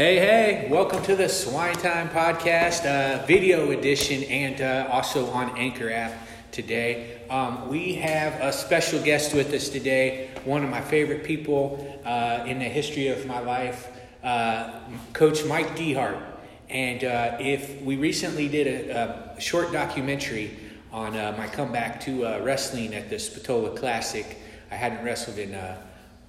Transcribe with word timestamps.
Hey, 0.00 0.16
hey, 0.16 0.68
welcome 0.70 1.02
to 1.02 1.14
the 1.14 1.28
Swine 1.28 1.74
Time 1.74 2.08
Podcast, 2.08 2.86
uh, 2.86 3.26
video 3.26 3.70
edition, 3.70 4.24
and 4.24 4.58
uh, 4.62 4.88
also 4.90 5.26
on 5.26 5.54
Anchor 5.58 5.90
app 5.90 6.26
today. 6.52 7.20
Um, 7.28 7.68
we 7.68 7.96
have 7.96 8.32
a 8.40 8.50
special 8.50 9.02
guest 9.02 9.34
with 9.34 9.52
us 9.52 9.68
today, 9.68 10.30
one 10.46 10.64
of 10.64 10.70
my 10.70 10.80
favorite 10.80 11.22
people 11.22 12.00
uh, 12.06 12.44
in 12.46 12.60
the 12.60 12.64
history 12.64 13.08
of 13.08 13.26
my 13.26 13.40
life, 13.40 13.88
uh, 14.24 14.80
Coach 15.12 15.44
Mike 15.44 15.76
DeHart. 15.76 16.18
And 16.70 17.04
uh, 17.04 17.36
if 17.38 17.82
we 17.82 17.96
recently 17.96 18.48
did 18.48 18.88
a, 18.88 19.34
a 19.36 19.38
short 19.38 19.70
documentary 19.70 20.56
on 20.92 21.14
uh, 21.14 21.34
my 21.36 21.46
comeback 21.46 22.00
to 22.04 22.22
wrestling 22.42 22.94
at 22.94 23.10
the 23.10 23.18
Spatola 23.18 23.76
Classic, 23.76 24.38
I 24.70 24.76
hadn't 24.76 25.04
wrestled 25.04 25.36
in 25.36 25.54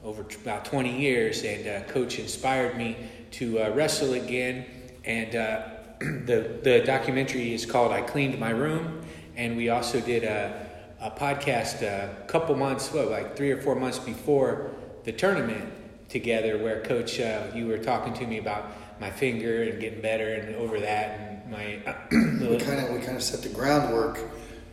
over 0.04 0.24
t- 0.24 0.38
about 0.42 0.66
20 0.66 1.00
years, 1.00 1.44
and 1.44 1.88
Coach 1.88 2.20
inspired 2.20 2.78
me 2.78 2.98
to 3.32 3.60
uh, 3.60 3.70
wrestle 3.70 4.14
again. 4.14 4.66
And 5.06 5.36
uh, 5.36 5.62
the, 6.00 6.60
the 6.64 6.84
documentary 6.86 7.54
is 7.54 7.66
called 7.66 7.92
I 7.92 8.02
Cleaned 8.02 8.40
My 8.40 8.50
Room. 8.50 9.02
And 9.36 9.58
we 9.58 9.70
also 9.70 10.02
did 10.02 10.24
a, 10.24 10.68
a 11.00 11.12
podcast 11.12 11.82
a 11.82 12.26
couple 12.28 12.56
months, 12.56 12.92
well, 12.94 13.10
like 13.10 13.36
three 13.36 13.52
or 13.52 13.62
four 13.62 13.76
months 13.76 14.00
before 14.00 14.72
the 15.04 15.12
tournament 15.12 15.72
together, 16.10 16.58
where 16.58 16.82
Coach, 16.82 17.20
uh, 17.20 17.48
you 17.56 17.68
were 17.68 17.78
talking 17.78 18.14
to 18.14 18.28
me 18.28 18.38
about 18.38 18.72
my 19.00 19.10
finger 19.10 19.64
and 19.64 19.80
getting 19.80 20.02
better 20.02 20.34
and 20.34 20.56
over 20.56 20.80
that. 20.80 21.20
And 21.20 21.52
my. 21.52 21.80
we 22.12 22.58
kind 22.58 22.86
of 22.86 22.92
we 22.92 23.00
kind 23.00 23.16
of 23.18 23.24
set 23.24 23.42
the 23.42 23.50
groundwork 23.50 24.20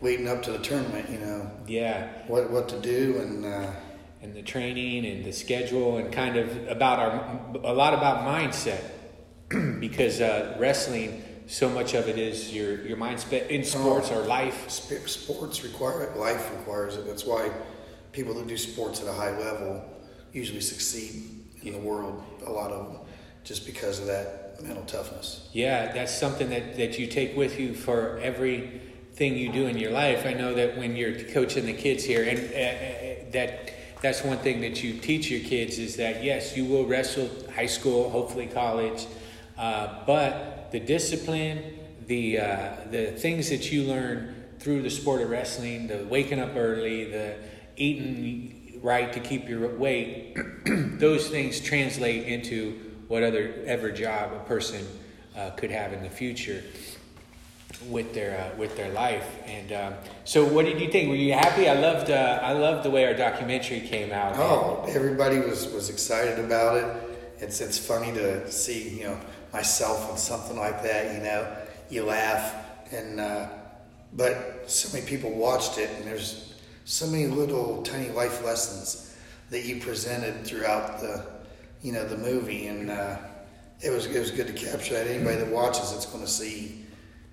leading 0.00 0.28
up 0.28 0.42
to 0.42 0.52
the 0.52 0.58
tournament, 0.58 1.08
you 1.08 1.18
know. 1.18 1.50
Yeah. 1.66 2.08
What 2.26 2.50
what 2.50 2.68
to 2.70 2.80
do 2.80 3.18
and 3.20 3.44
uh, 3.44 3.70
and 4.28 4.36
the 4.36 4.42
training 4.42 5.06
and 5.06 5.24
the 5.24 5.32
schedule 5.32 5.96
and 5.96 6.12
kind 6.12 6.36
of 6.36 6.68
about 6.68 6.98
our 6.98 7.40
a 7.64 7.72
lot 7.72 7.94
about 7.94 8.24
mindset. 8.24 8.82
Because 9.80 10.20
uh, 10.20 10.56
wrestling 10.58 11.22
so 11.46 11.70
much 11.70 11.94
of 11.94 12.08
it 12.08 12.18
is 12.18 12.52
your 12.52 12.86
your 12.86 12.98
mindset 12.98 13.48
in 13.48 13.64
sports 13.64 14.10
oh, 14.12 14.20
or 14.20 14.26
life. 14.26 14.68
sports 14.68 15.64
require 15.64 16.02
it 16.02 16.18
life 16.18 16.50
requires 16.58 16.96
it. 16.96 17.06
That's 17.06 17.24
why 17.24 17.50
people 18.12 18.34
that 18.34 18.46
do 18.46 18.58
sports 18.58 19.00
at 19.00 19.08
a 19.08 19.12
high 19.12 19.36
level 19.38 19.82
usually 20.32 20.60
succeed 20.60 21.22
in 21.62 21.72
the 21.72 21.78
world 21.78 22.22
a 22.46 22.50
lot 22.50 22.70
of 22.70 22.92
them 22.92 23.00
just 23.44 23.64
because 23.64 23.98
of 23.98 24.06
that 24.06 24.62
mental 24.62 24.84
toughness. 24.84 25.48
Yeah 25.52 25.90
that's 25.94 26.14
something 26.14 26.50
that 26.50 26.76
that 26.76 26.98
you 26.98 27.06
take 27.06 27.34
with 27.34 27.58
you 27.58 27.72
for 27.72 28.18
everything 28.18 29.38
you 29.38 29.50
do 29.50 29.66
in 29.66 29.78
your 29.78 29.92
life. 29.92 30.26
I 30.26 30.34
know 30.34 30.52
that 30.52 30.76
when 30.76 30.96
you're 30.96 31.18
coaching 31.32 31.64
the 31.64 31.72
kids 31.72 32.04
here 32.04 32.24
and 32.24 32.38
uh, 32.38 32.58
uh 32.58 33.30
that 33.32 33.77
that's 34.00 34.22
one 34.22 34.38
thing 34.38 34.60
that 34.60 34.82
you 34.82 34.98
teach 34.98 35.30
your 35.30 35.40
kids 35.40 35.78
is 35.78 35.96
that 35.96 36.22
yes, 36.22 36.56
you 36.56 36.64
will 36.64 36.86
wrestle 36.86 37.28
high 37.54 37.66
school, 37.66 38.10
hopefully 38.10 38.46
college, 38.46 39.06
uh, 39.56 40.04
but 40.06 40.70
the 40.70 40.80
discipline, 40.80 41.78
the 42.06 42.38
uh, 42.38 42.70
the 42.90 43.12
things 43.12 43.50
that 43.50 43.72
you 43.72 43.84
learn 43.84 44.34
through 44.58 44.82
the 44.82 44.90
sport 44.90 45.20
of 45.22 45.30
wrestling, 45.30 45.86
the 45.86 46.04
waking 46.04 46.40
up 46.40 46.54
early, 46.56 47.04
the 47.04 47.36
eating 47.76 48.80
right 48.82 49.12
to 49.12 49.20
keep 49.20 49.48
your 49.48 49.68
weight, 49.76 50.36
those 50.98 51.28
things 51.28 51.60
translate 51.60 52.24
into 52.24 52.78
what 53.08 53.22
other 53.22 53.54
ever 53.66 53.90
job 53.90 54.32
a 54.32 54.38
person 54.40 54.86
uh, 55.36 55.50
could 55.50 55.70
have 55.70 55.92
in 55.92 56.02
the 56.02 56.10
future 56.10 56.62
with 57.86 58.14
their 58.14 58.38
uh, 58.38 58.56
with 58.56 58.76
their 58.76 58.90
life. 58.92 59.26
And 59.46 59.72
um, 59.72 59.94
so, 60.24 60.44
what 60.44 60.64
did 60.64 60.80
you 60.80 60.90
think? 60.90 61.08
Were 61.08 61.14
you 61.14 61.32
happy? 61.32 61.68
I 61.68 61.74
loved 61.74 62.10
uh, 62.10 62.40
I 62.42 62.52
loved 62.52 62.84
the 62.84 62.90
way 62.90 63.04
our 63.06 63.14
documentary 63.14 63.80
came 63.80 64.12
out. 64.12 64.36
Oh, 64.36 64.84
everybody 64.88 65.38
was 65.38 65.68
was 65.72 65.90
excited 65.90 66.38
about 66.38 66.76
it. 66.76 67.18
It's 67.38 67.60
it's 67.60 67.78
funny 67.78 68.12
to 68.14 68.50
see 68.50 68.98
you 68.98 69.04
know 69.04 69.20
myself 69.52 70.10
on 70.10 70.18
something 70.18 70.56
like 70.56 70.82
that. 70.82 71.14
You 71.14 71.22
know, 71.22 71.56
you 71.88 72.04
laugh 72.04 72.54
and 72.92 73.20
uh, 73.20 73.48
but 74.12 74.64
so 74.66 74.92
many 74.96 75.06
people 75.06 75.30
watched 75.30 75.78
it, 75.78 75.90
and 75.96 76.04
there's 76.04 76.54
so 76.84 77.06
many 77.06 77.26
little 77.26 77.82
tiny 77.82 78.10
life 78.10 78.44
lessons 78.44 79.16
that 79.50 79.64
you 79.64 79.80
presented 79.80 80.44
throughout 80.44 81.00
the 81.00 81.24
you 81.82 81.92
know 81.92 82.06
the 82.06 82.18
movie 82.18 82.66
and. 82.66 82.90
Uh, 82.90 83.16
it 83.80 83.90
was 83.90 84.06
it 84.06 84.18
was 84.18 84.32
good 84.32 84.48
to 84.48 84.52
capture 84.52 84.94
that. 84.94 85.06
Anybody 85.06 85.36
that 85.36 85.48
watches 85.48 85.92
it's 85.92 86.06
going 86.06 86.24
to 86.24 86.28
see 86.30 86.84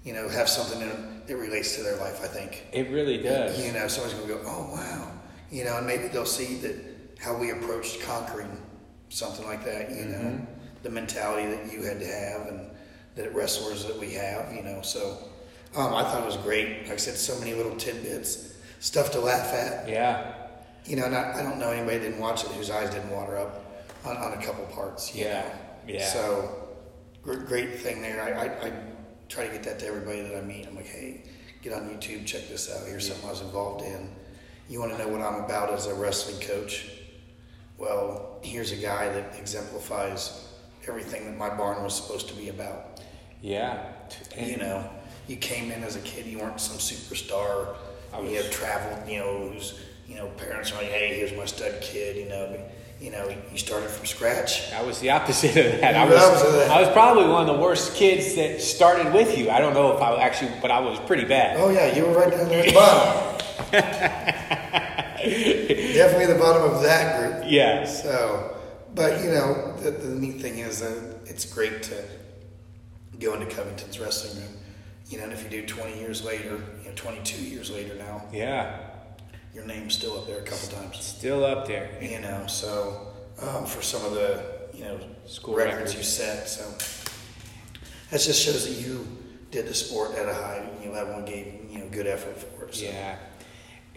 you 0.06 0.14
know, 0.14 0.30
have 0.30 0.48
something 0.48 0.80
that 1.26 1.36
relates 1.36 1.76
to 1.76 1.84
their 1.84 1.98
life. 1.98 2.22
I 2.24 2.28
think 2.28 2.68
it 2.72 2.90
really 2.92 3.18
does. 3.18 3.66
You 3.66 3.74
know, 3.74 3.88
someone's 3.88 4.14
gonna 4.14 4.34
go, 4.34 4.42
oh 4.46 4.70
wow, 4.72 5.12
you 5.52 5.66
know, 5.66 5.78
and 5.78 5.88
maybe 5.88 6.08
they'll 6.08 6.26
see 6.26 6.56
that 6.60 6.76
how 7.20 7.36
we 7.36 7.50
approached 7.52 8.02
conquering 8.02 8.62
something 9.10 9.46
like 9.46 9.66
that. 9.66 9.90
You 9.90 10.06
mm-hmm. 10.06 10.12
know, 10.12 10.48
the 10.84 10.92
mentality 10.92 11.48
that 11.48 11.74
you 11.74 11.84
had 11.84 12.00
to 12.00 12.06
have 12.06 12.48
and 12.48 12.70
the 13.16 13.32
wrestlers 13.32 13.84
that 13.86 14.00
we 14.00 14.12
have. 14.14 14.54
You 14.54 14.62
know, 14.62 14.82
so 14.84 15.18
um, 15.76 15.94
I 15.94 16.04
thought 16.04 16.22
it 16.22 16.26
was 16.26 16.38
great. 16.38 16.84
Like 16.84 16.92
I 16.92 16.96
said, 16.98 17.16
so 17.16 17.38
many 17.40 17.54
little 17.54 17.76
tidbits, 17.76 18.56
stuff 18.80 19.12
to 19.12 19.20
laugh 19.20 19.54
at. 19.54 19.90
Yeah. 19.90 20.34
You 20.86 20.98
know, 20.98 21.10
not, 21.10 21.34
I 21.34 21.42
don't 21.42 21.58
know 21.58 21.72
anybody 21.72 21.98
didn't 21.98 22.20
watch 22.20 22.44
it 22.44 22.52
whose 22.52 22.70
eyes 22.70 22.92
didn't 22.92 23.10
water 23.10 23.38
up 23.38 23.66
on, 24.06 24.18
on 24.18 24.34
a 24.34 24.46
couple 24.46 24.64
parts. 24.68 25.16
yeah. 25.16 25.42
Know? 25.42 25.50
Yeah. 25.88 26.06
So 26.06 26.70
great 27.24 27.80
thing 27.80 28.04
there. 28.04 28.22
I, 28.22 28.46
I, 28.46 28.68
I 28.68 28.74
try 29.30 29.46
to 29.46 29.52
get 29.52 29.64
that 29.64 29.80
to 29.80 29.88
everybody 29.88 30.22
that 30.22 30.36
I 30.36 30.42
meet. 30.42 30.68
I'm 30.68 30.76
like, 30.76 30.88
hey, 30.88 31.24
get 31.62 31.74
on 31.74 31.90
YouTube, 31.90 32.26
check 32.26 32.48
this 32.48 32.72
out. 32.74 32.88
Here's 32.88 33.08
something 33.08 33.28
I 33.28 33.32
was 33.32 33.42
involved 33.42 33.84
in. 33.86 34.10
You 34.70 34.80
want 34.80 34.92
to 34.94 34.98
know 34.98 35.08
what 35.08 35.22
I'm 35.22 35.44
about 35.44 35.72
as 35.72 35.88
a 35.88 35.94
wrestling 35.94 36.40
coach? 36.42 36.90
Well, 37.78 38.40
here's 38.42 38.72
a 38.72 38.78
guy 38.78 39.10
that 39.10 39.38
exemplifies 39.38 40.48
everything 40.88 41.26
that 41.26 41.38
my 41.38 41.50
barn 41.50 41.84
was 41.84 41.96
supposed 41.96 42.28
to 42.30 42.36
be 42.36 42.50
about. 42.50 43.02
Yeah. 43.42 43.86
And 44.38 44.48
you 44.50 44.58
know, 44.58 44.90
you 45.28 45.36
came 45.36 45.72
in 45.72 45.84
as 45.84 45.96
a 45.96 46.02
kid, 46.02 46.26
you 46.26 46.40
weren't 46.40 46.60
some 46.60 46.78
superstar. 46.78 47.76
I 48.14 48.22
Was, 48.22 48.32
you 48.32 48.38
have 48.38 48.52
traveled, 48.52 49.10
you 49.10 49.20
know, 49.20 49.50
who's, 49.50 49.80
you 50.08 50.16
know, 50.16 50.28
parents 50.38 50.72
are 50.72 50.76
like, 50.76 50.88
hey, 50.88 51.16
here's 51.16 51.34
my 51.34 51.46
stud 51.46 51.82
kid, 51.82 52.16
you 52.16 52.30
know 52.30 52.66
you 53.00 53.12
know, 53.12 53.28
you 53.52 53.58
started 53.58 53.90
from 53.90 54.06
scratch. 54.06 54.72
I 54.72 54.82
was 54.82 55.00
the 55.00 55.12
opposite 55.12 55.56
of 55.58 55.82
that. 55.82 55.96
I 55.96 56.06
was, 56.06 56.70
I 56.70 56.82
was 56.82 56.90
probably 56.92 57.28
one 57.28 57.48
of 57.48 57.56
the 57.56 57.62
worst 57.62 57.96
kids 57.96 58.36
that 58.36 58.62
started 58.62 59.14
with 59.14 59.38
you. 59.38 59.50
I 59.50 59.60
don't 59.60 59.74
know 59.74 59.96
if 59.96 60.02
I 60.02 60.22
actually, 60.22 60.52
but 60.62 60.72
I 60.72 60.80
was 60.80 61.00
pretty 61.00 61.26
bad. 61.26 61.58
Oh 61.60 61.70
yeah, 61.70 61.96
you 61.96 62.06
were 62.06 62.14
right 62.14 62.32
down 62.32 62.48
there 62.48 62.62
at 62.62 62.68
the 62.68 62.74
bottom. 62.74 63.72
Definitely 65.94 66.34
the 66.34 66.40
bottom 66.40 66.72
of 66.72 66.82
that 66.84 67.20
group. 67.20 67.52
Yeah. 67.52 67.86
So, 67.86 68.58
but 68.94 69.24
you 69.24 69.32
know, 69.32 69.76
the, 69.82 69.92
the 69.92 70.16
neat 70.16 70.42
thing 70.42 70.60
is 70.60 70.80
that 70.80 71.20
it's 71.26 71.46
great 71.46 71.84
to 71.84 72.04
go 73.20 73.34
into 73.34 73.48
Covington's 73.48 74.00
wrestling 74.00 74.42
room. 74.42 74.54
You 75.10 75.18
know, 75.18 75.26
and 75.26 75.34
if 75.34 75.44
you 75.44 75.50
do 75.50 75.66
20 75.66 76.00
years 76.00 76.24
later, 76.24 76.62
you 76.82 76.90
know, 76.90 76.96
22 76.96 77.44
years 77.44 77.70
later 77.70 77.96
now. 77.96 78.24
Yeah 78.32 78.95
your 79.56 79.66
name's 79.66 79.96
still 79.96 80.18
up 80.18 80.28
there 80.28 80.40
a 80.40 80.44
couple 80.44 80.68
times. 80.68 81.00
Still 81.00 81.46
up 81.46 81.66
there. 81.66 81.90
You 82.02 82.20
know, 82.20 82.46
so 82.46 83.08
um, 83.42 83.66
for 83.66 83.82
some 83.82 84.06
of 84.06 84.14
the 84.14 84.44
you 84.74 84.84
know 84.84 85.00
school 85.26 85.56
records, 85.56 85.76
records 85.76 85.96
you 85.96 86.04
set, 86.04 86.50
so 86.50 86.64
that 88.12 88.20
just 88.20 88.44
shows 88.44 88.68
that 88.68 88.86
you 88.86 89.08
did 89.52 89.66
the 89.66 89.74
sport 89.74 90.14
at 90.16 90.28
a 90.28 90.34
high 90.34 90.70
you 90.84 90.92
level 90.92 91.16
and 91.16 91.26
gave 91.26 91.62
you 91.70 91.80
know 91.80 91.88
good 91.90 92.06
effort 92.06 92.38
for 92.38 92.66
it. 92.66 92.76
So. 92.76 92.86
Yeah. 92.86 93.18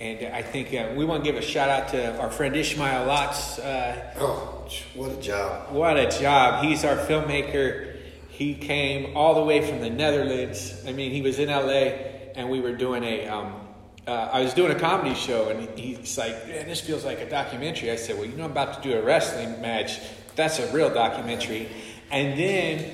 And 0.01 0.33
I 0.33 0.43
think 0.43 0.73
uh, 0.73 0.95
we 0.95 1.05
want 1.05 1.25
to 1.25 1.33
give 1.33 1.37
a 1.37 1.45
shout 1.45 1.69
out 1.69 1.89
to 1.89 2.21
our 2.21 2.31
friend 2.31 2.55
Ishmael 2.55 3.07
Lots. 3.07 3.59
Uh, 3.59 4.15
oh, 4.21 4.69
what 4.95 5.11
a 5.11 5.21
job! 5.21 5.73
What 5.73 5.97
a 5.97 6.09
job! 6.09 6.65
He's 6.65 6.85
our 6.85 6.97
filmmaker. 6.97 7.97
He 8.29 8.55
came 8.55 9.17
all 9.17 9.35
the 9.35 9.43
way 9.43 9.69
from 9.69 9.81
the 9.81 9.91
Netherlands. 9.91 10.85
I 10.87 10.93
mean, 10.93 11.11
he 11.11 11.21
was 11.21 11.41
in 11.41 11.49
LA, 11.49 11.99
and 12.37 12.49
we 12.49 12.61
were 12.61 12.77
doing 12.77 13.03
a 13.03 13.27
um, 13.27 13.68
uh, 14.09 14.31
I 14.33 14.41
was 14.41 14.55
doing 14.55 14.73
a 14.73 14.79
comedy 14.79 15.15
show, 15.15 15.51
and 15.51 15.69
he's 15.79 16.17
like, 16.17 16.49
"Man, 16.49 16.67
this 16.67 16.81
feels 16.81 17.05
like 17.05 17.21
a 17.21 17.29
documentary." 17.29 17.91
I 17.91 17.97
said, 17.97 18.17
"Well, 18.17 18.25
you 18.25 18.37
know, 18.37 18.45
I'm 18.45 18.53
about 18.53 18.83
to 18.83 18.89
do 18.89 18.97
a 18.97 19.03
wrestling 19.03 19.61
match. 19.61 20.01
That's 20.35 20.59
a 20.59 20.73
real 20.73 20.89
documentary." 20.89 21.69
And 22.11 22.39
then 22.39 22.85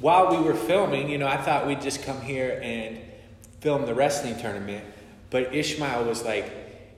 while 0.00 0.34
we 0.34 0.42
were 0.42 0.54
filming, 0.54 1.10
you 1.10 1.18
know, 1.18 1.28
I 1.28 1.36
thought 1.36 1.66
we'd 1.66 1.82
just 1.82 2.02
come 2.04 2.22
here 2.22 2.58
and 2.62 2.98
film 3.60 3.84
the 3.84 3.94
wrestling 3.94 4.38
tournament, 4.38 4.82
but 5.28 5.54
Ishmael 5.54 6.04
was 6.04 6.24
like, 6.24 6.50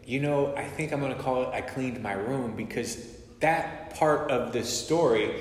"You 0.06 0.20
know, 0.20 0.54
I 0.56 0.64
think 0.64 0.92
I'm 0.92 1.00
going 1.00 1.14
to 1.14 1.20
call 1.20 1.42
it 1.42 1.48
I 1.48 1.60
cleaned 1.60 2.00
my 2.00 2.12
room 2.12 2.54
because 2.54 2.96
that 3.40 3.96
part 3.96 4.30
of 4.30 4.52
the 4.52 4.62
story 4.62 5.34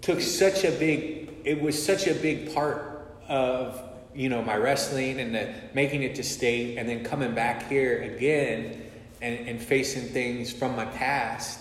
took 0.00 0.22
such 0.22 0.64
a 0.64 0.70
big. 0.70 1.28
It 1.44 1.60
was 1.60 1.80
such 1.80 2.06
a 2.06 2.14
big 2.14 2.54
part 2.54 3.18
of 3.28 3.78
you 4.14 4.28
know 4.28 4.42
my 4.42 4.56
wrestling 4.56 5.20
and 5.20 5.34
the, 5.34 5.52
making 5.74 6.02
it 6.02 6.14
to 6.16 6.22
state 6.22 6.78
and 6.78 6.88
then 6.88 7.04
coming 7.04 7.34
back 7.34 7.68
here 7.68 8.02
again 8.02 8.82
and, 9.20 9.48
and 9.48 9.62
facing 9.62 10.08
things 10.08 10.52
from 10.52 10.76
my 10.76 10.84
past 10.84 11.60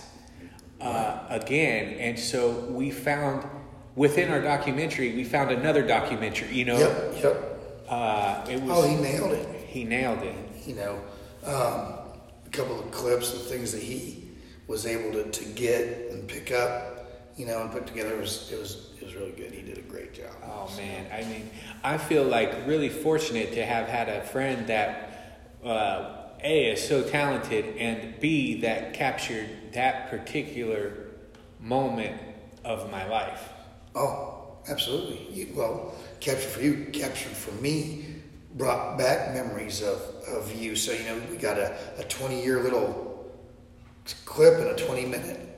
uh, 0.81 1.19
again. 1.29 1.97
And 1.99 2.19
so 2.19 2.51
we 2.69 2.91
found 2.91 3.47
within 3.95 4.31
our 4.31 4.41
documentary 4.41 5.15
we 5.15 5.23
found 5.23 5.51
another 5.51 5.85
documentary 5.85 6.53
you 6.53 6.65
know? 6.65 6.77
Yep 6.77 7.13
yep. 7.23 7.49
Uh, 7.87 8.45
it 8.49 8.61
was, 8.61 8.77
oh 8.77 8.87
he 8.87 8.95
nailed 8.95 9.33
it. 9.33 9.65
He 9.67 9.83
nailed 9.83 10.23
it. 10.23 10.35
You 10.65 10.75
know 10.75 11.03
um, 11.45 11.99
a 12.45 12.49
couple 12.51 12.79
of 12.79 12.89
clips 12.91 13.33
of 13.33 13.45
things 13.45 13.71
that 13.71 13.81
he 13.81 14.29
was 14.67 14.85
able 14.85 15.11
to, 15.11 15.29
to 15.29 15.45
get 15.53 16.11
and 16.11 16.27
pick 16.27 16.51
up 16.51 16.92
you 17.35 17.45
know, 17.45 17.61
and 17.61 17.71
put 17.71 17.87
together. 17.87 18.13
It 18.13 18.19
was 18.19 18.51
it 18.51 18.59
was 18.59 18.89
it 18.99 19.05
was 19.05 19.15
really 19.15 19.31
good. 19.31 19.51
He 19.51 19.61
did 19.61 19.77
a 19.77 19.81
great 19.81 20.13
job. 20.13 20.31
Oh 20.43 20.71
man, 20.77 21.07
I 21.11 21.23
mean, 21.29 21.49
I 21.83 21.97
feel 21.97 22.23
like 22.23 22.67
really 22.67 22.89
fortunate 22.89 23.53
to 23.53 23.65
have 23.65 23.87
had 23.87 24.09
a 24.09 24.21
friend 24.21 24.67
that 24.67 25.41
uh, 25.63 26.23
a 26.43 26.71
is 26.71 26.87
so 26.87 27.01
talented 27.03 27.77
and 27.77 28.19
b 28.19 28.61
that 28.61 28.93
captured 28.93 29.49
that 29.73 30.09
particular 30.09 31.07
moment 31.59 32.19
of 32.63 32.91
my 32.91 33.07
life. 33.07 33.49
Oh, 33.95 34.57
absolutely. 34.67 35.27
You, 35.31 35.53
well, 35.55 35.95
capture 36.19 36.47
for 36.49 36.61
you, 36.61 36.87
capture 36.91 37.29
for 37.29 37.51
me, 37.61 38.05
brought 38.55 38.97
back 38.97 39.33
memories 39.33 39.81
of, 39.81 40.01
of 40.27 40.53
you. 40.55 40.75
So 40.75 40.91
you 40.91 41.03
know, 41.05 41.21
we 41.29 41.37
got 41.37 41.57
a, 41.57 41.77
a 41.97 42.03
twenty 42.03 42.43
year 42.43 42.61
little 42.61 43.31
clip 44.25 44.59
and 44.59 44.67
a 44.67 44.85
twenty 44.85 45.05
minute. 45.05 45.49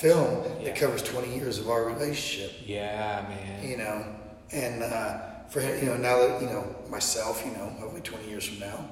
Film 0.00 0.44
Yeah. 0.58 0.64
that 0.66 0.76
covers 0.76 1.02
twenty 1.02 1.34
years 1.34 1.58
of 1.58 1.68
our 1.68 1.84
relationship. 1.84 2.52
Yeah, 2.66 3.24
man. 3.28 3.68
you 3.68 3.76
know, 3.76 4.04
and 4.52 4.82
uh, 4.82 5.18
for 5.48 5.60
him, 5.60 5.78
you 5.84 5.90
know, 5.90 5.96
now 5.96 6.18
that 6.18 6.40
you 6.42 6.48
know 6.48 6.74
myself, 6.90 7.42
you 7.44 7.52
know, 7.52 7.68
hopefully 7.80 8.02
twenty 8.02 8.28
years 8.28 8.44
from 8.46 8.58
now, 8.60 8.88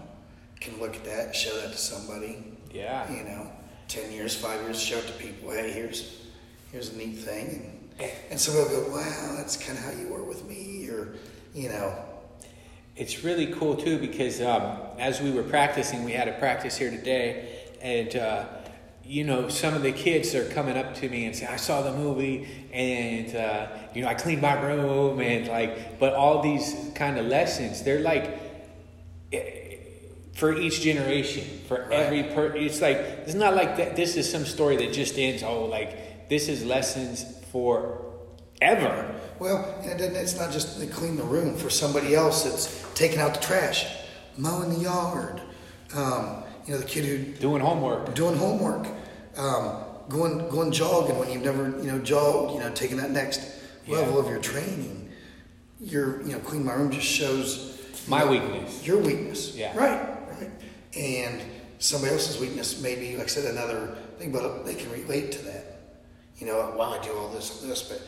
can 0.61 0.79
look 0.81 0.95
at 0.97 1.05
that, 1.05 1.35
show 1.35 1.55
that 1.61 1.73
to 1.73 1.79
somebody, 1.79 2.45
Yeah. 2.73 3.11
you 3.13 3.25
know, 3.25 3.51
ten 3.89 4.13
years, 4.13 4.35
five 4.37 4.61
years, 4.63 4.81
show 4.81 4.99
it 4.99 5.07
to 5.07 5.13
people. 5.15 5.51
Hey, 5.51 5.71
here's 5.73 6.21
here's 6.71 6.91
a 6.93 6.97
neat 6.97 7.19
thing, 7.19 7.89
and, 7.99 8.11
and 8.31 8.41
somebody 8.41 8.75
will 8.75 8.85
go, 8.87 8.91
wow, 8.97 9.35
that's 9.37 9.57
kind 9.57 9.77
of 9.79 9.85
how 9.85 9.91
you 9.93 10.09
were 10.09 10.23
with 10.25 10.47
me, 10.49 10.89
or 10.89 11.15
you 11.55 11.69
know, 11.69 11.95
It's 12.97 13.25
really 13.25 13.47
cool 13.53 13.75
too 13.77 13.99
because 13.99 14.41
um, 14.41 14.77
as 14.99 15.21
we 15.21 15.31
were 15.31 15.43
practicing, 15.43 16.05
we 16.05 16.13
had 16.13 16.29
a 16.29 16.33
practice 16.39 16.77
here 16.79 16.91
today, 16.91 17.61
and 17.83 18.15
uh, 18.17 18.45
you 19.13 19.25
know, 19.25 19.49
some 19.49 19.75
of 19.75 19.83
the 19.83 19.93
kids 19.93 20.35
are 20.35 20.47
coming 20.57 20.77
up 20.77 20.95
to 21.01 21.09
me 21.09 21.27
and 21.27 21.37
say, 21.37 21.47
"I 21.47 21.57
saw 21.57 21.83
the 21.83 21.93
movie, 21.93 22.49
and 22.73 23.29
uh, 23.37 23.67
you 23.95 24.01
know, 24.03 24.09
I 24.09 24.15
cleaned 24.15 24.41
my 24.41 24.55
room, 24.69 25.21
and 25.21 25.49
like." 25.49 25.99
But 25.99 26.15
all 26.15 26.41
these 26.41 26.75
kind 26.95 27.19
of 27.19 27.27
lessons, 27.27 27.83
they're 27.85 28.01
like 28.01 28.25
eh, 29.33 29.77
for 30.35 30.57
each 30.59 30.81
generation, 30.81 31.45
for 31.69 31.77
Right. 31.83 31.93
every 31.93 32.23
per. 32.35 32.57
It's 32.57 32.81
like 32.81 32.97
it's 33.27 33.35
not 33.35 33.55
like 33.55 33.77
that. 33.77 33.97
This 33.97 34.17
is 34.17 34.31
some 34.31 34.47
story 34.47 34.77
that 34.77 34.93
just 34.95 35.19
ends. 35.19 35.43
Oh, 35.43 35.65
like 35.67 36.29
this 36.31 36.49
is 36.49 36.65
lessons 36.65 37.25
for 37.53 38.01
ever. 38.63 39.15
well, 39.39 39.59
and 39.83 40.01
it's 40.01 40.39
not 40.39 40.51
just 40.53 40.79
they 40.81 40.87
clean 40.87 41.17
the 41.17 41.25
room 41.37 41.55
for 41.57 41.69
somebody 41.69 42.15
else. 42.15 42.47
It's 42.47 42.65
taking 42.95 43.19
out 43.19 43.35
the 43.35 43.41
trash, 43.41 43.85
mowing 44.39 44.71
the 44.73 44.81
yard. 44.81 45.43
Um, 45.95 46.45
you 46.67 46.73
know, 46.73 46.79
the 46.81 46.87
kid 46.87 47.05
who 47.05 47.19
Doing 47.41 47.61
homework. 47.61 48.15
doing 48.15 48.37
homework, 48.37 48.87
um, 49.37 49.85
going 50.09 50.49
going 50.49 50.73
jogging 50.73 51.19
when 51.19 51.31
you've 51.31 51.43
never 51.45 51.71
you 51.83 51.91
know 51.91 51.99
jogged, 51.99 52.55
you 52.55 52.61
know 52.61 52.71
taking 52.73 52.97
that 52.99 53.11
next 53.11 53.41
Yeah. 53.87 53.97
level 53.99 54.19
of 54.19 54.27
your 54.29 54.39
training. 54.41 55.11
Your 55.81 56.23
you 56.23 56.33
know 56.33 56.39
clean 56.41 56.65
my 56.65 56.75
room 56.75 56.91
just 56.91 57.07
shows 57.07 57.79
you 58.05 58.11
My 58.11 58.21
know, 58.25 58.31
weakness. 58.33 58.87
Your 58.87 58.99
weakness, 58.99 59.55
Yeah. 59.57 59.77
right, 59.77 60.01
right, 60.31 60.51
and 60.97 61.41
somebody 61.79 62.13
else's 62.13 62.41
weakness 62.41 62.81
maybe 62.81 63.17
like 63.17 63.27
I 63.27 63.29
said 63.29 63.45
another 63.51 63.97
thing, 64.19 64.31
but 64.33 64.65
they 64.65 64.75
can 64.75 64.91
relate 64.93 65.33
to 65.33 65.39
that. 65.47 65.67
You 66.39 66.47
know, 66.47 66.75
wow, 66.77 66.99
I 67.01 67.05
do 67.05 67.13
all 67.17 67.29
this 67.29 67.63
and 67.63 67.71
this, 67.71 67.83
but 67.83 68.01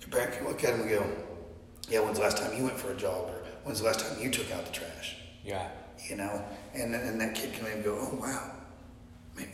your 0.00 0.08
parent 0.10 0.36
can 0.36 0.46
look 0.46 0.62
at 0.64 0.72
them 0.72 0.82
and 0.82 0.90
go, 0.90 1.04
yeah, 1.90 2.00
when's 2.00 2.16
the 2.18 2.24
last 2.24 2.38
time 2.38 2.56
you 2.56 2.64
went 2.64 2.78
for 2.78 2.90
a 2.92 2.96
jog, 2.96 3.28
or 3.28 3.42
when's 3.64 3.80
the 3.80 3.86
last 3.86 4.00
time 4.00 4.18
you 4.20 4.30
took 4.30 4.50
out 4.52 4.64
the 4.66 4.72
trash? 4.72 5.16
Yeah. 5.44 5.68
you 6.08 6.16
know, 6.16 6.42
and 6.74 6.94
and 6.94 7.20
that 7.20 7.34
kid 7.34 7.52
can 7.52 7.64
maybe 7.64 7.82
go, 7.82 7.96
oh 8.00 8.16
wow, 8.20 8.51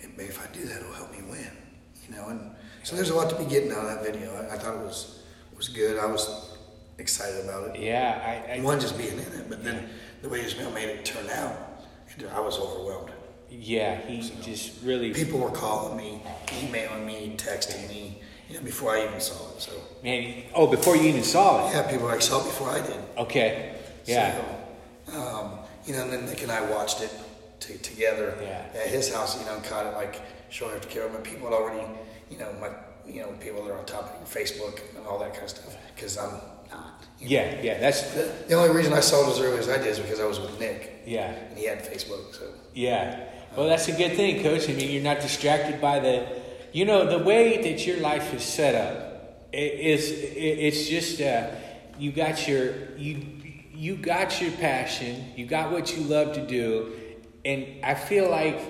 maybe, 0.00 0.12
maybe 0.16 0.28
if 0.28 0.42
I 0.42 0.52
do 0.52 0.64
that, 0.66 0.80
it'll 0.80 0.92
help 0.92 1.12
me 1.12 1.22
win, 1.28 1.50
you 2.06 2.14
know. 2.14 2.28
And 2.28 2.52
so 2.82 2.96
there's 2.96 3.10
a 3.10 3.14
lot 3.14 3.30
to 3.30 3.36
be 3.36 3.44
getting 3.44 3.72
out 3.72 3.78
of 3.78 3.84
that 3.86 4.04
video. 4.04 4.34
I, 4.34 4.54
I 4.54 4.58
thought 4.58 4.74
it 4.74 4.82
was 4.84 5.22
was 5.56 5.68
good. 5.68 5.98
I 5.98 6.06
was 6.06 6.56
excited 6.98 7.44
about 7.44 7.74
it. 7.74 7.80
Yeah, 7.80 8.46
I, 8.48 8.54
I 8.54 8.60
One 8.60 8.80
just 8.80 8.96
being 8.96 9.12
in 9.12 9.18
it, 9.18 9.48
but 9.48 9.64
then 9.64 9.88
the 10.22 10.28
way 10.28 10.40
Ismail 10.40 10.70
made 10.70 10.88
it 10.88 11.04
turn 11.04 11.28
out, 11.30 11.56
I 12.34 12.40
was 12.40 12.58
overwhelmed. 12.58 13.10
yeah, 13.50 14.00
he 14.06 14.20
just 14.42 14.82
really 14.82 15.12
People 15.12 15.38
were 15.40 15.50
calling 15.50 15.96
me, 15.96 16.22
emailing 16.62 17.06
me, 17.06 17.34
texting 17.36 17.88
me, 17.88 18.20
you 18.48 18.56
know, 18.56 18.62
before 18.62 18.92
I 18.96 19.04
even 19.04 19.20
saw 19.20 19.54
it. 19.54 19.60
So 19.62 19.72
man. 20.02 20.44
Oh, 20.54 20.66
before 20.66 20.96
you 20.96 21.02
even 21.08 21.24
saw 21.24 21.68
it. 21.68 21.74
yeah, 21.74 21.82
people 21.88 22.06
were 22.06 22.12
like 22.12 22.22
saw 22.22 22.40
it 22.40 22.44
before 22.44 22.70
I 22.70 22.80
did. 22.86 22.96
Okay. 23.16 23.74
Yeah. 24.06 24.40
So, 25.06 25.20
um, 25.20 25.58
you 25.86 25.94
know, 25.94 26.02
and 26.04 26.12
then 26.12 26.26
Nick 26.26 26.42
and 26.42 26.50
I 26.52 26.60
watched 26.70 27.00
it 27.02 27.12
together 27.60 28.36
Yeah. 28.40 28.64
at 28.74 28.88
his 28.88 29.12
house. 29.12 29.38
You 29.38 29.46
know, 29.46 29.54
and 29.56 29.64
caught 29.64 29.86
it 29.86 29.94
like 29.94 30.20
shortly 30.50 30.76
after 30.76 30.88
camera. 30.88 31.10
But 31.12 31.24
people 31.24 31.48
had 31.48 31.54
already, 31.54 31.86
you 32.30 32.38
know, 32.38 32.52
my, 32.60 32.70
you 33.06 33.20
know, 33.22 33.28
people 33.40 33.62
that 33.64 33.72
are 33.72 33.78
on 33.78 33.86
top 33.86 34.20
of 34.22 34.28
Facebook 34.32 34.80
and 34.96 35.06
all 35.06 35.18
that 35.18 35.32
kind 35.32 35.44
of 35.44 35.50
stuff. 35.50 35.76
Because 35.94 36.16
I'm 36.18 36.32
not. 36.70 37.04
you 37.18 37.28
know. 37.36 37.42
Yeah. 37.44 37.62
Yeah. 37.62 37.78
That's 37.80 38.02
The, 38.14 38.32
the 38.48 38.54
only 38.54 38.74
reason 38.74 38.92
I 38.92 39.00
sold 39.00 39.28
as 39.32 39.40
early 39.40 39.58
as 39.58 39.68
I 39.68 39.78
did 39.78 39.86
is 39.88 39.98
because 39.98 40.20
I 40.20 40.26
was 40.26 40.38
with 40.40 40.58
Nick 40.60 41.02
yeah. 41.06 41.30
and 41.32 41.58
he 41.58 41.64
had 41.66 41.78
Facebook. 41.84 42.34
So 42.34 42.44
Yeah. 42.74 43.24
Well, 43.56 43.66
that's 43.68 43.88
a 43.88 43.92
good 43.92 44.12
thing, 44.14 44.42
Coach. 44.42 44.68
I 44.68 44.74
mean, 44.74 44.90
you're 44.90 45.02
not 45.02 45.20
distracted 45.20 45.80
by 45.80 45.98
the, 46.00 46.26
you 46.72 46.84
know, 46.84 47.06
the 47.18 47.24
way 47.24 47.60
that 47.62 47.86
your 47.86 47.96
life 47.98 48.32
is 48.34 48.42
set 48.44 48.74
up. 48.74 49.48
It 49.52 49.80
is. 49.80 50.10
It, 50.10 50.58
it's 50.66 50.86
just 50.86 51.20
uh, 51.22 51.48
you 51.98 52.12
got 52.12 52.46
your 52.46 52.94
you 52.98 53.24
you 53.74 53.96
got 53.96 54.42
your 54.42 54.50
passion. 54.52 55.24
You 55.36 55.46
got 55.46 55.72
what 55.72 55.96
you 55.96 56.02
love 56.04 56.34
to 56.34 56.46
do, 56.46 56.92
and 57.48 57.82
I 57.82 57.94
feel 57.94 58.30
like 58.30 58.60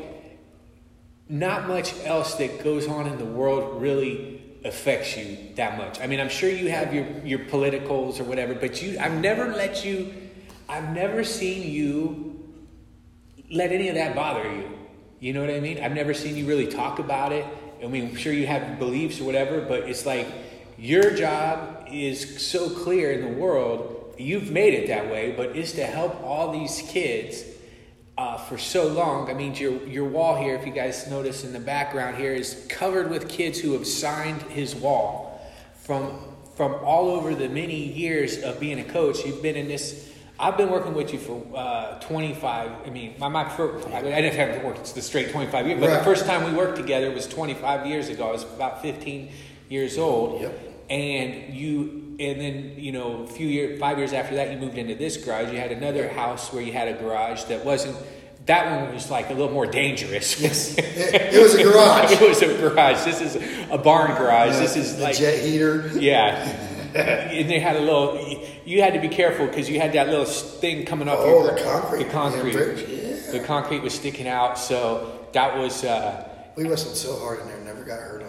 not 1.28 1.66
much 1.66 1.92
else 2.04 2.36
that 2.36 2.62
goes 2.62 2.86
on 2.86 3.08
in 3.08 3.19
the 3.19 3.25
world 3.25 3.82
really 3.82 4.40
affects 4.64 5.16
you 5.16 5.36
that 5.56 5.76
much. 5.76 6.00
I 6.00 6.06
mean, 6.06 6.20
I'm 6.20 6.28
sure 6.28 6.48
you 6.48 6.70
have 6.70 6.94
your 6.94 7.06
your 7.25 7.40
politicals 7.40 8.20
or 8.20 8.25
whatever, 8.25 8.54
but 8.54 8.80
you 8.80 8.96
I've 9.00 9.20
never 9.20 9.48
let 9.48 9.84
you 9.84 10.14
I've 10.69 10.94
never 10.94 11.25
seen 11.25 11.69
you 11.69 12.40
let 13.50 13.72
any 13.72 13.88
of 13.88 13.96
that 13.96 14.14
bother 14.14 14.44
you. 14.44 14.78
You 15.19 15.32
know 15.32 15.40
what 15.40 15.50
I 15.50 15.58
mean? 15.58 15.82
I've 15.82 15.94
never 15.94 16.14
seen 16.14 16.36
you 16.36 16.46
really 16.46 16.69
talk 16.69 17.00
about 17.00 17.32
it. 17.32 17.44
I 17.82 17.88
mean, 17.88 18.10
I'm 18.10 18.16
sure 18.16 18.32
you 18.32 18.46
have 18.46 18.78
beliefs 18.78 19.20
or 19.20 19.25
whatever, 19.25 19.60
but 19.60 19.88
it's 19.88 20.06
like 20.06 20.28
your 20.78 21.10
job 21.16 21.88
is 21.90 22.46
so 22.46 22.70
clear 22.70 23.10
in 23.10 23.22
the 23.22 23.40
world. 23.40 24.14
You've 24.19 24.52
made 24.52 24.75
it 24.75 24.86
that 24.86 25.10
way, 25.10 25.32
but 25.36 25.56
it's 25.56 25.72
to 25.72 25.84
help 25.84 26.22
all 26.22 26.52
these 26.52 26.82
kids 26.88 27.42
uh, 28.19 28.37
for 28.37 28.59
so 28.59 28.88
long. 28.88 29.31
I 29.31 29.35
mean, 29.35 29.55
your 29.55 29.81
your 29.87 30.05
wall 30.05 30.35
here, 30.37 30.56
if 30.56 30.67
you 30.67 30.73
guys 30.73 31.09
notice 31.09 31.44
in 31.44 31.53
the 31.53 31.61
background 31.61 32.17
here, 32.17 32.32
is 32.32 32.67
covered 32.69 33.09
with 33.11 33.29
kids 33.29 33.61
who 33.61 33.73
have 33.75 33.87
signed 33.87 34.43
his 34.43 34.75
wall 34.75 35.41
from 35.76 36.19
from 36.56 36.75
all 36.85 37.11
over 37.11 37.35
the 37.35 37.49
many 37.49 37.76
years 37.76 38.42
of 38.42 38.59
being 38.59 38.81
a 38.81 38.85
coach. 38.85 39.25
You've 39.25 39.40
been 39.40 39.54
in 39.57 39.69
this. 39.69 40.04
I've 40.40 40.57
been 40.57 40.71
working 40.71 40.95
with 40.95 41.12
you 41.12 41.19
for 41.19 41.45
uh, 41.57 41.99
25. 42.00 42.71
I 42.87 42.90
mean, 42.90 43.14
my, 43.19 43.26
my 43.28 43.49
first, 43.49 43.88
I, 43.88 44.02
mean, 44.02 44.12
I 44.12 44.21
didn't 44.21 44.37
have 44.37 44.61
to 44.61 44.66
work 44.66 44.83
the 44.85 45.02
straight 45.02 45.31
25 45.31 45.66
years, 45.66 45.81
but 45.81 45.88
Right. 45.88 45.99
the 45.99 46.04
first 46.04 46.26
time 46.26 46.45
we 46.45 46.57
worked 46.57 46.76
together 46.76 47.11
was 47.11 47.26
25 47.26 47.87
years 47.87 48.09
ago. 48.09 48.28
I 48.28 48.33
was 48.33 48.45
about 48.45 48.81
15 48.81 49.31
years 49.69 49.99
old, 49.99 50.40
Yep. 50.42 50.61
and 50.90 51.52
you, 51.54 52.14
and 52.21 52.40
then 52.40 52.75
you 52.76 52.92
know, 52.92 53.25
a 53.25 53.26
few 53.26 53.49
years, 53.49 53.81
five 53.81 53.99
years 53.99 54.12
after 54.12 54.37
that, 54.37 54.52
you 54.52 54.59
moved 54.59 54.78
into 54.78 54.95
this 54.95 55.16
garage. 55.16 55.50
You 55.52 55.59
had 55.59 55.73
another 55.73 56.09
house 56.09 56.52
where 56.52 56.62
you 56.62 56.71
had 56.73 56.87
a 56.87 56.92
garage 56.95 57.42
that 57.45 57.64
wasn't. 57.64 57.97
That 58.49 58.81
one 58.83 58.95
was 58.95 59.11
like 59.11 59.28
a 59.28 59.35
little 59.35 59.52
more 59.52 59.67
dangerous. 59.67 60.40
Yes. 60.40 60.75
It- 60.78 61.35
it 61.35 61.43
was 61.43 61.55
a 61.55 61.62
garage. 61.62 62.12
it 62.21 62.28
was 62.28 62.43
a 62.43 62.47
garage. 62.59 63.05
This 63.05 63.21
is 63.21 63.37
a 63.71 63.78
barn 63.78 64.17
garage. 64.17 64.57
this 64.59 64.75
is 64.75 64.97
the 64.97 65.02
like 65.05 65.17
jet 65.17 65.38
heater. 65.45 65.88
yeah. 65.95 66.64
and 66.95 67.49
they 67.50 67.61
had 67.61 67.76
a 67.76 67.81
little. 67.81 68.19
You 68.64 68.81
had 68.83 68.95
to 68.95 69.00
be 69.00 69.09
careful 69.11 69.47
because 69.47 69.69
you 69.69 69.78
had 69.78 69.93
that 69.93 70.09
little 70.09 70.25
thing 70.25 70.87
coming 70.87 71.09
up. 71.09 71.19
Oh, 71.21 71.45
your, 71.45 71.55
the 71.55 71.62
concrete. 71.62 72.05
The 72.05 72.11
concrete. 72.11 72.55
Yeah. 72.88 73.33
The 73.33 73.40
concrete 73.40 73.83
was 73.83 73.93
sticking 73.93 74.26
out. 74.26 74.59
So 74.59 75.28
that 75.33 75.59
was 75.59 75.85
uh, 75.85 76.26
We 76.57 76.67
wrestled 76.67 76.97
so 76.97 77.19
hard 77.19 77.40
in 77.40 77.49
there, 77.49 77.59
never 77.61 77.85
got 77.85 78.00
hurt 78.00 78.23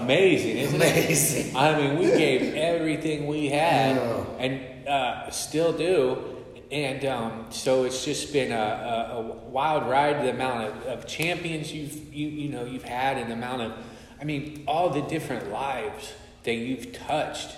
amazing, 0.00 0.56
isn't 0.58 0.74
Amazing. 0.76 1.48
it? 1.50 1.56
I 1.56 1.78
mean, 1.80 1.98
we 1.98 2.06
gave 2.06 2.54
everything 2.54 3.26
we 3.26 3.48
had, 3.48 3.96
Yeah. 3.96 4.24
and 4.38 4.88
uh, 4.88 5.30
still 5.30 5.72
do. 5.72 6.39
And 6.70 7.04
um, 7.04 7.46
so 7.50 7.84
it's 7.84 8.04
just 8.04 8.32
been 8.32 8.52
a, 8.52 8.54
a, 8.54 9.16
a 9.16 9.22
wild 9.22 9.90
ride. 9.90 10.24
The 10.24 10.30
amount 10.30 10.68
of, 10.68 10.82
of 10.84 11.06
champions 11.06 11.72
you've 11.72 12.14
you 12.14 12.28
you 12.28 12.48
know 12.48 12.64
you've 12.64 12.84
had, 12.84 13.18
and 13.18 13.28
the 13.28 13.34
amount 13.34 13.62
of, 13.62 13.72
I 14.20 14.24
mean, 14.24 14.62
all 14.68 14.90
the 14.90 15.02
different 15.02 15.50
lives 15.50 16.12
that 16.44 16.54
you've 16.54 16.92
touched, 16.92 17.56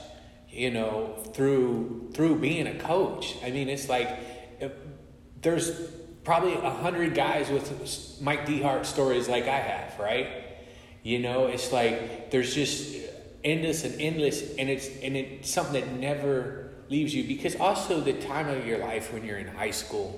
you 0.48 0.70
know, 0.70 1.16
through 1.34 2.10
through 2.14 2.36
being 2.36 2.66
a 2.66 2.74
coach. 2.78 3.36
I 3.44 3.50
mean, 3.50 3.68
it's 3.68 3.88
like 3.88 4.08
if, 4.60 4.72
there's 5.42 5.70
probably 6.24 6.54
a 6.54 6.70
hundred 6.70 7.14
guys 7.14 7.50
with 7.50 8.18
Mike 8.22 8.46
DeHart 8.46 8.86
stories 8.86 9.28
like 9.28 9.44
I 9.44 9.58
have, 9.58 9.98
right? 9.98 10.28
You 11.02 11.18
know, 11.18 11.46
it's 11.46 11.72
like 11.72 12.30
there's 12.30 12.54
just 12.54 12.96
endless 13.44 13.84
and 13.84 14.00
endless, 14.00 14.54
and 14.56 14.70
it's 14.70 14.86
and 15.02 15.16
it's 15.16 15.50
something 15.50 15.84
that 15.84 15.92
never 15.98 16.61
leaves 16.92 17.12
you 17.14 17.24
because 17.34 17.54
also 17.56 18.00
the 18.00 18.12
time 18.32 18.48
of 18.48 18.66
your 18.66 18.78
life 18.78 19.12
when 19.12 19.24
you're 19.24 19.38
in 19.38 19.48
high 19.48 19.70
school, 19.84 20.08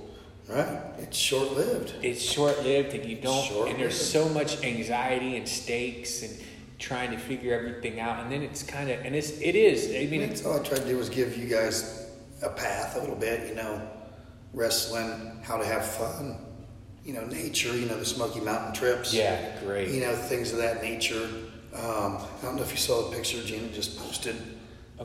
Right? 0.46 0.78
It's 0.98 1.16
short 1.16 1.52
lived. 1.52 1.94
it's 2.02 2.22
short 2.22 2.56
lived 2.64 2.92
and 2.96 3.04
you 3.10 3.16
don't, 3.16 3.44
Short-lived. 3.46 3.70
and 3.70 3.80
there's 3.80 3.98
so 4.16 4.28
much 4.28 4.62
anxiety 4.62 5.36
and 5.38 5.48
stakes, 5.48 6.22
and 6.24 6.32
trying 6.78 7.10
to 7.12 7.16
figure 7.30 7.54
everything 7.58 7.98
out, 7.98 8.16
and 8.22 8.28
then 8.32 8.42
it's 8.42 8.62
kind 8.62 8.90
of 8.90 8.96
and 9.06 9.12
it's 9.16 9.30
it 9.40 9.54
is. 9.68 9.78
I 9.88 10.04
mean, 10.10 10.20
That's 10.28 10.44
all 10.44 10.60
I 10.60 10.62
tried 10.62 10.82
to 10.84 10.88
do 10.92 10.98
was 10.98 11.08
give 11.08 11.30
you 11.38 11.48
guys 11.48 11.76
a 12.42 12.50
path 12.50 12.96
a 12.96 13.00
little 13.00 13.16
bit, 13.16 13.48
you 13.48 13.54
know, 13.54 13.80
wrestling, 14.52 15.40
how 15.42 15.56
to 15.56 15.64
have 15.64 15.84
fun, 15.86 16.36
you 17.06 17.12
know, 17.14 17.24
nature, 17.24 17.74
you 17.76 17.86
know, 17.86 17.98
the 17.98 18.04
Smoky 18.04 18.40
Mountain 18.40 18.74
trips. 18.74 19.14
yeah, 19.14 19.58
great. 19.64 19.88
You 19.88 20.00
know, 20.00 20.14
things 20.14 20.52
of 20.52 20.58
that 20.58 20.82
nature. 20.82 21.24
Um, 21.74 22.18
I 22.18 22.42
don't 22.42 22.56
know 22.56 22.62
if 22.62 22.70
you 22.70 22.76
saw 22.76 23.08
the 23.08 23.16
picture 23.16 23.42
Gina 23.42 23.68
just 23.68 23.98
posted. 23.98 24.36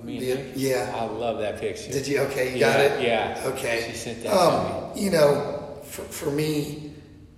The- 0.03 0.51
yeah. 0.55 0.93
I 0.95 1.05
love 1.05 1.39
that 1.39 1.59
picture. 1.59 1.91
Did 1.91 2.07
you? 2.07 2.19
Okay, 2.21 2.53
you 2.53 2.59
got 2.59 2.79
it? 2.79 3.01
yeah. 3.01 3.41
Okay. 3.45 3.87
She 3.91 3.97
sent 3.97 4.23
that 4.23 4.29
to 4.29 4.35
um, 4.39 4.91
You 4.97 5.11
know, 5.11 5.77
for, 5.83 6.03
for 6.03 6.31
me, 6.31 6.93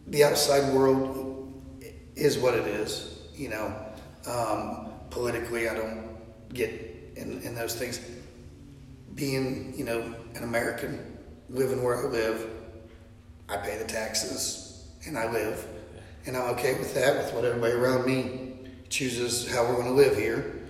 the 0.07 0.23
outside 0.23 0.73
world 0.73 1.53
is 2.15 2.37
what 2.37 2.53
it 2.55 2.67
is. 2.67 3.19
You 3.35 3.49
know, 3.49 3.75
um, 4.27 4.91
politically, 5.09 5.67
I 5.69 5.73
don't 5.75 6.17
get 6.53 6.69
in, 7.15 7.41
in 7.41 7.55
those 7.55 7.75
things. 7.75 7.99
Being, 9.15 9.73
you 9.75 9.83
know, 9.83 10.15
an 10.35 10.43
American, 10.43 11.17
living 11.49 11.83
where 11.83 11.97
I 11.97 12.09
live, 12.09 12.49
I 13.49 13.57
pay 13.57 13.77
the 13.77 13.85
taxes 13.85 14.87
and 15.05 15.17
I 15.17 15.29
live. 15.31 15.65
And 16.25 16.37
I'm 16.37 16.51
okay 16.51 16.75
with 16.75 16.93
that, 16.93 17.17
with 17.17 17.33
what 17.33 17.43
everybody 17.45 17.73
around 17.73 18.05
me 18.05 18.53
chooses 18.89 19.51
how 19.51 19.63
we're 19.65 19.75
going 19.75 19.87
to 19.87 19.93
live 19.93 20.15
here. 20.15 20.60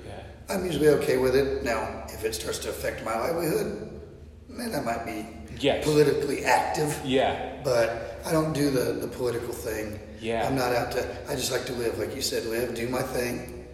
I'm 0.52 0.66
usually 0.66 0.90
okay 0.90 1.18
with 1.18 1.36
it. 1.36 1.64
Now, 1.64 2.04
if 2.10 2.24
it 2.26 2.36
starts 2.36 2.60
to 2.60 2.70
affect 2.70 3.04
my 3.06 3.18
livelihood, 3.18 4.02
then 4.50 4.76
I 4.76 4.82
might 4.82 5.06
be 5.06 5.26
Yes. 5.60 5.84
politically 5.84 6.44
active. 6.44 7.00
Yeah. 7.06 7.62
But 7.64 8.20
I 8.26 8.32
don't 8.32 8.52
do 8.54 8.70
the, 8.72 8.94
the 8.94 9.08
political 9.08 9.54
thing. 9.54 10.00
Yeah. 10.20 10.48
I'm 10.48 10.56
not 10.56 10.74
out 10.74 10.92
to, 10.94 11.18
I 11.30 11.36
just 11.36 11.52
like 11.52 11.66
to 11.66 11.74
live, 11.74 11.98
like 12.00 12.16
you 12.16 12.22
said, 12.22 12.46
live, 12.46 12.76
do 12.76 12.90
my 12.90 13.02
thing. 13.02 13.66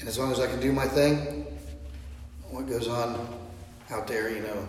And 0.00 0.08
as 0.08 0.18
long 0.18 0.32
as 0.32 0.40
I 0.40 0.46
can 0.46 0.60
do 0.60 0.72
my 0.72 0.86
thing, 0.86 1.46
what 2.50 2.66
goes 2.66 2.88
on 2.88 3.28
out 3.90 4.06
there, 4.06 4.30
you 4.30 4.40
know, 4.40 4.68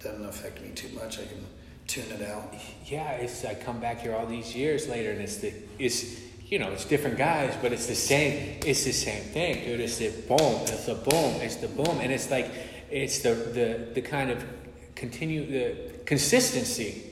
doesn't 0.00 0.24
affect 0.26 0.60
me 0.62 0.70
too 0.70 0.88
much. 0.94 1.18
I 1.18 1.24
can 1.24 1.44
tune 1.86 2.10
it 2.12 2.28
out. 2.28 2.54
Yeah, 2.86 3.10
it's 3.12 3.44
I 3.44 3.54
come 3.54 3.80
back 3.80 4.00
here 4.00 4.14
all 4.14 4.26
these 4.26 4.54
years 4.54 4.88
later, 4.88 5.10
and 5.10 5.20
it's 5.20 5.36
the 5.36 5.52
it's 5.78 6.20
you 6.54 6.60
know 6.60 6.70
it's 6.70 6.84
different 6.84 7.18
guys, 7.18 7.52
but 7.60 7.72
it's 7.72 7.88
the 7.88 7.96
same. 7.96 8.60
It's 8.64 8.84
the 8.84 8.92
same 8.92 9.24
thing, 9.24 9.64
dude. 9.64 9.80
It's 9.80 9.98
the 9.98 10.10
boom. 10.28 10.60
It's 10.62 10.86
the 10.86 10.94
boom. 10.94 11.40
It's 11.42 11.56
the 11.56 11.66
boom, 11.66 11.98
and 12.00 12.12
it's 12.12 12.30
like 12.30 12.48
it's 12.92 13.18
the 13.22 13.34
the 13.34 13.88
the 13.92 14.00
kind 14.00 14.30
of 14.30 14.44
continue 14.94 15.44
the 15.50 16.04
consistency 16.04 17.02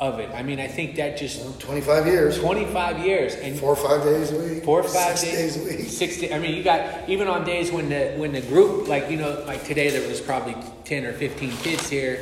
of 0.00 0.18
it. 0.18 0.30
I 0.34 0.42
mean, 0.42 0.58
I 0.58 0.66
think 0.66 0.96
that 0.96 1.16
just 1.16 1.40
Well, 1.40 1.54
25 1.60 2.06
years, 2.08 2.40
twenty 2.40 2.64
five 2.64 2.98
years 3.06 3.36
and 3.36 3.56
four 3.56 3.74
or 3.74 3.76
five 3.76 4.02
days 4.02 4.32
a 4.32 4.36
week, 4.36 4.64
four 4.64 4.80
or 4.80 4.82
five 4.82 5.14
days, 5.14 5.54
days 5.54 5.56
a 5.56 5.62
week. 5.64 5.88
six 5.88 6.18
days. 6.18 6.32
I 6.32 6.40
mean, 6.40 6.56
you 6.56 6.64
got 6.64 7.08
even 7.08 7.28
on 7.28 7.44
days 7.44 7.70
when 7.70 7.88
the 7.88 8.14
when 8.16 8.32
the 8.32 8.42
group, 8.42 8.88
like 8.88 9.08
you 9.12 9.16
know, 9.16 9.44
like 9.46 9.62
today 9.62 9.90
there 9.90 10.08
was 10.08 10.20
probably 10.20 10.56
ten 10.84 11.04
or 11.04 11.12
fifteen 11.12 11.52
kids 11.58 11.88
here, 11.88 12.18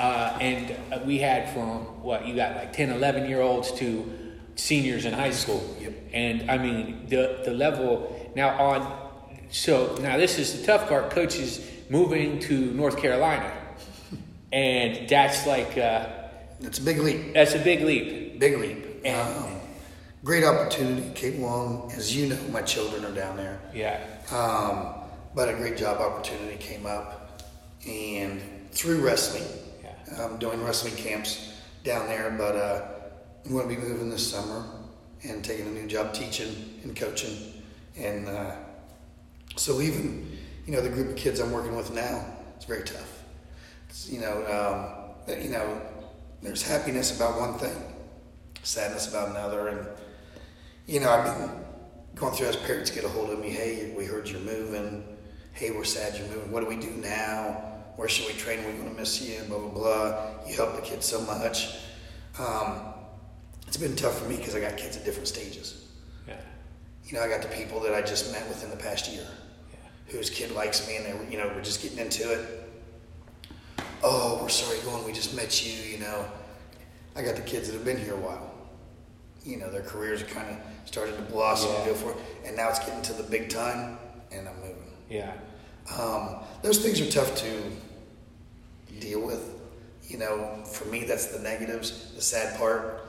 uh, 0.00 0.36
and 0.40 0.74
we 1.06 1.18
had 1.18 1.50
from 1.54 1.82
what 2.02 2.26
you 2.26 2.34
got 2.34 2.56
like 2.56 2.72
10, 2.72 2.90
11 2.90 3.28
year 3.28 3.42
olds 3.42 3.70
to 3.78 4.25
seniors 4.56 5.04
in 5.04 5.12
high 5.12 5.30
school. 5.32 5.62
Yep. 5.80 5.92
And 6.12 6.50
I 6.50 6.58
mean 6.58 7.06
the 7.08 7.42
the 7.44 7.52
level 7.52 8.30
now 8.34 8.50
on. 8.60 9.02
So 9.50 9.94
now 10.00 10.16
this 10.16 10.38
is 10.38 10.60
the 10.60 10.66
tough 10.66 10.88
part. 10.88 11.10
Coaches 11.10 11.60
moving 11.88 12.40
to 12.40 12.72
North 12.72 12.98
Carolina, 12.98 13.52
and 14.52 15.08
that's 15.08 15.46
like 15.46 15.78
uh, 15.78 16.06
It's 16.60 16.78
a 16.78 16.82
big 16.82 16.98
leap. 16.98 17.34
that's 17.34 17.54
a 17.54 17.58
big 17.60 17.82
leap. 17.82 18.38
Big 18.40 18.58
leap. 18.58 19.02
And- 19.04 19.36
Um, 19.36 19.60
great 20.24 20.42
opportunity. 20.44 21.10
Kate 21.14 21.38
Wong, 21.38 21.92
as 21.96 22.14
you 22.16 22.26
know, 22.28 22.38
my 22.50 22.62
children 22.62 23.04
are 23.04 23.14
down 23.14 23.36
there. 23.36 23.60
Yeah. 23.72 24.00
Um, 24.32 24.94
but 25.34 25.48
a 25.48 25.52
great 25.54 25.76
job 25.76 26.00
opportunity 26.00 26.56
came 26.56 26.86
up, 26.86 27.40
and 27.86 28.40
through 28.72 29.00
wrestling, 29.06 29.44
Yeah. 29.84 30.24
um, 30.24 30.38
doing 30.38 30.60
wrestling 30.64 30.96
camps 30.96 31.52
down 31.84 32.08
there. 32.08 32.30
But 32.36 32.56
uh, 32.56 32.82
I'm 33.46 33.52
going 33.52 33.68
to 33.68 33.76
be 33.76 33.80
moving 33.80 34.10
this 34.10 34.28
summer 34.28 34.64
and 35.22 35.44
taking 35.44 35.68
a 35.68 35.70
new 35.70 35.86
job 35.86 36.12
teaching 36.12 36.80
and 36.82 36.96
coaching, 36.96 37.62
and 37.96 38.26
uh, 38.28 38.56
so 39.54 39.80
even 39.80 40.36
you 40.66 40.72
know 40.72 40.80
the 40.80 40.88
group 40.88 41.10
of 41.10 41.16
kids 41.16 41.38
I'm 41.38 41.52
working 41.52 41.76
with 41.76 41.94
now, 41.94 42.26
it's 42.56 42.64
very 42.64 42.82
tough. 42.82 43.22
It's, 43.88 44.10
you 44.10 44.20
know, 44.20 45.14
um, 45.28 45.40
you 45.40 45.50
know, 45.50 45.80
there's 46.42 46.60
happiness 46.60 47.16
about 47.16 47.38
one 47.38 47.56
thing, 47.56 47.76
sadness 48.64 49.08
about 49.08 49.28
another, 49.28 49.68
and 49.68 49.86
you 50.88 50.98
know, 50.98 51.08
I've 51.08 51.24
been 51.24 51.64
going 52.16 52.34
through 52.34 52.48
as 52.48 52.56
parents 52.56 52.90
get 52.90 53.04
a 53.04 53.08
hold 53.08 53.30
of 53.30 53.38
me. 53.38 53.50
Hey, 53.50 53.94
we 53.96 54.06
heard 54.06 54.28
you're 54.28 54.40
moving. 54.40 55.04
Hey, 55.52 55.70
we're 55.70 55.84
sad 55.84 56.18
you're 56.18 56.26
moving. 56.34 56.50
What 56.50 56.64
do 56.64 56.66
we 56.66 56.76
do 56.76 56.90
now? 56.96 57.62
Where 57.94 58.08
should 58.08 58.26
we 58.26 58.32
train? 58.32 58.64
We're 58.64 58.72
going 58.72 58.92
to 58.92 59.00
miss 59.00 59.22
you. 59.22 59.40
Blah 59.44 59.60
blah 59.60 59.68
blah. 59.68 60.26
You 60.48 60.56
help 60.56 60.74
the 60.74 60.82
kids 60.82 61.06
so 61.06 61.20
much. 61.20 61.76
Um, 62.40 62.94
it's 63.66 63.76
been 63.76 63.96
tough 63.96 64.18
for 64.18 64.28
me 64.28 64.36
because 64.36 64.54
I 64.54 64.60
got 64.60 64.76
kids 64.76 64.96
at 64.96 65.04
different 65.04 65.28
stages. 65.28 65.84
Yeah. 66.26 66.36
You 67.04 67.14
know, 67.14 67.22
I 67.22 67.28
got 67.28 67.42
the 67.42 67.48
people 67.48 67.80
that 67.80 67.94
I 67.94 68.02
just 68.02 68.32
met 68.32 68.46
within 68.48 68.70
the 68.70 68.76
past 68.76 69.10
year, 69.10 69.26
Yeah. 69.72 70.12
whose 70.12 70.30
kid 70.30 70.50
likes 70.52 70.86
me, 70.86 70.96
and 70.96 71.06
they, 71.06 71.32
you 71.32 71.38
know, 71.38 71.48
we're 71.54 71.62
just 71.62 71.82
getting 71.82 71.98
into 71.98 72.30
it. 72.32 72.62
Oh, 74.02 74.38
we're 74.42 74.48
sorry, 74.48 74.78
going. 74.80 75.04
We 75.04 75.12
just 75.12 75.34
met 75.34 75.64
you. 75.64 75.72
You 75.92 75.98
know, 75.98 76.24
I 77.16 77.22
got 77.22 77.36
the 77.36 77.42
kids 77.42 77.66
that 77.68 77.74
have 77.74 77.84
been 77.84 77.98
here 77.98 78.14
a 78.14 78.18
while. 78.18 78.52
You 79.44 79.56
know, 79.58 79.70
their 79.70 79.82
careers 79.82 80.22
are 80.22 80.26
kind 80.26 80.48
of 80.50 80.56
started 80.88 81.16
to 81.16 81.22
blossom 81.22 81.70
and 81.70 81.78
Yeah. 81.80 81.86
go 81.86 81.94
for 81.94 82.10
it, 82.12 82.16
and 82.44 82.56
now 82.56 82.68
it's 82.68 82.78
getting 82.80 83.02
to 83.02 83.12
the 83.14 83.22
big 83.22 83.48
time, 83.48 83.98
and 84.30 84.48
I'm 84.48 84.56
moving. 84.56 84.92
Yeah. 85.08 85.32
Um, 85.96 86.40
those 86.62 86.78
things 86.78 87.00
are 87.00 87.10
tough 87.10 87.34
to 87.36 87.62
deal 89.00 89.20
with. 89.20 89.50
You 90.08 90.18
know, 90.18 90.62
for 90.64 90.84
me, 90.86 91.04
that's 91.04 91.26
the 91.26 91.38
negatives, 91.40 92.12
the 92.14 92.22
sad 92.22 92.56
part. 92.58 93.05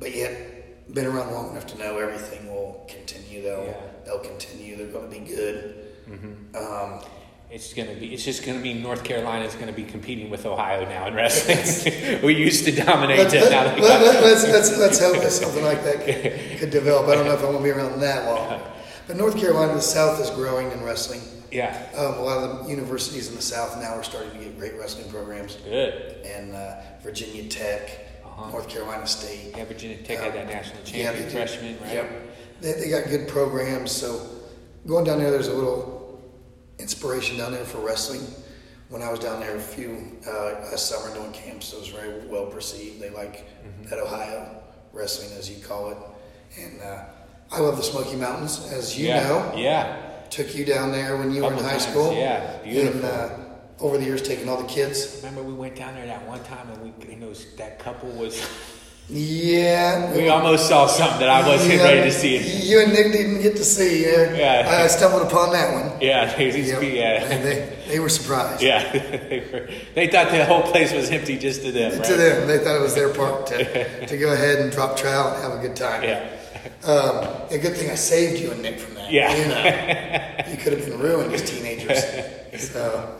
But 0.00 0.14
yet, 0.16 0.92
been 0.94 1.06
around 1.06 1.30
long 1.32 1.50
enough 1.52 1.66
to 1.68 1.78
know 1.78 1.98
everything 1.98 2.48
will 2.52 2.84
continue. 2.88 3.42
They'll 3.42 3.64
Yeah. 3.64 3.76
they'll 4.04 4.18
continue. 4.18 4.76
They're 4.76 4.88
going 4.88 5.08
to 5.12 5.20
be 5.20 5.24
good. 5.24 5.86
Mm-hmm. 6.10 6.56
Um, 6.56 7.00
It's 7.50 7.72
gonna 7.74 7.94
be. 7.94 8.12
It's 8.14 8.24
just 8.24 8.44
gonna 8.46 8.60
be 8.60 8.74
North 8.74 9.02
Carolina 9.04 9.44
is 9.44 9.54
gonna 9.56 9.72
be 9.72 9.82
competing 9.84 10.30
with 10.30 10.46
Ohio 10.46 10.84
now 10.88 11.06
in 11.08 11.14
wrestling. 11.14 12.22
we 12.24 12.34
used 12.36 12.64
to 12.64 12.72
dominate 12.72 13.18
let's, 13.18 13.34
it. 13.34 13.50
Now 13.50 13.64
let, 13.64 13.78
got- 13.78 14.22
us 14.24 14.44
let's, 14.48 14.78
let's 14.78 14.98
hope 15.00 15.16
that 15.22 15.30
something 15.42 15.64
like 15.64 15.82
that 15.84 16.04
could, 16.04 16.58
could 16.60 16.70
develop. 16.70 17.08
I 17.08 17.14
don't 17.16 17.26
know 17.26 17.34
if 17.34 17.40
I'm 17.40 17.52
going 17.52 17.58
to 17.58 17.62
be 17.64 17.70
around 17.70 18.00
that 18.00 18.24
long. 18.26 18.60
But 19.06 19.16
North 19.16 19.36
Carolina, 19.36 19.74
the 19.74 19.80
South 19.82 20.20
is 20.20 20.30
growing 20.30 20.70
in 20.70 20.82
wrestling. 20.84 21.20
yeah, 21.50 21.88
Um, 21.96 22.14
a 22.14 22.22
lot 22.22 22.38
of 22.38 22.64
the 22.64 22.70
universities 22.70 23.28
in 23.28 23.34
the 23.34 23.42
South 23.42 23.76
now 23.82 23.94
are 23.94 24.04
starting 24.04 24.30
to 24.32 24.38
get 24.38 24.56
great 24.56 24.74
wrestling 24.78 25.10
programs. 25.10 25.56
good. 25.56 25.94
And 26.24 26.54
uh, 26.54 26.76
Virginia 27.02 27.48
Tech, 27.48 28.06
Uh-huh. 28.40 28.50
North 28.52 28.68
Carolina 28.68 29.06
State. 29.06 29.52
Yeah, 29.56 29.64
Virginia 29.64 29.98
Tech 29.98 30.18
had 30.18 30.34
that 30.34 30.46
national 30.46 30.78
Yeah, 30.86 31.04
champion 31.12 31.24
they 31.26 31.30
freshman, 31.32 31.80
right? 31.82 31.92
Yep. 31.94 32.10
They, 32.60 32.72
they 32.72 32.88
got 32.90 33.08
good 33.08 33.28
programs. 33.28 33.90
So 33.92 34.26
going 34.86 35.04
down 35.04 35.18
there, 35.18 35.30
there's 35.30 35.48
a 35.48 35.54
little 35.54 36.20
inspiration 36.78 37.36
down 37.38 37.52
there 37.52 37.64
for 37.64 37.78
wrestling. 37.78 38.22
When 38.88 39.02
I 39.02 39.10
was 39.10 39.20
down 39.20 39.40
there 39.40 39.56
a 39.56 39.60
few 39.60 40.18
uh, 40.26 40.32
last 40.70 40.88
summer 40.88 41.14
doing 41.14 41.32
camps, 41.32 41.72
it 41.72 41.78
was 41.78 41.88
very 41.88 42.26
well 42.26 42.46
perceived. 42.46 43.00
They 43.00 43.10
like 43.10 43.46
Mm-hmm. 43.60 43.90
that 43.90 43.98
Ohio 43.98 44.62
wrestling, 44.92 45.30
as 45.38 45.50
you 45.50 45.62
call 45.62 45.90
it. 45.90 45.98
And 46.58 46.80
uh, 46.80 47.04
I 47.52 47.60
love 47.60 47.76
the 47.76 47.82
Smoky 47.82 48.16
Mountains, 48.16 48.72
as 48.72 48.98
you 48.98 49.08
yeah, 49.08 49.22
know. 49.28 49.52
Yeah. 49.54 49.96
Took 50.30 50.54
you 50.56 50.64
down 50.64 50.92
there 50.92 51.16
when 51.18 51.30
you 51.30 51.42
were 51.42 51.52
in 51.52 51.58
high 51.58 51.72
times, 51.72 51.86
school. 51.86 52.14
yeah, 52.14 52.56
beautiful. 52.64 53.00
And 53.00 53.04
uh, 53.04 53.36
over 53.80 53.98
the 53.98 54.04
years, 54.04 54.22
taking 54.22 54.48
all 54.48 54.60
the 54.60 54.68
kids. 54.68 55.20
Remember 55.22 55.42
we 55.42 55.52
went 55.54 55.76
down 55.76 55.94
there 55.94 56.06
that 56.06 56.26
one 56.28 56.42
time 56.44 56.68
and 56.70 56.82
we 56.82 57.12
and 57.12 57.22
those 57.22 57.46
that 57.56 57.78
couple 57.78 58.10
was. 58.10 58.38
Yeah. 59.08 60.12
We 60.16 60.28
almost 60.28 60.68
saw 60.68 60.86
something 60.86 61.18
that 61.20 61.28
I 61.28 61.46
wasn't 61.48 61.74
Yeah, 61.74 61.82
ready 61.82 62.02
to 62.02 62.12
see. 62.12 62.36
You 62.70 62.80
and 62.82 62.92
Nick 62.92 63.10
didn't 63.12 63.42
get 63.42 63.56
to 63.56 63.64
see. 63.64 64.04
Uh, 64.06 64.34
Yeah. 64.34 64.82
I 64.84 64.86
stumbled 64.86 65.22
upon 65.26 65.52
that 65.52 65.72
one. 65.72 66.00
Yeah, 66.00 66.32
they, 66.36 66.50
Yep. 66.60 66.82
yeah, 66.82 67.24
And 67.24 67.44
they, 67.44 67.76
they 67.88 67.98
were 67.98 68.08
surprised. 68.08 68.62
yeah. 68.62 68.92
they, 68.92 69.40
were, 69.52 69.68
they 69.94 70.06
thought 70.06 70.30
the 70.30 70.44
whole 70.44 70.62
place 70.62 70.92
was 70.92 71.10
empty 71.10 71.36
just 71.38 71.62
to 71.62 71.72
them, 71.72 71.92
right? 71.98 72.04
To 72.04 72.14
them, 72.14 72.46
they 72.46 72.58
thought 72.58 72.76
it 72.76 72.82
was 72.82 72.94
their 72.94 73.12
part 73.12 73.46
to, 73.48 74.06
to 74.06 74.16
go 74.16 74.32
ahead 74.32 74.60
and 74.60 74.70
drop 74.70 74.96
trout 74.96 75.34
and 75.34 75.42
have 75.42 75.58
a 75.58 75.62
good 75.66 75.74
time. 75.76 76.04
Yeah. 76.04 76.28
Um, 76.84 77.16
a 77.50 77.58
good 77.58 77.74
thing 77.76 77.90
I 77.90 77.96
saved 77.96 78.40
you 78.40 78.52
and 78.52 78.62
Nick 78.62 78.78
from 78.78 78.94
that. 78.94 79.10
Yeah. 79.10 79.34
You 79.34 79.46
know, 79.48 80.52
you 80.52 80.56
could 80.62 80.72
have 80.78 80.86
been 80.86 81.00
ruined 81.00 81.32
as 81.32 81.42
teenagers. 81.50 82.04
So, 82.70 83.16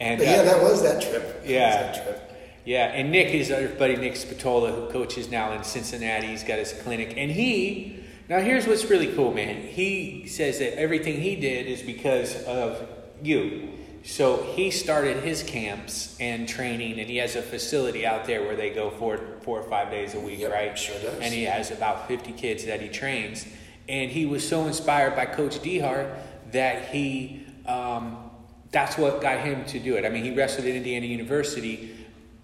And 0.00 0.18
but 0.18 0.26
uh, 0.26 0.30
yeah, 0.30 0.42
that 0.42 0.62
was 0.62 0.82
that 0.82 1.02
trip. 1.02 1.42
Yeah. 1.44 1.70
that 1.92 2.04
trip. 2.04 2.22
Yeah, 2.64 2.86
and 2.86 3.12
Nick 3.12 3.28
is 3.32 3.52
our 3.52 3.68
buddy 3.68 3.94
Nick 3.96 4.16
Spatola, 4.16 4.72
who 4.72 4.90
coaches 4.90 5.30
now 5.30 5.52
in 5.52 5.62
Cincinnati. 5.62 6.26
He's 6.26 6.42
got 6.42 6.58
his 6.58 6.72
clinic, 6.72 7.14
and 7.16 7.30
he 7.30 8.00
now 8.28 8.40
here's 8.40 8.66
what's 8.66 8.84
really 8.86 9.12
cool, 9.14 9.32
man. 9.32 9.62
He 9.62 10.26
says 10.26 10.58
that 10.58 10.76
everything 10.78 11.20
he 11.20 11.36
did 11.36 11.66
is 11.66 11.80
because 11.82 12.42
of 12.44 12.88
you. 13.22 13.68
So 14.02 14.42
he 14.54 14.70
started 14.70 15.22
his 15.22 15.42
camps 15.44 16.16
and 16.20 16.48
training, 16.48 16.98
and 17.00 17.08
he 17.08 17.16
has 17.18 17.34
a 17.36 17.42
facility 17.42 18.04
out 18.06 18.24
there 18.24 18.42
where 18.42 18.56
they 18.56 18.70
go 18.70 18.90
four 18.90 19.20
four 19.42 19.60
or 19.60 19.68
five 19.68 19.90
days 19.90 20.14
a 20.14 20.20
week, 20.20 20.40
Yep, 20.40 20.52
right? 20.52 20.76
sure 20.78 20.98
does. 21.00 21.20
And 21.20 21.32
he 21.32 21.44
has 21.44 21.70
about 21.70 22.08
fifty 22.08 22.32
kids 22.32 22.64
that 22.66 22.80
he 22.80 22.88
trains, 22.88 23.46
and 23.88 24.10
he 24.10 24.26
was 24.26 24.46
so 24.46 24.66
inspired 24.66 25.14
by 25.14 25.26
Coach 25.26 25.60
DeHart 25.60 26.12
that 26.50 26.88
he 26.88 27.46
um, 27.66 28.25
that's 28.72 28.98
what 28.98 29.20
got 29.20 29.40
him 29.40 29.64
to 29.66 29.78
do 29.78 29.96
it. 29.96 30.04
I 30.04 30.08
mean, 30.08 30.24
he 30.24 30.34
wrestled 30.34 30.66
at 30.66 30.74
Indiana 30.74 31.06
University, 31.06 31.96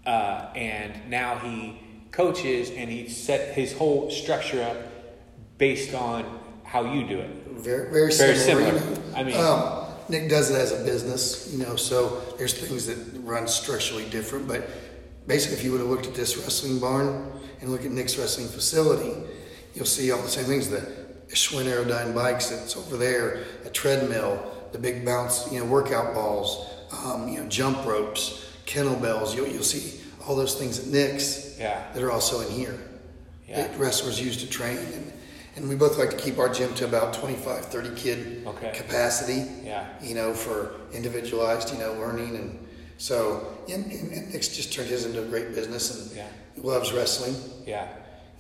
uh, 0.07 0.51
and 0.55 1.11
now 1.11 1.39
he 1.39 1.81
coaches, 2.11 2.71
and 2.71 2.91
he 2.91 3.09
set 3.09 3.55
his 3.55 3.73
whole 3.73 4.11
structure 4.11 4.63
up 4.63 4.77
based 5.59 5.95
on 5.95 6.41
how 6.65 6.93
you 6.93 7.07
do 7.07 7.19
it. 7.19 7.31
Very, 7.53 7.91
very 7.91 8.13
similar. 8.13 8.37
Similar. 8.37 8.67
you 8.67 8.73
know. 8.73 9.03
I 9.17 9.23
mean- 9.23 9.37
um, 9.37 9.79
Nick 10.09 10.29
does 10.29 10.51
it 10.51 10.57
as 10.57 10.73
a 10.73 10.85
business, 10.85 11.51
you 11.53 11.65
know, 11.65 11.77
so 11.77 12.21
there's 12.37 12.55
things 12.55 12.87
that 12.87 12.99
run 13.23 13.47
structurally 13.47 14.05
different. 14.11 14.49
But 14.49 14.69
basically, 15.27 15.57
if 15.57 15.65
you 15.65 15.71
would 15.73 15.81
have 15.81 15.89
looked 15.89 16.07
at 16.07 16.15
this 16.15 16.37
wrestling 16.37 16.81
barn 16.81 17.33
and 17.61 17.71
look 17.71 17.85
at 17.85 17.91
Nick's 17.93 18.19
wrestling 18.19 18.49
facility, 18.49 19.15
you'll 19.75 19.87
see 19.87 20.11
all 20.11 20.21
the 20.21 20.29
same 20.29 20.45
things. 20.45 20.69
The 20.69 20.81
Schwinn 21.29 21.65
Airdyne 21.65 22.15
bikes 22.15 22.51
that's 22.51 22.77
over 22.77 22.97
there, 22.97 23.45
a 23.65 23.71
treadmill, 23.71 24.45
the 24.73 24.79
big 24.79 25.05
bounce, 25.05 25.51
you 25.53 25.59
know, 25.59 25.65
workout 25.67 26.15
balls, 26.15 26.67
um, 27.05 27.29
you 27.29 27.41
know, 27.41 27.49
jump 27.49 27.85
ropes, 27.87 28.45
kettlebells. 28.67 29.35
You'll, 29.37 29.49
you'll 29.49 29.63
see 29.63 30.01
all 30.27 30.35
those 30.37 30.55
things 30.55 30.79
at 30.79 30.87
Nick's 30.87 31.57
Yeah. 31.59 31.83
that 31.95 32.03
are 32.03 32.11
also 32.11 32.41
in 32.41 32.51
here 32.51 32.79
Yeah. 33.49 33.67
that 33.67 33.79
wrestlers 33.79 34.21
use 34.21 34.37
to 34.39 34.47
train. 34.49 34.79
And, 34.79 35.13
and 35.57 35.69
we 35.69 35.75
both 35.75 35.99
like 35.99 36.11
to 36.11 36.17
keep 36.17 36.39
our 36.39 36.49
gym 36.49 36.73
to 36.75 36.85
about 36.85 37.13
25, 37.15 37.67
30 37.67 37.91
kid 37.95 38.45
Okay. 38.47 38.73
capacity, 38.75 39.45
Yeah. 39.65 39.87
you 40.01 40.15
know, 40.15 40.33
for 40.33 40.73
individualized, 40.93 41.73
you 41.73 41.79
know, 41.79 41.93
learning. 41.95 42.37
And 42.37 42.67
so, 42.99 43.47
and, 43.69 43.85
and, 43.93 44.33
Nick's 44.33 44.49
just 44.49 44.73
turned 44.73 44.89
his 44.89 45.05
into 45.05 45.21
a 45.23 45.27
great 45.27 45.55
business 45.55 45.91
and 46.09 46.17
Yeah. 46.17 46.27
loves 46.57 46.93
wrestling. 46.93 47.35
Yeah, 47.67 47.89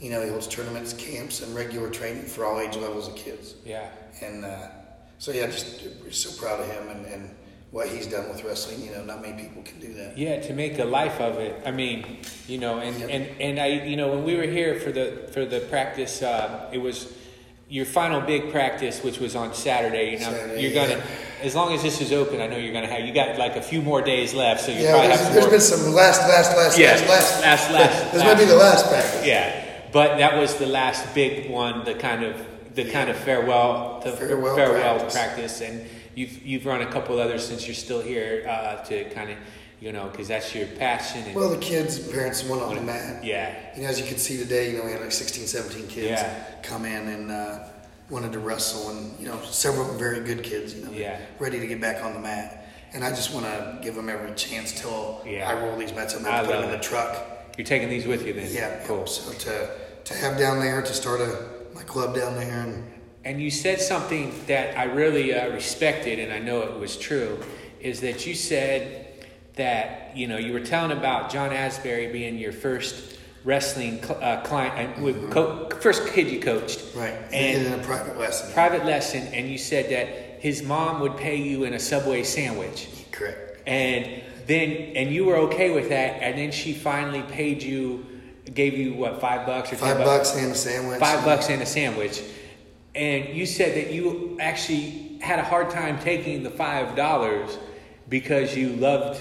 You 0.00 0.10
know, 0.10 0.22
he 0.22 0.30
holds 0.30 0.46
tournaments, 0.48 0.92
camps, 0.94 1.42
and 1.42 1.54
regular 1.54 1.88
training 1.90 2.24
for 2.24 2.44
all 2.44 2.58
age 2.60 2.76
levels 2.76 3.06
of 3.08 3.14
kids. 3.16 3.54
yeah, 3.64 3.86
And 4.20 4.44
uh, 4.44 4.58
so, 5.22 5.30
yeah, 5.30 5.46
just 5.46 5.82
we're 6.02 6.10
so 6.10 6.30
proud 6.42 6.58
of 6.58 6.66
him 6.66 6.88
and, 6.88 7.06
and 7.06 7.30
what 7.70 7.86
he's 7.86 8.08
done 8.08 8.28
with 8.28 8.42
wrestling. 8.42 8.82
You 8.84 8.90
know, 8.90 9.04
not 9.04 9.22
many 9.22 9.40
people 9.44 9.62
can 9.62 9.78
do 9.78 9.94
that. 9.94 10.18
yeah. 10.18 10.40
To 10.48 10.52
make 10.52 10.80
a 10.80 10.84
life 10.84 11.20
of 11.20 11.38
it. 11.38 11.54
I 11.64 11.70
mean, 11.70 12.18
you 12.48 12.58
know, 12.58 12.80
and 12.80 12.98
Yep. 12.98 13.08
and 13.14 13.40
and 13.40 13.60
I, 13.60 13.66
you 13.90 13.96
know, 13.96 14.08
when 14.10 14.24
we 14.24 14.34
were 14.36 14.50
here 14.58 14.80
for 14.80 14.90
the 14.90 15.06
for 15.32 15.44
the 15.44 15.60
practice, 15.60 16.22
uh, 16.22 16.68
it 16.72 16.78
was 16.78 16.96
your 17.68 17.86
final 17.86 18.20
big 18.20 18.50
practice, 18.50 19.02
which 19.04 19.20
was 19.20 19.36
on 19.36 19.54
Saturday. 19.54 20.06
You 20.14 20.18
know, 20.18 20.32
Saturday, 20.32 20.60
you're 20.60 20.74
gonna, 20.74 20.98
yeah. 20.98 21.46
as 21.48 21.54
long 21.54 21.72
as 21.72 21.82
this 21.84 22.00
is 22.00 22.12
open, 22.12 22.40
I 22.40 22.48
know 22.48 22.58
you're 22.58 22.72
gonna 22.74 22.88
have. 22.94 23.06
You 23.06 23.14
got 23.14 23.38
like 23.38 23.54
a 23.54 23.62
few 23.62 23.80
more 23.80 24.02
days 24.02 24.34
left, 24.34 24.60
so 24.64 24.72
you 24.72 24.82
Yeah, 24.82 24.90
probably 24.90 25.10
have 25.10 25.20
some 25.20 25.32
there's 25.32 25.44
more. 25.44 25.50
been 25.52 25.60
some 25.60 25.94
last, 25.94 26.20
last, 26.28 26.56
last, 26.56 26.78
Yeah, 26.78 26.90
last, 26.90 27.08
last, 27.08 27.40
last, 27.42 27.70
last, 27.70 28.12
This 28.12 28.24
might 28.24 28.38
be 28.38 28.44
the 28.44 28.56
last 28.56 28.88
practice. 28.90 29.24
Yeah, 29.24 29.64
but 29.92 30.18
that 30.18 30.36
was 30.36 30.56
the 30.56 30.66
last 30.66 31.14
big 31.14 31.48
one, 31.48 31.84
the 31.84 31.94
kind 31.94 32.24
of 32.24 32.34
the 32.74 32.90
kind 32.90 33.10
of 33.10 33.16
farewell, 33.16 34.00
the 34.04 34.12
Farewell 34.12 34.56
farewell 34.56 34.98
practice. 34.98 35.14
practice. 35.14 35.60
and 35.60 35.86
you've 36.14 36.42
you've 36.44 36.66
run 36.66 36.82
a 36.82 36.86
couple 36.90 37.18
others 37.18 37.46
since 37.46 37.66
you're 37.66 37.74
still 37.74 38.00
here 38.00 38.46
uh, 38.48 38.82
to 38.84 39.04
kind 39.10 39.30
of 39.30 39.36
you 39.80 39.92
know 39.92 40.08
because 40.08 40.28
that's 40.28 40.54
your 40.54 40.66
passion. 40.66 41.22
And, 41.24 41.34
Well, 41.34 41.50
the 41.50 41.58
kids, 41.58 41.98
parents 41.98 42.44
went 42.44 42.62
on 42.62 42.74
the 42.76 42.82
mat. 42.82 43.24
yeah, 43.24 43.54
You 43.76 43.82
know, 43.82 43.88
as 43.88 44.00
you 44.00 44.06
can 44.06 44.18
see 44.18 44.36
today, 44.38 44.70
you 44.70 44.78
know, 44.78 44.84
we 44.84 44.92
had 44.92 45.00
like 45.00 45.12
16, 45.12 45.46
17 45.46 45.86
kids 45.88 46.06
Yeah. 46.06 46.44
come 46.62 46.84
in 46.84 47.08
and 47.08 47.30
uh, 47.30 47.58
wanted 48.10 48.32
to 48.32 48.38
wrestle, 48.38 48.90
and 48.90 49.18
you 49.18 49.26
know, 49.26 49.38
several 49.42 49.84
very 49.94 50.20
good 50.20 50.42
kids. 50.42 50.74
You 50.74 50.84
know, 50.84 50.92
Yeah. 50.92 51.18
ready 51.38 51.58
to 51.60 51.66
get 51.66 51.80
back 51.80 52.04
on 52.04 52.12
the 52.14 52.20
mat. 52.20 52.58
And 52.94 53.02
I 53.02 53.08
just 53.10 53.32
want 53.32 53.46
to 53.46 53.78
give 53.82 53.94
them 53.94 54.08
every 54.10 54.32
chance 54.34 54.72
till 54.78 55.22
Yeah. 55.26 55.48
I 55.50 55.54
roll 55.54 55.76
these 55.78 55.94
mats. 55.94 56.12
Going 56.12 56.26
to 56.26 56.44
put 56.44 56.52
them 56.52 56.64
in 56.64 56.70
the 56.70 56.78
truck. 56.78 57.16
you're 57.56 57.66
taking 57.66 57.88
these 57.88 58.06
with 58.06 58.26
you 58.26 58.32
then. 58.34 58.48
Yeah, 58.52 58.80
cool. 58.86 59.06
So 59.06 59.32
to 59.32 59.68
to 60.04 60.14
have 60.14 60.36
down 60.38 60.60
there 60.60 60.82
to 60.82 60.92
start 60.94 61.20
a 61.20 61.38
my 61.74 61.82
club 61.82 62.14
down 62.14 62.34
there, 62.36 62.60
and 62.62 62.84
And 63.24 63.40
you 63.40 63.50
said 63.50 63.80
something 63.80 64.32
that 64.46 64.76
I 64.76 64.84
really 64.84 65.32
uh, 65.34 65.50
respected, 65.52 66.18
and 66.18 66.32
I 66.32 66.38
know 66.38 66.62
it 66.62 66.78
was 66.78 66.96
true, 66.96 67.38
is 67.80 68.00
that 68.00 68.26
you 68.26 68.34
said 68.34 69.06
that 69.54 70.16
you 70.16 70.26
know 70.26 70.38
you 70.38 70.52
were 70.52 70.60
telling 70.64 70.96
about 70.96 71.30
John 71.30 71.52
Asbury 71.52 72.08
being 72.12 72.36
your 72.38 72.52
first 72.52 73.18
wrestling 73.44 74.02
cl- 74.02 74.18
uh, 74.22 74.40
client, 74.42 74.98
uh, 74.98 75.02
with 75.02 75.30
co- 75.30 75.68
first 75.80 76.06
kid 76.08 76.28
you 76.28 76.40
coached, 76.40 76.80
right, 76.94 77.14
And 77.32 77.66
in 77.66 77.72
a 77.80 77.82
private 77.82 78.18
lesson. 78.18 78.52
private 78.52 78.84
lesson, 78.86 79.26
and 79.32 79.48
you 79.48 79.58
said 79.58 79.90
that 79.90 80.40
his 80.40 80.62
mom 80.62 81.00
would 81.00 81.16
pay 81.16 81.36
you 81.36 81.64
in 81.64 81.74
a 81.74 81.78
Subway 81.78 82.22
sandwich, 82.24 82.88
Correct. 83.12 83.60
and 83.66 84.22
then 84.46 84.70
and 84.96 85.10
you 85.12 85.24
were 85.24 85.36
okay 85.48 85.70
with 85.70 85.88
that, 85.90 86.22
and 86.22 86.38
then 86.38 86.50
she 86.52 86.72
finally 86.72 87.22
paid 87.22 87.62
you, 87.62 88.04
gave 88.54 88.74
you 88.74 88.94
what 88.94 89.20
five 89.20 89.46
bucks 89.46 89.72
or 89.72 89.76
Five 89.76 89.96
ten 89.98 90.06
bucks 90.06 90.34
and 90.36 90.52
a 90.52 90.54
sandwich. 90.54 90.98
five 91.00 91.24
bucks 91.24 91.48
and 91.48 91.62
a 91.62 91.66
sandwich. 91.66 92.22
And 92.94 93.28
you 93.34 93.46
said 93.46 93.76
that 93.76 93.92
you 93.92 94.36
actually 94.40 95.18
had 95.20 95.38
a 95.38 95.44
hard 95.44 95.70
time 95.70 95.98
taking 96.00 96.42
the 96.42 96.50
five 96.50 96.96
dollars 96.96 97.56
because 98.08 98.56
you 98.56 98.70
loved 98.76 99.20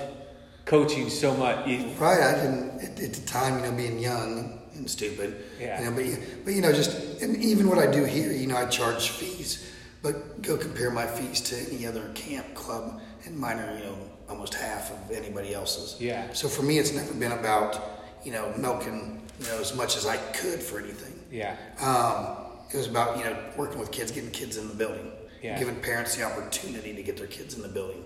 coaching 0.65 1.09
so 1.09 1.35
much. 1.35 1.67
You- 1.67 1.87
Right, 1.99 2.21
I 2.21 2.33
didn't 2.35 2.79
at, 2.81 2.99
at 2.99 3.13
the 3.13 3.21
time, 3.25 3.63
you 3.63 3.69
know, 3.71 3.77
being 3.77 3.99
young 3.99 4.59
and 4.73 4.89
stupid. 4.89 5.43
Yeah. 5.59 5.79
You 5.83 5.89
know, 5.89 5.95
but 5.95 6.05
but 6.45 6.53
you 6.53 6.61
know, 6.61 6.73
just 6.73 7.21
and 7.21 7.37
even 7.37 7.69
what 7.69 7.77
I 7.77 7.89
do 7.89 8.03
here, 8.03 8.31
you 8.31 8.47
know, 8.47 8.57
I 8.57 8.65
charge 8.65 9.09
fees, 9.11 9.71
but 10.01 10.41
go 10.41 10.57
compare 10.57 10.89
my 10.89 11.05
fees 11.05 11.39
to 11.41 11.55
any 11.71 11.85
other 11.85 12.09
camp 12.15 12.53
club, 12.55 12.99
and 13.25 13.37
mine 13.37 13.59
are 13.59 13.77
you 13.77 13.83
know 13.85 13.97
almost 14.27 14.53
half 14.55 14.91
of 14.91 15.11
anybody 15.11 15.53
else's. 15.53 15.99
Yeah. 16.01 16.33
So 16.33 16.47
for 16.47 16.63
me, 16.63 16.79
it's 16.79 16.93
never 16.93 17.13
been 17.13 17.31
about 17.33 18.00
you 18.23 18.31
know 18.31 18.53
milking 18.57 19.21
you 19.39 19.47
know 19.47 19.59
as 19.59 19.75
much 19.75 19.97
as 19.97 20.05
I 20.05 20.17
could 20.17 20.61
for 20.61 20.79
anything. 20.79 21.13
yeah, 21.31 21.55
Um, 21.79 22.37
it 22.73 22.77
was 22.77 22.87
about 22.87 23.17
you 23.17 23.23
know 23.23 23.35
working 23.57 23.79
with 23.79 23.91
kids, 23.91 24.11
getting 24.11 24.31
kids 24.31 24.57
in 24.57 24.67
the 24.67 24.73
building, 24.75 25.11
Yeah. 25.41 25.57
giving 25.57 25.75
parents 25.81 26.15
the 26.15 26.23
opportunity 26.23 26.93
to 26.95 27.03
get 27.03 27.17
their 27.17 27.27
kids 27.27 27.55
in 27.55 27.61
the 27.61 27.67
building, 27.69 28.03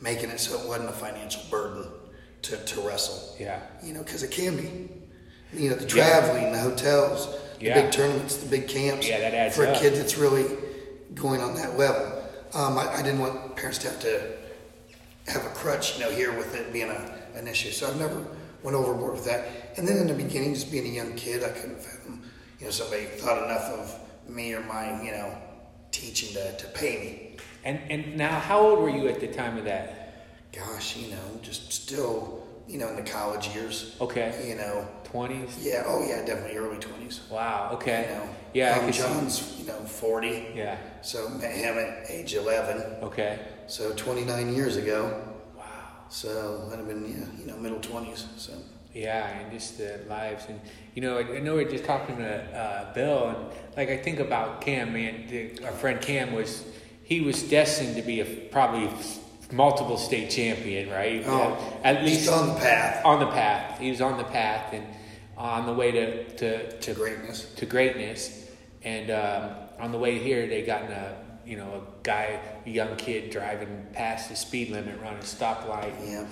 making 0.00 0.30
it 0.30 0.40
so 0.40 0.60
it 0.60 0.66
wasn't 0.66 0.88
a 0.90 0.92
financial 0.92 1.42
burden 1.50 1.86
to, 2.42 2.56
to 2.56 2.80
wrestle. 2.80 3.36
yeah, 3.38 3.60
You 3.84 3.92
know, 3.94 4.02
because 4.02 4.22
it 4.24 4.30
can 4.32 4.56
be. 4.56 4.88
You 5.54 5.70
know, 5.70 5.76
the 5.76 5.82
Yeah. 5.84 5.88
traveling, 6.20 6.50
the 6.52 6.58
hotels, 6.58 7.28
the 7.60 7.66
Yeah. 7.66 7.82
big 7.82 7.92
tournaments, 7.92 8.36
the 8.38 8.46
big 8.48 8.66
camps. 8.68 9.06
Yeah, 9.06 9.20
that 9.20 9.34
adds 9.34 9.54
for 9.54 9.66
up. 9.66 9.76
a 9.76 9.78
kid 9.78 9.94
that's 9.94 10.16
really 10.16 10.46
going 11.14 11.40
on 11.42 11.54
that 11.56 11.76
level. 11.78 12.24
Um, 12.54 12.78
I, 12.78 12.88
I 12.96 13.02
didn't 13.02 13.20
want 13.20 13.54
parents 13.54 13.78
to 13.78 13.88
have 13.90 14.00
to 14.00 14.32
have 15.28 15.44
a 15.46 15.50
crutch, 15.50 15.98
you 15.98 16.04
know, 16.04 16.10
here 16.10 16.32
with 16.36 16.54
it 16.56 16.72
being 16.72 16.88
a, 16.90 17.18
an 17.36 17.46
issue. 17.46 17.70
So 17.70 17.86
I've 17.88 17.96
never 18.00 18.24
went 18.62 18.76
overboard 18.76 19.12
with 19.14 19.24
that. 19.24 19.46
And 19.76 19.86
then 19.86 19.96
in 19.98 20.06
the 20.06 20.14
beginning, 20.14 20.54
just 20.54 20.70
being 20.70 20.86
a 20.86 20.90
young 20.90 21.14
kid, 21.14 21.42
I 21.44 21.48
couldn't 21.48 21.80
fathom, 21.80 22.22
you 22.58 22.66
know, 22.66 22.70
somebody 22.70 23.04
thought 23.04 23.42
enough 23.44 23.64
of 23.70 23.98
me 24.28 24.54
or 24.54 24.60
my, 24.60 25.02
you 25.02 25.12
know, 25.12 25.36
teaching 25.90 26.32
to, 26.34 26.56
to 26.56 26.66
pay 26.68 26.96
me. 26.96 27.36
and 27.64 27.78
and 27.90 28.16
now 28.16 28.38
how 28.40 28.60
old 28.60 28.78
were 28.78 28.88
you 28.90 29.08
at 29.08 29.20
the 29.20 29.28
time 29.28 29.58
of 29.58 29.64
that? 29.64 29.98
Gosh, 30.52 30.96
you 30.96 31.10
know, 31.10 31.40
just 31.42 31.72
still, 31.72 32.46
you 32.68 32.78
know, 32.78 32.88
in 32.88 32.96
the 32.96 33.02
college 33.10 33.48
years. 33.48 33.96
Okay, 34.00 34.48
You 34.48 34.54
know, 34.56 34.86
twenties. 35.04 35.58
yeah, 35.60 35.82
oh 35.86 36.06
yeah, 36.06 36.24
definitely 36.24 36.56
early 36.56 36.76
20s. 36.78 37.28
Wow. 37.30 37.70
Okay. 37.74 38.06
You 38.08 38.14
know, 38.16 38.28
Yeah, 38.54 38.78
um, 38.78 38.84
could 38.86 38.94
see- 38.94 39.02
John's, 39.02 39.58
you 39.60 39.66
know, 39.66 39.78
40. 39.80 40.52
Yeah. 40.54 40.76
So 41.02 41.28
met 41.30 41.52
him 41.54 41.76
at 41.78 42.10
age 42.10 42.34
11. 42.34 43.02
Okay. 43.02 43.38
So 43.66 43.92
29 43.92 44.54
years 44.54 44.76
ago. 44.76 45.28
So 46.12 46.68
I'd 46.70 46.76
have 46.76 46.86
been, 46.86 47.08
yeah, 47.08 47.40
you 47.40 47.46
know, 47.46 47.56
middle 47.56 47.78
20s. 47.78 48.26
So 48.36 48.52
Yeah, 48.92 49.26
and 49.26 49.50
just 49.50 49.78
the 49.78 50.00
lives, 50.08 50.44
and 50.46 50.60
you 50.94 51.00
know, 51.00 51.16
I, 51.16 51.36
I 51.36 51.40
know 51.40 51.54
we're 51.54 51.70
just 51.70 51.84
talking 51.84 52.18
to 52.18 52.58
uh, 52.58 52.92
Bill, 52.92 53.28
and 53.28 53.38
like 53.78 53.88
I 53.88 53.96
think 53.96 54.20
about 54.20 54.60
Cam, 54.60 54.92
man, 54.92 55.26
the, 55.28 55.64
our 55.64 55.72
friend 55.72 56.02
Cam 56.02 56.32
was, 56.32 56.64
he 57.02 57.22
was 57.22 57.42
destined 57.42 57.96
to 57.96 58.02
be 58.02 58.20
a 58.20 58.26
probably 58.26 58.90
multiple 59.50 59.96
state 59.96 60.28
champion, 60.28 60.90
right? 60.90 61.24
Oh, 61.26 61.80
at 61.82 62.04
least 62.04 62.28
on 62.28 62.48
the 62.48 62.54
path 62.56 63.04
on 63.06 63.18
the 63.18 63.30
path. 63.30 63.80
He 63.80 63.88
was 63.88 64.02
on 64.02 64.18
the 64.18 64.24
path 64.24 64.74
and 64.74 64.86
on 65.38 65.64
the 65.64 65.72
way 65.72 65.92
to 65.92 66.24
to 66.36 66.70
to 66.72 66.78
to, 66.78 66.94
greatness. 66.94 67.54
to 67.54 67.64
greatness, 67.64 68.50
and 68.82 69.10
um, 69.10 69.50
on 69.80 69.92
the 69.92 69.98
way 69.98 70.18
here, 70.18 70.46
they 70.46 70.60
got 70.60 70.82
in 70.84 70.92
a 70.92 71.16
you 71.46 71.56
know 71.56 71.82
a 71.82 72.02
guy, 72.04 72.40
a 72.66 72.70
young 72.70 72.96
kid 72.96 73.30
driving 73.30 73.86
past 73.92 74.28
the 74.28 74.36
speed 74.36 74.70
limit, 74.70 75.00
running 75.00 75.18
a 75.18 75.22
stoplight, 75.22 75.94
Yeah. 76.06 76.26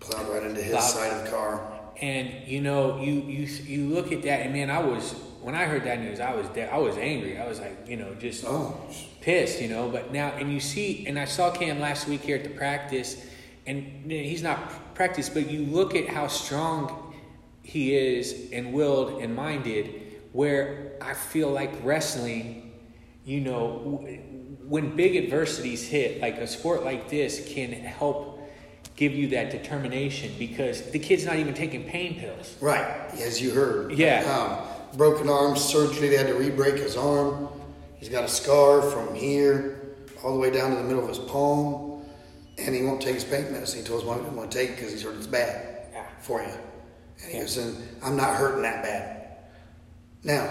Plowed 0.00 0.28
right 0.28 0.42
into 0.42 0.60
his 0.60 0.72
Plowed. 0.72 0.82
side 0.84 1.12
of 1.12 1.24
the 1.24 1.30
car. 1.30 1.80
and 2.00 2.30
you 2.46 2.60
know, 2.60 3.00
you 3.00 3.12
you 3.22 3.46
you 3.64 3.88
look 3.94 4.10
at 4.12 4.22
that, 4.22 4.40
and 4.40 4.52
man, 4.52 4.70
I 4.70 4.80
was 4.80 5.12
when 5.42 5.54
I 5.54 5.64
heard 5.64 5.84
that 5.84 6.00
news, 6.00 6.20
I 6.20 6.34
was 6.34 6.46
de- 6.48 6.72
I 6.72 6.78
was 6.78 6.96
angry. 6.96 7.38
I 7.38 7.46
was 7.48 7.60
like, 7.60 7.86
you 7.88 7.96
know, 7.96 8.14
just 8.14 8.44
Oh, 8.46 8.76
pissed, 9.20 9.60
you 9.60 9.68
know. 9.68 9.88
But 9.88 10.12
now, 10.12 10.28
and 10.38 10.52
you 10.52 10.60
see, 10.60 11.04
and 11.06 11.18
I 11.18 11.24
saw 11.24 11.50
Cam 11.50 11.80
last 11.80 12.08
week 12.08 12.22
here 12.22 12.36
at 12.36 12.44
the 12.44 12.50
practice, 12.50 13.24
and 13.66 14.10
he's 14.10 14.42
not 14.42 14.94
practice, 14.94 15.28
but 15.28 15.50
you 15.50 15.64
look 15.66 15.94
at 15.94 16.08
how 16.08 16.26
strong 16.28 17.14
he 17.62 17.94
is 17.94 18.50
and 18.52 18.72
willed 18.72 19.22
and 19.22 19.34
minded. 19.36 20.00
Where 20.32 20.92
I 21.02 21.12
feel 21.14 21.50
like 21.50 21.70
wrestling, 21.84 22.72
you 23.24 23.40
know, 23.40 24.04
when 24.68 24.94
big 24.96 25.16
adversities 25.16 25.86
hit, 25.86 26.20
like 26.20 26.36
a 26.36 26.46
sport 26.46 26.84
like 26.84 27.08
this 27.10 27.52
can 27.52 27.72
help 27.72 28.40
give 28.96 29.12
you 29.12 29.28
that 29.28 29.50
determination 29.50 30.32
because 30.38 30.90
the 30.90 30.98
kid's 30.98 31.24
not 31.24 31.36
even 31.36 31.54
taking 31.54 31.84
pain 31.84 32.18
pills. 32.20 32.56
right. 32.60 32.86
As 33.20 33.40
you 33.40 33.50
heard. 33.50 33.92
Yeah. 33.92 34.22
Um, 34.92 34.96
broken 34.96 35.28
arm 35.28 35.56
surgery. 35.56 36.08
They 36.08 36.16
had 36.16 36.26
to 36.28 36.34
re-break 36.34 36.76
his 36.76 36.96
arm. 36.96 37.48
He's 37.96 38.08
got 38.08 38.24
a 38.24 38.28
scar 38.28 38.82
from 38.82 39.14
here 39.14 39.94
all 40.22 40.34
the 40.34 40.38
way 40.38 40.50
down 40.50 40.70
to 40.70 40.76
the 40.76 40.82
middle 40.84 41.02
of 41.02 41.08
his 41.08 41.18
palm, 41.18 42.04
and 42.58 42.74
he 42.74 42.82
won't 42.82 43.00
take 43.00 43.14
his 43.14 43.24
pain 43.24 43.50
medicine. 43.50 43.80
He 43.80 43.86
told 43.86 44.00
his 44.02 44.08
mom 44.08 44.18
he 44.18 44.24
didn't 44.24 44.36
want 44.36 44.50
to 44.52 44.58
take 44.58 44.70
it 44.70 44.76
because 44.76 44.92
he's 44.92 45.02
heard 45.02 45.16
it's 45.16 45.26
bad 45.26 45.86
Yeah. 45.92 46.04
for 46.20 46.42
you. 46.42 46.48
And 46.48 47.30
he 47.30 47.34
Yeah. 47.36 47.40
goes, 47.40 47.56
and 47.56 47.76
I'm 48.04 48.16
not 48.16 48.36
hurting 48.36 48.62
that 48.62 48.82
bad. 48.82 49.26
Now, 50.22 50.48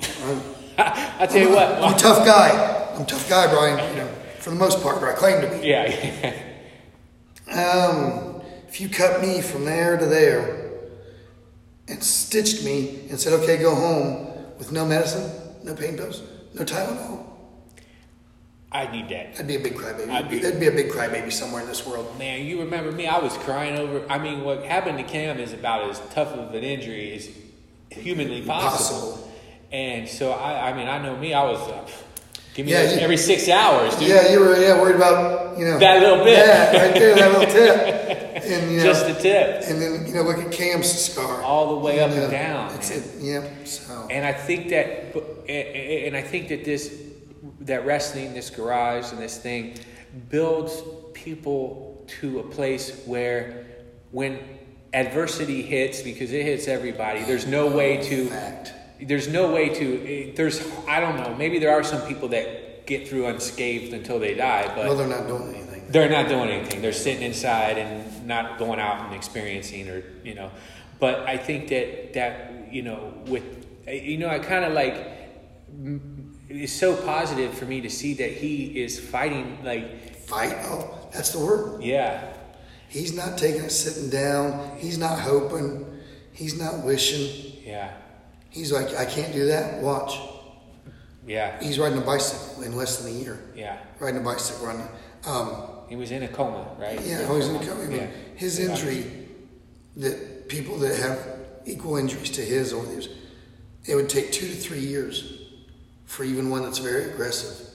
I'm, 0.24 0.40
I 0.78 1.26
tell 1.26 1.42
you 1.42 1.50
what. 1.50 1.68
I'm 1.82 1.94
a 1.94 1.98
tough 1.98 2.24
guy. 2.24 2.86
I'm 2.98 3.04
a 3.04 3.06
tough 3.06 3.28
guy, 3.28 3.46
Brian. 3.48 3.94
You 3.94 4.02
know, 4.02 4.08
for 4.40 4.50
the 4.50 4.56
most 4.56 4.82
part, 4.82 5.00
but 5.00 5.08
I 5.08 5.12
claim 5.12 5.40
to 5.40 5.56
be. 5.56 5.66
yeah. 5.66 6.34
Um, 7.48 8.42
if 8.68 8.78
you 8.78 8.90
cut 8.90 9.22
me 9.22 9.40
from 9.40 9.64
there 9.64 9.96
to 9.96 10.04
there 10.04 10.70
and 11.88 12.04
stitched 12.04 12.62
me 12.62 13.08
and 13.08 13.18
said, 13.18 13.32
okay, 13.40 13.56
go 13.56 13.74
home 13.74 14.28
with 14.58 14.70
no 14.70 14.84
medicine, 14.84 15.30
no 15.64 15.74
pain 15.74 15.96
pills, 15.96 16.22
no 16.52 16.62
Tylenol, 16.62 17.24
I 18.70 18.92
need 18.92 19.08
that. 19.08 19.36
I'd 19.38 19.46
be 19.46 19.56
a 19.56 19.60
big 19.60 19.76
crybaby. 19.76 20.10
I'd 20.10 20.28
be- 20.28 20.40
There'd 20.40 20.60
be 20.60 20.66
a 20.66 20.72
big 20.72 20.90
crybaby 20.90 21.32
somewhere 21.32 21.62
in 21.62 21.68
this 21.68 21.86
world. 21.86 22.18
Man, 22.18 22.44
you 22.44 22.60
remember 22.60 22.92
me? 22.92 23.06
I 23.06 23.18
was 23.18 23.34
crying 23.38 23.78
over. 23.78 24.04
I 24.12 24.18
mean, 24.18 24.44
what 24.44 24.62
happened 24.64 24.98
to 24.98 25.04
Cam 25.04 25.40
is 25.40 25.54
about 25.54 25.88
as 25.88 26.00
tough 26.12 26.34
of 26.34 26.54
an 26.54 26.62
injury 26.62 27.14
as 27.14 27.30
humanly 27.98 28.42
possible. 28.42 29.12
Possible. 29.12 29.32
And 29.72 30.06
so, 30.06 30.32
I, 30.32 30.70
I 30.70 30.72
mean, 30.74 30.86
I 30.86 30.98
know 31.02 31.16
me. 31.16 31.32
I 31.32 31.44
was 31.44 31.60
uh, 31.60 31.88
give 32.58 32.66
me 32.66 32.72
Yeah, 32.72 32.82
those 32.82 32.94
you- 32.96 33.00
every 33.00 33.16
six 33.16 33.48
hours, 33.48 33.94
dude. 33.96 34.08
Yeah, 34.08 34.32
you 34.32 34.40
were 34.40 34.60
yeah 34.60 34.80
worried 34.80 34.96
about 34.96 35.56
you 35.58 35.64
know 35.64 35.78
That 35.78 36.02
little 36.02 36.24
bit. 36.24 36.36
Yeah, 36.38 36.82
right 36.82 36.92
there, 36.94 37.14
that 37.14 37.32
little 37.32 37.46
tip, 37.52 38.44
and 38.44 38.70
you 38.72 38.78
know, 38.78 38.82
Just 38.82 39.06
the 39.06 39.14
tip. 39.14 39.62
and 39.68 39.80
then 39.80 40.06
you 40.06 40.14
know 40.14 40.22
look 40.22 40.38
at 40.38 40.50
Cam's 40.50 40.90
scar 40.90 41.40
All 41.42 41.76
the 41.76 41.80
way 41.86 42.00
up 42.00 42.10
You 42.10 42.22
and 42.22 42.30
down, 42.32 42.72
That's 42.72 42.90
it. 42.90 43.04
Yep. 43.22 43.66
So 43.68 44.08
And 44.10 44.26
I 44.26 44.32
think 44.32 44.70
that, 44.70 45.14
and 45.48 46.16
I 46.16 46.20
think 46.22 46.48
that 46.48 46.64
this, 46.64 46.92
that 47.60 47.86
wrestling, 47.86 48.34
this 48.34 48.50
garage, 48.50 49.12
and 49.12 49.20
this 49.20 49.38
thing 49.38 49.74
builds 50.28 50.82
people 51.14 52.04
to 52.20 52.40
a 52.40 52.42
place 52.42 53.02
where 53.06 53.66
when 54.10 54.38
adversity 54.94 55.62
hits, 55.62 56.02
because 56.02 56.32
it 56.32 56.42
hits 56.44 56.66
everybody, 56.66 57.22
there's 57.22 57.46
no 57.46 57.68
way 57.68 57.98
to, 58.08 58.26
fact. 58.30 58.72
There's 59.00 59.28
no 59.28 59.52
way 59.52 59.68
to, 59.70 60.32
there's, 60.36 60.60
I 60.86 61.00
don't 61.00 61.16
know, 61.16 61.34
maybe 61.34 61.58
there 61.58 61.72
are 61.72 61.82
some 61.84 62.02
people 62.08 62.28
that 62.28 62.86
get 62.86 63.08
through 63.08 63.26
unscathed 63.26 63.92
until 63.94 64.18
they 64.18 64.34
die, 64.34 64.66
but 64.74 64.86
Well, 64.86 64.96
they're 64.96 65.06
not 65.06 65.26
doing 65.28 65.54
anything. 65.54 65.84
they're 65.90 66.08
not 66.10 66.28
doing 66.28 66.48
anything. 66.50 66.82
They're 66.82 66.92
sitting 66.92 67.22
inside 67.22 67.78
and 67.78 68.26
not 68.26 68.58
going 68.58 68.80
out 68.80 69.06
and 69.06 69.14
experiencing, 69.14 69.88
or 69.88 70.02
you 70.24 70.34
know. 70.34 70.50
But 70.98 71.20
I 71.28 71.36
think 71.36 71.68
that 71.68 72.14
that 72.14 72.72
you 72.72 72.82
know, 72.82 73.14
with 73.26 73.44
you 73.86 74.18
know, 74.18 74.28
I 74.28 74.38
kind 74.38 74.64
of 74.64 74.72
like 74.72 74.96
it's 76.48 76.72
so 76.72 76.96
positive 76.96 77.52
for 77.54 77.66
me 77.66 77.80
to 77.82 77.90
see 77.90 78.14
that 78.14 78.32
he 78.32 78.82
is 78.82 78.98
fighting. 78.98 79.58
Like, 79.62 80.16
Fight. 80.28 80.54
Oh, 80.64 81.08
that's 81.12 81.30
the 81.32 81.38
word. 81.38 81.82
yeah, 81.82 82.32
He's 82.88 83.14
not 83.14 83.38
taking 83.38 83.62
it 83.64 83.70
sitting 83.70 84.10
down. 84.10 84.76
He's 84.78 84.98
not 84.98 85.18
hoping. 85.20 85.86
He's 86.32 86.58
not 86.58 86.84
wishing. 86.84 87.62
yeah, 87.64 87.92
He's 88.50 88.72
like, 88.72 88.94
I 88.96 89.04
can't 89.04 89.32
do 89.32 89.46
that. 89.46 89.80
Watch. 89.82 90.18
yeah, 91.26 91.60
He's 91.60 91.78
riding 91.78 91.98
a 91.98 92.02
bicycle 92.02 92.62
in 92.62 92.74
less 92.76 92.98
than 92.98 93.12
a 93.12 93.14
year. 93.18 93.38
yeah. 93.54 93.78
Riding 94.00 94.20
a 94.20 94.24
bicycle. 94.24 94.66
Riding, 94.66 94.88
um, 95.26 95.62
He 95.88 95.96
was 95.96 96.10
in 96.10 96.22
a 96.22 96.28
coma, 96.28 96.66
right? 96.78 97.00
yeah, 97.04 97.24
always 97.28 97.46
in 97.48 97.54
the 97.58 97.64
company. 97.66 97.96
Yeah. 97.96 98.06
His 98.36 98.58
injury, 98.58 99.26
that 99.96 100.48
people 100.48 100.78
that 100.78 100.96
have 100.98 101.18
equal 101.66 101.96
injuries 101.96 102.30
to 102.30 102.40
his 102.42 102.72
over 102.72 102.86
the 102.86 102.92
years, 102.92 103.08
it 103.86 103.94
would 103.94 104.08
take 104.08 104.32
two 104.32 104.46
to 104.46 104.54
three 104.54 104.80
years 104.80 105.42
for 106.06 106.24
even 106.24 106.50
one 106.50 106.62
that's 106.62 106.78
very 106.78 107.10
aggressive 107.10 107.66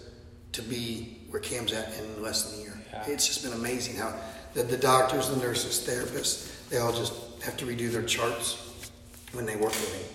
to 0.54 0.62
be 0.62 1.20
where 1.30 1.42
Cam's 1.42 1.74
at 1.74 1.94
in 2.00 2.22
less 2.22 2.44
than 2.52 2.60
a 2.60 2.64
year. 2.64 2.74
Yeah. 2.92 3.06
It's 3.08 3.28
just 3.28 3.44
been 3.44 3.54
amazing 3.54 3.96
how 3.96 4.14
the, 4.54 4.64
the 4.64 4.78
doctors, 4.78 5.30
the 5.30 5.38
nurses, 5.38 5.86
therapists, 5.88 6.70
they 6.70 6.78
all 6.78 6.94
just 6.94 7.14
have 7.44 7.58
to 7.58 7.66
redo 7.66 7.92
their 7.92 8.04
charts 8.04 8.90
when 9.34 9.46
they 9.46 9.56
work 9.56 9.72
with 9.72 9.94
him. 9.94 10.08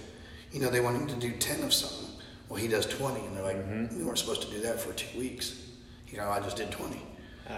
You 0.53 0.61
know, 0.61 0.71
they 0.71 0.81
want 0.81 0.97
him 0.97 1.07
to 1.09 1.15
do 1.17 1.33
10 1.33 1.63
of 1.63 1.73
something. 1.73 2.07
Well, 2.49 2.59
he 2.59 2.69
does 2.69 2.87
20, 2.87 3.21
and 3.27 3.37
they're 3.37 3.43
like, 3.43 3.57
Mm-hmm. 3.57 3.99
we 3.99 4.05
weren't 4.05 4.19
supposed 4.19 4.43
to 4.43 4.51
do 4.51 4.61
that 4.63 4.81
for 4.81 4.93
two 4.95 5.19
weeks. 5.19 5.61
You 6.09 6.17
know, 6.19 6.31
I 6.31 6.41
just 6.41 6.57
did 6.57 6.71
20. 6.71 7.01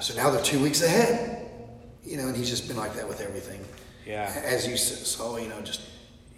So 0.00 0.14
now 0.14 0.30
they're 0.30 0.42
two 0.42 0.60
weeks 0.62 0.82
ahead. 0.82 1.48
You 2.04 2.16
know, 2.16 2.28
and 2.28 2.36
he's 2.36 2.48
just 2.48 2.66
been 2.68 2.76
like 2.76 2.94
that 2.94 3.06
with 3.08 3.20
everything. 3.20 3.60
Yeah. 4.06 4.32
As 4.44 4.66
you 4.66 4.76
saw, 4.76 5.36
you 5.36 5.48
know, 5.48 5.60
just 5.60 5.82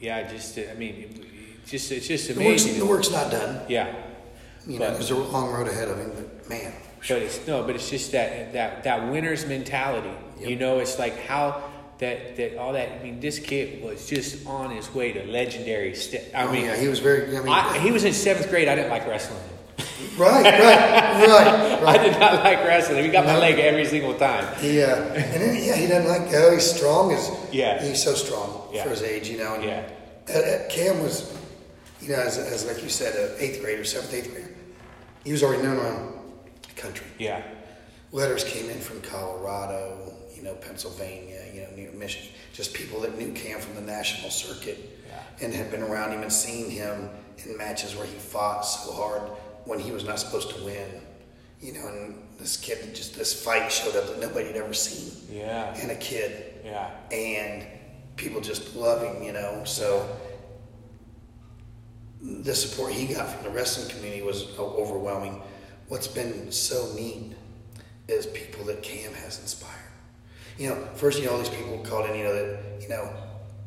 Yeah, 0.00 0.28
just 0.30 0.58
I 0.58 0.74
mean, 0.74 1.24
just 1.66 1.90
it's 1.92 2.08
just 2.08 2.28
the 2.28 2.34
work's, 2.34 2.64
amazing. 2.64 2.78
the 2.80 2.86
work's 2.86 3.10
not 3.10 3.30
done. 3.30 3.60
Yeah. 3.68 3.94
You 4.66 4.78
know, 4.78 4.86
But- 4.88 4.94
there's 4.94 5.10
a 5.10 5.16
long 5.16 5.50
road 5.52 5.68
ahead 5.68 5.88
of 5.88 5.98
him, 5.98 6.12
but 6.14 6.48
man, 6.48 6.72
But 7.08 7.18
it's 7.22 7.46
no, 7.46 7.62
but 7.64 7.74
it's 7.76 7.88
just 7.90 8.12
that 8.12 8.52
that 8.52 8.82
that 8.84 9.10
winner's 9.10 9.46
mentality. 9.46 10.10
Yep. 10.40 10.50
You 10.50 10.56
know, 10.56 10.78
it's 10.80 10.98
like 10.98 11.16
how 11.26 11.62
that 11.98 12.36
that 12.36 12.56
all 12.58 12.72
that. 12.72 13.00
I 13.00 13.02
mean, 13.02 13.20
this 13.20 13.38
kid 13.38 13.82
was 13.82 14.08
just 14.08 14.46
on 14.46 14.70
his 14.70 14.92
way 14.94 15.12
to 15.12 15.24
legendary. 15.26 15.94
St- 15.94 16.34
I 16.34 16.44
oh, 16.44 16.52
mean, 16.52 16.64
yeah, 16.64 16.76
he 16.76 16.88
was 16.88 16.98
very. 16.98 17.36
I 17.36 17.40
mean, 17.40 17.48
I, 17.48 17.78
he 17.78 17.90
was 17.90 18.04
in 18.04 18.12
seventh 18.12 18.48
grade. 18.50 18.68
I 18.68 18.74
didn't 18.74 18.90
like 18.90 19.06
wrestling. 19.06 19.40
right, 20.16 20.42
right, 20.44 21.82
right, 21.82 21.82
I 21.86 21.98
did 22.02 22.18
not 22.18 22.44
like 22.44 22.58
wrestling. 22.58 23.04
He 23.04 23.10
got 23.10 23.24
my 23.24 23.38
leg 23.38 23.58
every 23.58 23.86
single 23.86 24.14
time. 24.14 24.44
Yeah, 24.62 24.96
and 25.14 25.40
then, 25.42 25.62
yeah, 25.62 25.76
he 25.76 25.86
doesn't 25.86 26.08
like 26.08 26.30
go. 26.30 26.52
He's 26.52 26.70
strong. 26.70 27.12
As 27.12 27.30
Yeah. 27.52 27.82
he's 27.82 28.02
so 28.02 28.14
strong 28.14 28.68
Yeah. 28.72 28.84
for 28.84 28.90
his 28.90 29.02
age. 29.02 29.28
You 29.28 29.38
know, 29.38 29.54
and 29.54 29.64
Yeah. 29.64 29.88
uh, 30.28 30.38
uh, 30.38 30.68
Cam 30.68 31.02
was, 31.02 31.32
you 32.00 32.08
know, 32.10 32.20
as, 32.20 32.38
as 32.38 32.64
like 32.66 32.82
you 32.82 32.88
said, 32.88 33.14
an 33.16 33.36
eighth 33.38 33.60
grader, 33.62 33.84
seventh, 33.84 34.12
eighth 34.14 34.32
grader. 34.32 34.48
He 35.24 35.30
was 35.32 35.42
already 35.42 35.62
known 35.62 35.78
around 35.78 36.14
the 36.66 36.80
country. 36.80 37.06
Yeah, 37.18 37.42
Letters 38.10 38.44
came 38.44 38.68
in 38.68 38.78
from 38.80 39.00
Colorado, 39.00 40.11
you 40.42 40.48
know, 40.48 40.54
Pennsylvania, 40.56 41.40
you 41.54 41.60
know, 41.62 41.68
New 41.76 41.92
Michigan, 41.96 42.28
just 42.52 42.74
people 42.74 43.00
that 43.02 43.16
knew 43.16 43.32
Cam 43.32 43.60
from 43.60 43.76
the 43.76 43.80
national 43.80 44.28
circuit 44.30 44.98
Yeah. 45.08 45.22
and 45.40 45.54
had 45.54 45.70
been 45.70 45.82
around 45.82 46.10
him 46.12 46.22
and 46.22 46.32
seen 46.32 46.68
him 46.68 47.10
in 47.38 47.56
matches 47.56 47.94
where 47.94 48.06
he 48.06 48.16
fought 48.18 48.62
so 48.62 48.92
hard 48.92 49.22
when 49.66 49.78
he 49.78 49.92
was 49.92 50.04
not 50.04 50.18
supposed 50.18 50.50
to 50.50 50.64
win. 50.64 51.00
You 51.60 51.74
know, 51.74 51.86
and 51.86 52.22
this 52.40 52.56
kid 52.56 52.92
just 52.92 53.14
this 53.14 53.40
fight 53.44 53.70
showed 53.70 53.94
up 53.94 54.08
that 54.08 54.18
nobody 54.20 54.48
had 54.48 54.56
ever 54.56 54.74
seen 54.74 55.12
yeah, 55.30 55.80
in 55.80 55.90
a 55.90 55.94
kid, 55.94 56.54
yeah, 56.64 56.90
and 57.12 57.64
people 58.16 58.40
just 58.40 58.74
love 58.74 59.00
him. 59.00 59.22
You 59.22 59.32
know, 59.32 59.62
so 59.64 60.08
the 62.20 62.52
support 62.52 62.92
he 62.92 63.14
got 63.14 63.28
from 63.28 63.44
the 63.44 63.50
wrestling 63.50 63.88
community 63.94 64.22
was 64.22 64.58
overwhelming. 64.58 65.40
What's 65.86 66.08
been 66.08 66.50
so 66.50 66.92
neat 66.96 67.32
is 68.08 68.26
people 68.26 68.64
that 68.64 68.82
Cam 68.82 69.12
has 69.14 69.38
inspired. 69.38 69.78
You 70.58 70.68
know, 70.70 70.88
first 70.94 71.18
you 71.18 71.26
know 71.26 71.32
all 71.32 71.38
these 71.38 71.48
people 71.48 71.78
called 71.78 72.08
in, 72.10 72.16
you 72.16 72.24
know 72.24 72.34
that 72.34 72.82
you 72.82 72.88
know, 72.88 73.12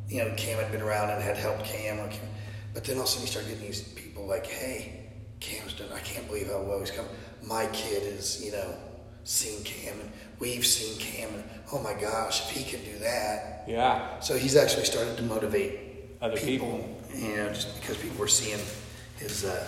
you 0.08 0.18
know 0.24 0.34
Cam 0.38 0.62
had 0.62 0.72
been 0.72 0.82
around 0.82 1.10
and 1.10 1.22
had 1.24 1.38
helped 1.38 1.66
Cam, 1.66 2.00
or 2.00 2.08
Cam, 2.10 2.28
but 2.74 2.84
then 2.84 2.98
all 2.98 3.04
of 3.04 3.08
a 3.08 3.12
sudden 3.12 3.26
you 3.26 3.32
start 3.32 3.46
getting 3.48 3.62
these 3.66 3.82
people 3.82 4.26
like, 4.28 4.46
hey, 4.46 5.08
Cam's 5.40 5.74
done. 5.74 5.90
I 5.94 6.00
can't 6.00 6.28
believe 6.28 6.48
how 6.48 6.62
well 6.62 6.80
he's 6.80 6.92
come. 6.92 7.06
My 7.44 7.68
kid 7.68 8.04
is, 8.04 8.44
you 8.44 8.52
know, 8.52 8.76
seen 9.24 9.64
Cam, 9.64 10.00
and 10.00 10.12
we've 10.40 10.66
seen 10.66 10.98
Cam, 11.00 11.34
and 11.34 11.44
oh 11.74 11.82
my 11.82 11.94
gosh, 11.94 12.42
if 12.42 12.50
he 12.56 12.64
can 12.64 12.84
do 12.86 13.00
that, 13.00 13.66
yeah. 13.68 14.20
so 14.20 14.38
he's 14.38 14.56
actually 14.56 14.86
started 14.86 15.18
to 15.18 15.24
motivate 15.24 15.80
Other 16.22 16.38
people. 16.38 16.98
you 17.14 17.36
know, 17.36 17.50
just 17.50 17.80
because 17.82 17.98
people 17.98 18.18
were 18.20 18.28
seeing 18.28 18.60
his 19.18 19.44
uh, 19.46 19.66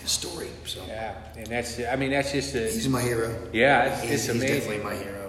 his 0.00 0.10
story. 0.10 0.48
So 0.64 0.80
Yeah, 0.86 1.14
and 1.36 1.46
that's 1.46 1.80
I 1.80 1.96
mean 1.96 2.10
that's 2.10 2.32
just 2.32 2.54
a 2.54 2.60
he's 2.60 2.88
my 2.88 3.02
hero. 3.02 3.48
yeah. 3.52 3.92
It's, 3.92 4.02
He's, 4.02 4.28
it's 4.28 4.40
he's 4.40 4.50
definitely 4.50 4.82
my 4.84 4.94
hero. 4.94 5.25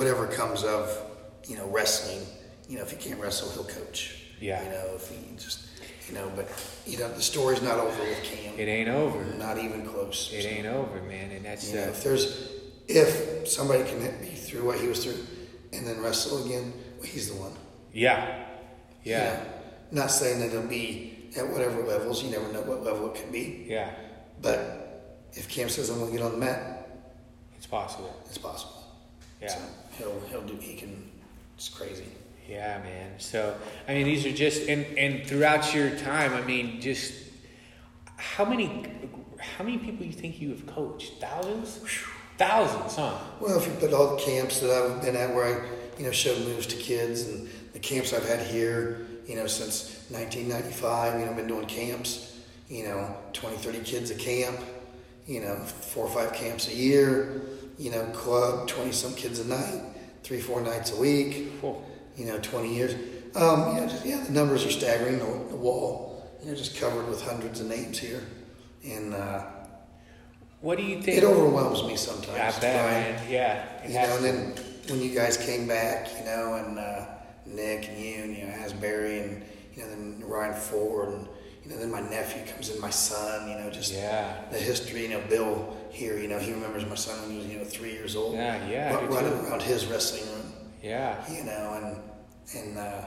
You 0.00 0.06
whatever 0.06 0.26
comes 0.26 0.64
of 0.64 0.96
you 1.46 1.56
know 1.56 1.66
wrestling, 1.68 2.26
you 2.68 2.76
know, 2.76 2.82
if 2.82 2.90
he 2.90 2.96
can't 2.96 3.20
wrestle, 3.20 3.50
he'll 3.50 3.64
coach. 3.64 4.16
Yeah. 4.40 4.62
You 4.64 4.70
know, 4.70 4.92
if 4.96 5.08
he 5.08 5.16
just 5.36 5.66
you 6.08 6.14
know, 6.14 6.30
but 6.34 6.48
you 6.86 6.98
know, 6.98 7.08
the 7.12 7.22
story's 7.22 7.62
not 7.62 7.78
over 7.78 8.02
with 8.02 8.22
Cam. 8.22 8.58
It 8.58 8.64
ain't 8.68 8.88
over. 8.88 9.22
Not 9.36 9.58
even 9.58 9.84
close. 9.86 10.30
It 10.32 10.44
ain't 10.46 10.66
over, 10.66 11.02
man. 11.02 11.30
And 11.32 11.44
that's 11.44 11.70
You 11.72 11.78
uh, 11.80 11.82
if 11.84 12.02
there's 12.02 12.50
if 12.88 13.46
somebody 13.48 13.84
can 13.84 14.00
hit 14.00 14.20
me 14.20 14.28
through 14.28 14.64
what 14.64 14.80
he 14.80 14.88
was 14.88 15.04
through 15.04 15.18
and 15.72 15.86
then 15.86 16.00
wrestle 16.02 16.44
again, 16.46 16.72
well, 16.98 17.06
he's 17.06 17.30
the 17.32 17.38
one. 17.40 17.52
yeah, 17.92 18.38
You 19.04 19.12
yeah, 19.12 19.32
know, 19.92 20.02
not 20.02 20.10
saying 20.10 20.40
that 20.40 20.48
it'll 20.48 20.62
be 20.66 21.28
at 21.36 21.46
whatever 21.48 21.82
levels. 21.82 22.24
You 22.24 22.30
never 22.30 22.50
know 22.52 22.62
what 22.62 22.82
level 22.82 23.12
it 23.14 23.20
could 23.20 23.30
be. 23.30 23.66
yeah. 23.68 23.90
But 24.42 24.58
if 25.34 25.48
Cam 25.48 25.68
says 25.68 25.90
I'm 25.90 25.98
going 25.98 26.10
to 26.10 26.16
get 26.16 26.24
on 26.24 26.32
the 26.32 26.38
mat, 26.38 26.88
It's 27.56 27.66
possible. 27.66 28.12
it's 28.26 28.38
possible. 28.38 28.82
Yeah. 29.40 29.48
So 29.48 29.60
he'll 30.00 30.20
he'll 30.30 30.42
do. 30.42 30.56
He 30.60 30.74
can. 30.74 31.10
It's 31.56 31.68
crazy. 31.68 32.06
Yeah, 32.48 32.78
man. 32.82 33.10
So 33.18 33.56
I 33.86 33.94
mean, 33.94 34.06
these 34.06 34.26
are 34.26 34.32
just 34.32 34.68
and 34.68 34.84
and 34.98 35.26
throughout 35.26 35.74
your 35.74 35.90
time, 35.90 36.32
I 36.34 36.42
mean, 36.42 36.80
just 36.80 37.12
how 38.16 38.44
many 38.44 38.66
how 39.38 39.64
many 39.64 39.78
people 39.78 40.04
you 40.04 40.12
think 40.12 40.40
you 40.40 40.50
have 40.50 40.66
coached? 40.66 41.20
Thousands, 41.20 41.80
thousands, 42.38 42.96
huh? 42.96 43.16
Well, 43.40 43.58
if 43.58 43.66
you 43.66 43.72
put 43.74 43.92
all 43.92 44.16
the 44.16 44.22
camps 44.22 44.60
that 44.60 44.70
I've 44.70 45.02
been 45.02 45.16
at, 45.16 45.34
where 45.34 45.46
I 45.46 45.54
you 45.98 46.04
know 46.06 46.12
showed 46.12 46.38
moves 46.46 46.66
to 46.68 46.76
kids, 46.76 47.22
and 47.28 47.48
the 47.72 47.78
camps 47.78 48.12
I've 48.12 48.28
had 48.28 48.40
here, 48.46 49.06
you 49.26 49.36
know, 49.36 49.46
since 49.46 50.06
1995, 50.10 51.20
you 51.20 51.24
know, 51.24 51.30
I've 51.30 51.36
been 51.36 51.46
doing 51.46 51.66
camps. 51.66 52.26
you 52.68 52.84
know, 52.84 53.16
20, 53.32 53.56
30 53.56 53.80
kids 53.80 54.10
a 54.10 54.14
camp, 54.14 54.58
you 55.26 55.40
know, 55.40 55.56
four 55.56 56.06
or 56.06 56.10
five 56.10 56.32
camps 56.32 56.68
a 56.68 56.74
year, 56.74 57.42
you 57.78 57.90
know, 57.90 58.04
club, 58.12 58.68
20 58.68 58.92
some 58.92 59.14
kids 59.14 59.40
a 59.40 59.44
night, 59.46 59.82
three, 60.22 60.40
four 60.40 60.60
nights 60.60 60.92
a 60.92 60.96
week, 61.00 61.60
Cool. 61.60 61.84
you 62.16 62.26
know, 62.26 62.38
20 62.38 62.74
years. 62.74 62.94
Um, 63.36 63.74
you 63.74 63.80
know, 63.82 63.86
just, 63.88 64.04
yeah, 64.04 64.22
the 64.24 64.32
numbers 64.32 64.64
are 64.66 64.70
staggering. 64.70 65.18
The, 65.18 65.24
the 65.50 65.56
wall, 65.56 66.28
you 66.42 66.50
know, 66.50 66.56
just 66.56 66.76
covered 66.78 67.08
with 67.08 67.22
hundreds 67.22 67.60
of 67.60 67.66
names 67.66 67.98
here. 67.98 68.22
And 68.84 69.14
uh, 69.14 69.44
What 70.60 70.78
do 70.78 70.84
you 70.84 71.00
think? 71.02 71.18
it 71.18 71.24
overwhelms 71.24 71.84
me 71.84 71.96
sometimes. 71.96 72.56
I 72.56 72.60
bet. 72.60 73.30
Yeah. 73.30 73.86
You 73.86 73.94
know, 73.94 74.16
and 74.16 74.24
then 74.24 74.64
when 74.88 75.00
you 75.00 75.14
guys 75.14 75.36
came 75.36 75.66
back, 75.68 76.08
you 76.18 76.24
know, 76.24 76.54
and 76.54 76.78
uh, 76.78 77.06
Nick 77.46 77.88
and 77.88 77.98
you, 77.98 78.14
and 78.22 78.36
you 78.36 78.44
know, 78.46 78.52
Asbury, 78.54 79.20
and 79.20 79.42
you 79.74 79.82
know, 79.82 79.88
then 79.90 80.22
Ryan 80.26 80.54
Ford, 80.54 81.10
and 81.10 81.28
you 81.64 81.70
know, 81.70 81.76
then 81.78 81.90
my 81.90 82.00
nephew 82.00 82.42
comes 82.52 82.70
in, 82.70 82.80
my 82.80 82.90
son, 82.90 83.48
you 83.48 83.54
know, 83.58 83.70
just 83.70 83.92
Yeah. 83.92 84.40
the 84.50 84.58
history. 84.58 85.02
You 85.02 85.10
know, 85.10 85.22
Bill 85.28 85.76
here, 85.90 86.18
you 86.18 86.28
know, 86.28 86.38
he 86.38 86.52
remembers 86.52 86.86
my 86.86 86.94
son 86.94 87.20
when 87.22 87.30
he 87.32 87.36
was, 87.38 87.46
you 87.46 87.58
know, 87.58 87.64
three 87.64 87.92
years 87.92 88.16
old. 88.16 88.34
Yeah, 88.34 88.68
yeah, 88.68 88.96
I 88.98 89.04
running 89.06 89.30
too. 89.32 89.46
around 89.46 89.62
his 89.62 89.86
wrestling 89.86 90.26
room, 90.34 90.52
Yeah. 90.82 91.16
you 91.30 91.44
know, 91.44 91.80
and 91.82 91.96
and 92.58 92.78
uh, 92.78 93.02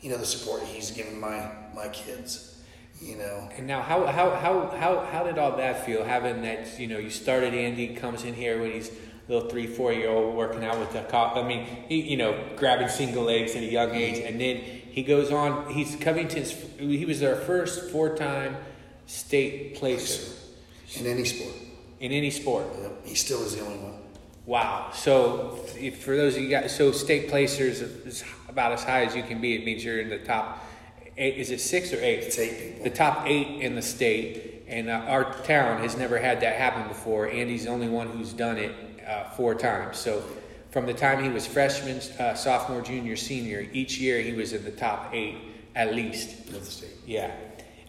you 0.00 0.10
know 0.10 0.16
the 0.18 0.26
support 0.26 0.62
he's 0.62 0.90
given 0.90 1.18
my 1.20 1.50
my 1.74 1.88
kids, 1.88 2.62
you 3.00 3.16
know. 3.16 3.48
And 3.56 3.66
now, 3.66 3.82
how, 3.82 4.06
how, 4.06 4.30
how, 4.30 4.68
how, 4.70 5.00
how 5.12 5.24
did 5.24 5.38
all 5.38 5.56
that 5.56 5.84
feel? 5.84 6.04
Having 6.04 6.42
that, 6.42 6.78
you 6.78 6.86
know, 6.86 6.98
you 6.98 7.10
started 7.10 7.52
Andy 7.54 7.94
comes 7.94 8.24
in 8.24 8.32
here 8.34 8.60
when 8.60 8.72
he's 8.72 8.88
a 8.88 9.32
little 9.32 9.48
three, 9.50 9.66
four 9.66 9.92
year 9.92 10.08
old 10.08 10.34
working 10.36 10.64
out 10.64 10.78
with 10.78 10.92
the 10.92 11.02
cop. 11.02 11.36
I 11.36 11.42
mean, 11.46 11.66
he, 11.88 12.00
you 12.02 12.16
know, 12.16 12.42
grabbing 12.56 12.88
single 12.88 13.24
legs 13.24 13.54
at 13.56 13.62
a 13.62 13.66
young 13.66 13.94
age, 13.94 14.18
and 14.18 14.40
then 14.40 14.56
he 14.56 15.02
goes 15.02 15.30
on. 15.32 15.72
He's 15.72 15.96
Covington's. 15.96 16.52
He 16.78 17.04
was 17.04 17.22
our 17.22 17.36
first 17.36 17.90
four 17.90 18.16
time 18.16 18.56
state 19.06 19.74
placer 19.76 20.32
In 20.98 21.06
any 21.06 21.24
sport, 21.24 21.54
in 22.00 22.12
any 22.12 22.30
sport. 22.30 22.66
know, 22.82 22.92
he 23.04 23.14
still 23.14 23.42
is 23.42 23.56
the 23.56 23.62
only 23.62 23.78
one. 23.78 23.94
Wow. 24.44 24.90
So 24.92 25.64
if, 25.78 26.02
for 26.02 26.16
those 26.16 26.36
of 26.36 26.42
you 26.42 26.48
guys, 26.48 26.74
so 26.74 26.92
state 26.92 27.28
placers 27.28 27.80
is 27.80 28.22
about 28.48 28.72
as 28.72 28.84
high 28.84 29.04
as 29.04 29.14
you 29.14 29.22
can 29.22 29.40
be. 29.40 29.54
It 29.54 29.64
means 29.64 29.84
you're 29.84 30.00
in 30.00 30.08
the 30.08 30.18
top. 30.18 30.64
Eight, 31.18 31.36
is 31.36 31.50
it 31.50 31.60
six 31.60 31.92
or 31.92 31.96
eight? 31.96 32.20
It's 32.20 32.38
eight 32.38 32.58
people. 32.58 32.84
The 32.84 32.90
top 32.90 33.26
eight 33.26 33.60
in 33.60 33.74
the 33.74 33.82
state, 33.82 34.64
and 34.68 34.88
uh, 34.88 34.92
our 35.08 35.34
town 35.42 35.82
has 35.82 35.96
never 35.96 36.18
had 36.18 36.40
that 36.40 36.56
happen 36.56 36.86
before. 36.88 37.28
Andy's 37.28 37.64
the 37.64 37.70
only 37.70 37.88
one 37.88 38.08
who's 38.08 38.32
done 38.32 38.58
it 38.58 38.74
uh, 39.06 39.30
four 39.30 39.54
times. 39.54 39.98
So 39.98 40.22
from 40.70 40.86
the 40.86 40.94
time 40.94 41.22
he 41.22 41.30
was 41.30 41.46
freshman, 41.46 42.00
uh, 42.18 42.34
sophomore, 42.34 42.82
junior, 42.82 43.16
senior, 43.16 43.66
each 43.72 43.98
year 43.98 44.20
he 44.20 44.32
was 44.32 44.52
in 44.52 44.62
the 44.64 44.70
top 44.70 45.10
eight 45.12 45.36
at 45.74 45.94
least. 45.94 46.48
of 46.48 46.64
the 46.64 46.70
state. 46.70 46.90
Yeah. 47.06 47.34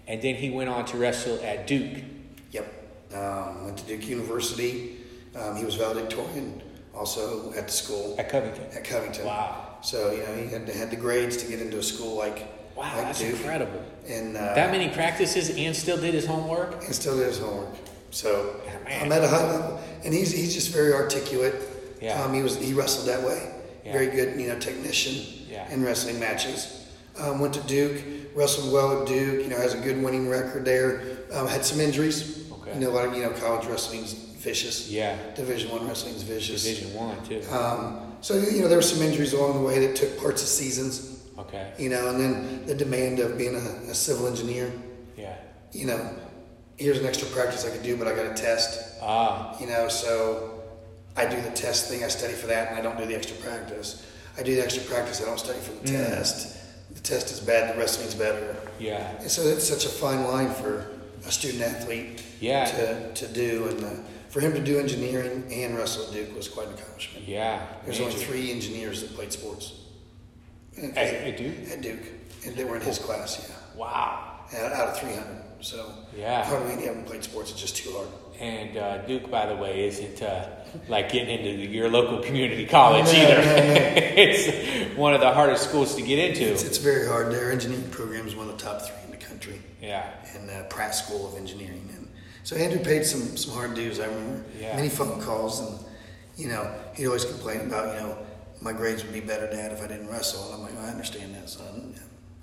And 0.07 0.21
then 0.21 0.35
he 0.35 0.49
went 0.49 0.69
on 0.69 0.85
to 0.85 0.97
wrestle 0.97 1.39
at 1.43 1.67
Duke. 1.67 2.03
Yep. 2.51 2.86
Um, 3.13 3.65
went 3.65 3.77
to 3.77 3.85
Duke 3.85 4.07
University. 4.07 4.97
Um, 5.35 5.55
he 5.55 5.63
was 5.65 5.75
valedictorian 5.75 6.61
also 6.93 7.53
at 7.53 7.67
the 7.67 7.71
school 7.73 8.15
At 8.17 8.29
Covington. 8.29 8.65
at 8.75 8.83
Covington. 8.83 9.25
Wow. 9.25 9.77
So 9.81 10.11
you 10.11 10.23
know 10.23 10.33
he 10.35 10.47
had, 10.47 10.67
had 10.69 10.89
the 10.89 10.95
grades 10.95 11.37
to 11.37 11.47
get 11.47 11.61
into 11.61 11.77
a 11.79 11.83
school 11.83 12.15
like 12.17 12.47
Wow, 12.75 12.83
like 12.95 13.05
that's 13.05 13.19
Duke. 13.19 13.35
incredible. 13.37 13.81
And 14.07 14.35
uh, 14.37 14.53
That 14.55 14.71
many 14.71 14.89
practices 14.89 15.49
and 15.57 15.75
still 15.75 15.97
did 15.99 16.13
his 16.13 16.25
homework? 16.25 16.83
and 16.83 16.93
still 16.93 17.17
did 17.17 17.27
his 17.27 17.39
homework. 17.39 17.73
So 18.11 18.59
man. 18.85 19.03
I'm 19.05 19.11
at 19.11 19.23
a 19.23 19.27
high 19.27 19.43
level, 19.51 19.79
and 20.03 20.13
he's 20.13 20.31
he's 20.31 20.53
just 20.53 20.69
very 20.73 20.93
articulate. 20.93 21.55
Yeah. 22.01 22.21
Um, 22.23 22.33
he 22.33 22.41
was 22.41 22.57
he 22.57 22.73
wrestled 22.73 23.07
that 23.07 23.25
way. 23.25 23.51
Yeah. 23.85 23.93
Very 23.93 24.07
good, 24.07 24.39
you 24.39 24.47
know, 24.47 24.59
technician 24.59 25.45
Yeah. 25.49 25.69
in 25.71 25.83
wrestling 25.83 26.19
matches. 26.19 26.85
Um, 27.19 27.39
went 27.39 27.53
to 27.55 27.61
Duke, 27.61 28.01
wrestled 28.35 28.71
well 28.71 29.01
at 29.01 29.07
Duke. 29.07 29.43
You 29.43 29.49
know, 29.49 29.57
has 29.57 29.73
a 29.73 29.79
good 29.79 30.01
winning 30.03 30.29
record 30.29 30.65
there. 30.65 31.01
Um, 31.33 31.47
had 31.47 31.65
some 31.65 31.79
injuries. 31.79 32.36
Okay. 32.69 32.79
You 32.79 32.85
know, 32.85 32.91
like 32.91 33.15
you 33.15 33.21
know, 33.23 33.31
college 33.31 33.65
wrestling's 33.67 34.13
vicious. 34.13 34.89
Yeah. 34.89 35.17
Division 35.35 35.71
one 35.71 35.87
wrestling's 35.87 36.23
vicious. 36.23 36.63
Division 36.63 36.93
One 36.93 37.23
too. 37.25 37.41
Um, 37.51 38.15
so 38.21 38.35
you 38.35 38.61
know, 38.61 38.67
there 38.67 38.77
were 38.77 38.81
some 38.81 39.01
injuries 39.01 39.33
along 39.33 39.53
the 39.61 39.65
way 39.67 39.79
that 39.85 39.95
took 39.95 40.17
parts 40.19 40.41
of 40.41 40.47
seasons. 40.47 41.23
Okay. 41.37 41.71
You 41.77 41.89
know, 41.89 42.09
and 42.09 42.19
then 42.19 42.65
the 42.65 42.75
demand 42.75 43.19
of 43.19 43.37
being 43.37 43.55
a, 43.55 43.91
a 43.91 43.93
civil 43.95 44.27
engineer. 44.27 44.71
Yeah. 45.15 45.35
You 45.71 45.85
know, 45.85 46.09
here's 46.77 46.97
an 46.99 47.05
extra 47.05 47.27
practice 47.29 47.65
I 47.65 47.69
could 47.69 47.83
do, 47.83 47.95
but 47.95 48.07
I 48.07 48.15
got 48.15 48.25
a 48.25 48.33
test. 48.33 48.97
Ah. 49.01 49.57
You 49.59 49.67
know, 49.67 49.87
so 49.87 50.63
I 51.15 51.25
do 51.27 51.39
the 51.41 51.51
test 51.51 51.89
thing. 51.89 52.03
I 52.03 52.07
study 52.07 52.33
for 52.33 52.47
that, 52.47 52.69
and 52.69 52.77
I 52.77 52.81
don't 52.81 52.97
do 52.97 53.05
the 53.05 53.15
extra 53.15 53.37
practice. 53.37 54.05
I 54.37 54.43
do 54.43 54.55
the 54.55 54.63
extra 54.63 54.83
practice. 54.83 55.21
I 55.21 55.25
don't 55.25 55.39
study 55.39 55.59
for 55.59 55.71
the 55.73 55.87
Mm. 55.93 56.07
test. 56.09 56.57
The 56.93 56.99
test 57.01 57.31
is 57.31 57.39
bad. 57.39 57.73
The 57.75 57.79
wrestling's 57.79 58.15
better. 58.15 58.55
Yeah. 58.79 59.11
And 59.19 59.29
so 59.29 59.41
it's 59.43 59.67
such 59.67 59.85
a 59.85 59.89
fine 59.89 60.23
line 60.25 60.51
for 60.53 60.87
a 61.27 61.31
student 61.31 61.61
athlete 61.63 62.23
Yeah. 62.39 62.65
to, 62.65 63.13
to 63.13 63.27
do, 63.33 63.67
and 63.69 63.83
uh, 63.83 63.89
for 64.29 64.39
him 64.39 64.53
to 64.53 64.59
do 64.63 64.79
engineering 64.79 65.43
and 65.51 65.77
wrestle 65.77 66.05
at 66.07 66.13
Duke 66.13 66.35
was 66.35 66.47
quite 66.47 66.67
an 66.67 66.73
accomplishment. 66.73 67.27
Yeah. 67.27 67.65
There's 67.85 67.99
only 67.99 68.13
three 68.13 68.51
engineers 68.51 69.01
that 69.01 69.13
played 69.15 69.33
sports. 69.33 69.73
At, 70.77 70.97
at 70.97 71.37
Duke? 71.37 71.55
At 71.71 71.81
Duke, 71.81 71.99
and 72.45 72.55
they 72.55 72.63
were 72.63 72.75
in 72.75 72.81
his 72.81 72.99
class, 72.99 73.47
yeah, 73.49 73.55
Wow. 73.79 74.41
out 74.57 74.71
out 74.71 74.87
of 74.89 74.99
300. 74.99 75.25
So 75.59 75.91
Yeah. 76.15 76.43
hardly 76.45 76.73
any 76.73 76.85
of 76.87 76.95
them 76.95 77.03
played 77.05 77.23
sports. 77.23 77.51
It's 77.51 77.59
just 77.59 77.75
too 77.77 77.91
hard. 77.91 78.07
And 78.39 78.77
uh, 78.77 78.97
Duke, 79.07 79.31
by 79.31 79.47
the 79.47 79.55
way, 79.55 79.87
isn't 79.87 80.21
uh, 80.21 80.47
like 80.87 81.11
getting 81.11 81.39
into 81.39 81.49
your 81.65 81.89
local 81.89 82.19
community 82.19 82.67
college 82.67 83.05
No, 83.05 83.11
either. 83.13 83.35
no, 83.41 83.55
no. 83.55 83.73
it's 84.15 84.95
one 84.95 85.15
of 85.15 85.19
the 85.21 85.31
hardest 85.33 85.67
schools 85.67 85.95
to 85.95 86.03
get 86.03 86.19
into. 86.19 86.43
It's, 86.51 86.63
it's 86.63 86.77
very 86.77 87.07
hard. 87.07 87.31
Their 87.33 87.51
engineering 87.51 87.89
program 87.89 88.27
is 88.27 88.35
one 88.35 88.47
of 88.47 88.55
the 88.57 88.63
top 88.63 88.83
three 88.83 88.93
the 89.06 89.06
country, 89.27 89.59
yeah. 89.81 90.03
and 90.35 90.49
uh, 90.49 90.63
Pratt 90.69 90.95
School 90.95 91.27
of 91.27 91.35
Engineering. 91.37 91.89
And 91.95 92.07
so 92.43 92.55
Andrew 92.55 92.79
paid 92.83 93.05
some 93.05 93.35
some 93.37 93.53
hard 93.53 93.73
dues. 93.75 93.99
I 93.99 94.05
remember 94.05 94.43
Yeah. 94.59 94.75
many 94.75 94.89
phone 94.89 95.21
calls, 95.21 95.59
and 95.59 95.79
you 96.37 96.47
know 96.47 96.71
he'd 96.95 97.07
always 97.07 97.25
complain 97.25 97.61
about 97.61 97.93
you 97.95 98.01
know 98.01 98.17
my 98.61 98.73
grades 98.73 99.03
would 99.03 99.13
be 99.13 99.19
better, 99.21 99.47
Dad, 99.49 99.71
if 99.71 99.81
I 99.83 99.87
didn't 99.87 100.09
wrestle. 100.09 100.43
And 100.45 100.55
I'm 100.55 100.61
like, 100.61 100.83
I 100.83 100.89
understand 100.89 101.35
that, 101.35 101.49
son. 101.49 101.93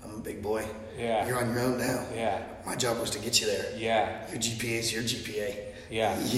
I'm 0.03 0.15
a 0.15 0.19
big 0.19 0.41
boy. 0.43 0.63
Yeah. 0.97 1.27
You're 1.27 1.37
on 1.43 1.49
your 1.51 1.61
own 1.61 1.77
now. 1.79 2.05
Yeah. 2.15 2.41
My 2.65 2.75
job 2.75 2.99
was 2.99 3.09
to 3.11 3.19
get 3.19 3.41
you 3.41 3.47
there. 3.47 3.65
Yeah. 3.75 4.29
Your 4.31 4.39
GPA 4.39 4.79
is 4.79 4.93
your 4.93 5.01
GPA. 5.03 5.55
Yeah. 5.89 6.15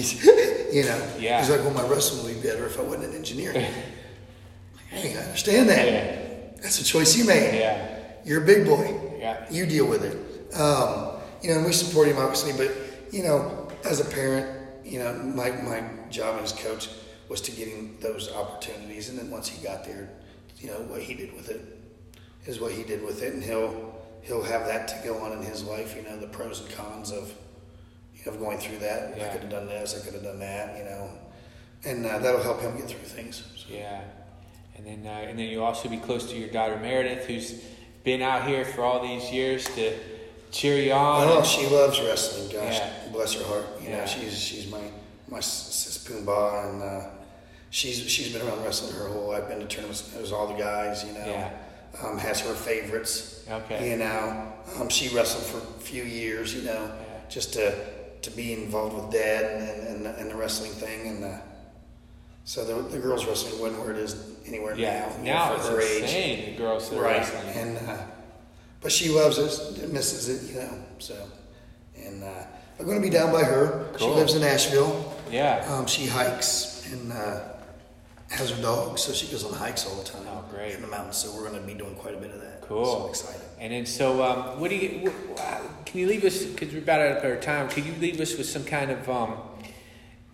You 0.72 0.84
know. 0.84 1.00
Yeah. 1.18 1.40
He's 1.40 1.48
like, 1.50 1.60
well, 1.60 1.72
my 1.72 1.86
wrestling 1.88 2.24
would 2.24 2.42
be 2.42 2.48
better 2.48 2.66
if 2.66 2.78
I 2.78 2.82
wasn't 2.82 3.04
an 3.04 3.14
engineer. 3.14 3.52
hey, 3.52 5.16
I 5.16 5.20
understand 5.22 5.68
that. 5.68 5.86
Yeah. 5.86 6.60
That's 6.62 6.80
a 6.80 6.84
choice 6.84 7.16
you 7.16 7.24
made. 7.26 7.58
Yeah. 7.58 8.00
You're 8.24 8.42
a 8.42 8.46
big 8.46 8.66
boy. 8.66 8.98
Yeah. 9.18 9.46
You 9.50 9.64
deal 9.66 9.86
with 9.86 10.04
it. 10.04 10.16
Um, 10.54 11.18
you 11.42 11.50
know, 11.50 11.58
and 11.58 11.66
we 11.66 11.72
support 11.72 12.08
him 12.08 12.18
obviously, 12.18 12.52
but 12.52 12.74
you 13.12 13.22
know, 13.22 13.68
as 13.84 14.00
a 14.00 14.04
parent, 14.04 14.46
you 14.84 14.98
know, 14.98 15.12
my 15.14 15.50
my 15.62 15.82
job 16.10 16.40
as 16.42 16.52
coach 16.52 16.88
was 17.28 17.40
to 17.42 17.50
get 17.52 17.68
him 17.68 17.96
those 18.00 18.32
opportunities, 18.32 19.08
and 19.08 19.18
then 19.18 19.30
once 19.30 19.48
he 19.48 19.62
got 19.62 19.84
there, 19.84 20.10
you 20.58 20.68
know, 20.68 20.80
what 20.82 21.02
he 21.02 21.14
did 21.14 21.34
with 21.34 21.48
it 21.50 21.60
is 22.46 22.60
what 22.60 22.72
he 22.72 22.82
did 22.82 23.04
with 23.04 23.22
it, 23.22 23.34
and 23.34 23.42
he'll 23.42 23.94
he'll 24.22 24.42
have 24.42 24.66
that 24.66 24.88
to 24.88 25.00
go 25.04 25.18
on 25.18 25.32
in 25.32 25.42
his 25.42 25.62
life. 25.64 25.94
You 25.96 26.02
know, 26.02 26.18
the 26.18 26.26
pros 26.26 26.60
and 26.60 26.70
cons 26.70 27.10
of 27.12 27.32
you 28.14 28.24
know 28.26 28.32
of 28.32 28.40
going 28.40 28.58
through 28.58 28.78
that. 28.78 29.14
I 29.14 29.28
could 29.28 29.42
have 29.42 29.50
done 29.50 29.66
this. 29.66 30.00
I 30.00 30.04
could 30.04 30.14
have 30.14 30.24
done 30.24 30.40
that. 30.40 30.78
You 30.78 30.84
know, 30.84 31.10
and 31.84 32.06
uh, 32.06 32.18
that'll 32.18 32.42
help 32.42 32.60
him 32.60 32.76
get 32.76 32.88
through 32.88 33.00
things. 33.00 33.44
So, 33.56 33.72
Yeah. 33.72 34.02
And 34.76 34.86
then, 34.86 35.06
uh, 35.06 35.26
and 35.28 35.36
then 35.36 35.48
you'll 35.48 35.64
also 35.64 35.88
be 35.88 35.96
close 35.96 36.30
to 36.30 36.38
your 36.38 36.48
daughter 36.50 36.78
Meredith, 36.78 37.26
who's 37.26 37.60
been 38.04 38.22
out 38.22 38.46
here 38.46 38.64
for 38.64 38.82
all 38.82 39.02
these 39.02 39.32
years 39.32 39.64
to 39.74 39.92
cheer 40.50 40.78
you 40.78 40.92
on. 40.92 41.26
Oh, 41.28 41.42
she 41.42 41.66
loves 41.66 42.00
wrestling. 42.00 42.48
Gosh, 42.52 42.78
Yeah. 42.78 42.90
bless 43.12 43.34
her 43.34 43.44
heart. 43.44 43.66
You 43.82 43.88
Yeah. 43.90 43.98
know, 44.00 44.06
she's 44.06 44.38
she's 44.38 44.70
my 44.70 44.82
my 45.28 45.40
sis 45.40 45.98
Pumbaa, 46.06 46.70
and 46.70 46.82
uh, 46.82 47.06
she's 47.70 47.98
she's 48.10 48.32
been 48.32 48.42
around 48.46 48.62
wrestling 48.64 48.94
her 48.94 49.08
whole 49.08 49.28
life. 49.28 49.48
Been 49.48 49.60
to 49.60 49.66
tournaments, 49.66 50.12
knows 50.14 50.32
all 50.32 50.46
the 50.48 50.54
guys. 50.58 51.04
You 51.04 51.12
know, 51.12 51.26
Yeah. 51.26 51.50
um, 52.02 52.18
has 52.18 52.40
her 52.40 52.54
favorites. 52.54 53.44
Okay. 53.50 53.90
You 53.90 53.96
know, 53.96 54.52
um, 54.78 54.88
she 54.88 55.08
wrestled 55.14 55.44
for 55.44 55.58
a 55.58 55.80
few 55.80 56.02
years. 56.04 56.54
You 56.54 56.62
know, 56.62 56.72
Yeah. 56.92 57.20
just 57.28 57.52
to 57.54 57.74
to 58.22 58.30
be 58.30 58.52
involved 58.52 58.94
with 58.96 59.12
dad 59.12 59.44
and 59.44 60.06
and, 60.06 60.06
and 60.18 60.30
the 60.30 60.34
wrestling 60.36 60.72
thing, 60.72 61.06
and 61.08 61.24
uh, 61.24 61.38
so 62.44 62.64
the 62.64 62.74
the 62.88 62.98
girls 62.98 63.26
wrestling 63.26 63.60
wasn't 63.60 63.80
where 63.82 63.92
it 63.92 63.98
is 63.98 64.16
anywhere 64.46 64.74
yeah. 64.76 65.08
now. 65.18 65.22
Now 65.22 65.48
for 65.50 65.56
it's 65.56 65.68
her 65.68 65.80
age. 65.80 66.02
insane. 66.02 66.52
The 66.56 66.58
girls 66.62 66.90
Right. 66.92 67.18
wrestling. 67.18 67.48
And 67.54 67.76
uh, 67.88 67.96
but 68.80 68.92
she 68.92 69.08
loves 69.08 69.38
it, 69.38 69.92
misses 69.92 70.28
it, 70.28 70.54
you 70.54 70.60
know. 70.60 70.78
So, 70.98 71.16
and 71.96 72.22
uh, 72.22 72.44
I'm 72.78 72.86
going 72.86 73.00
to 73.00 73.06
be 73.06 73.10
down 73.10 73.32
by 73.32 73.42
her. 73.44 73.86
She 73.98 74.06
lives 74.06 74.34
in 74.34 74.42
Nashville. 74.42 75.14
yeah. 75.30 75.66
Um, 75.68 75.86
she 75.86 76.06
hikes 76.06 76.88
and 76.92 77.12
uh, 77.12 77.40
has 78.30 78.50
her 78.50 78.62
dog, 78.62 78.98
so 78.98 79.12
she 79.12 79.26
goes 79.26 79.44
on 79.44 79.52
hikes 79.54 79.86
all 79.86 79.96
the 79.96 80.04
time. 80.04 80.22
Oh, 80.28 80.44
great. 80.50 80.74
In 80.74 80.82
the 80.82 80.88
mountains, 80.88 81.16
so 81.16 81.34
we're 81.34 81.48
going 81.48 81.60
to 81.60 81.66
be 81.66 81.74
doing 81.74 81.94
quite 81.96 82.14
a 82.14 82.18
bit 82.18 82.30
of 82.30 82.40
that. 82.40 82.62
Cool. 82.62 82.84
So 82.84 83.02
I'm 83.04 83.08
excited. 83.10 83.40
And 83.58 83.72
then, 83.72 83.86
so 83.86 84.22
um, 84.22 84.60
what 84.60 84.70
do 84.70 84.76
you? 84.76 85.10
wh- 85.10 85.40
wh- 85.40 85.84
Can 85.84 86.00
you 86.00 86.06
leave 86.06 86.24
us? 86.24 86.44
Because 86.44 86.72
we're 86.72 86.78
about 86.78 87.00
out 87.00 87.16
of 87.18 87.24
our 87.24 87.36
time. 87.36 87.68
Could 87.68 87.84
you 87.86 87.94
leave 88.00 88.20
us 88.20 88.36
with 88.38 88.46
some 88.48 88.64
kind 88.64 88.90
of, 88.92 89.08
um, 89.08 89.38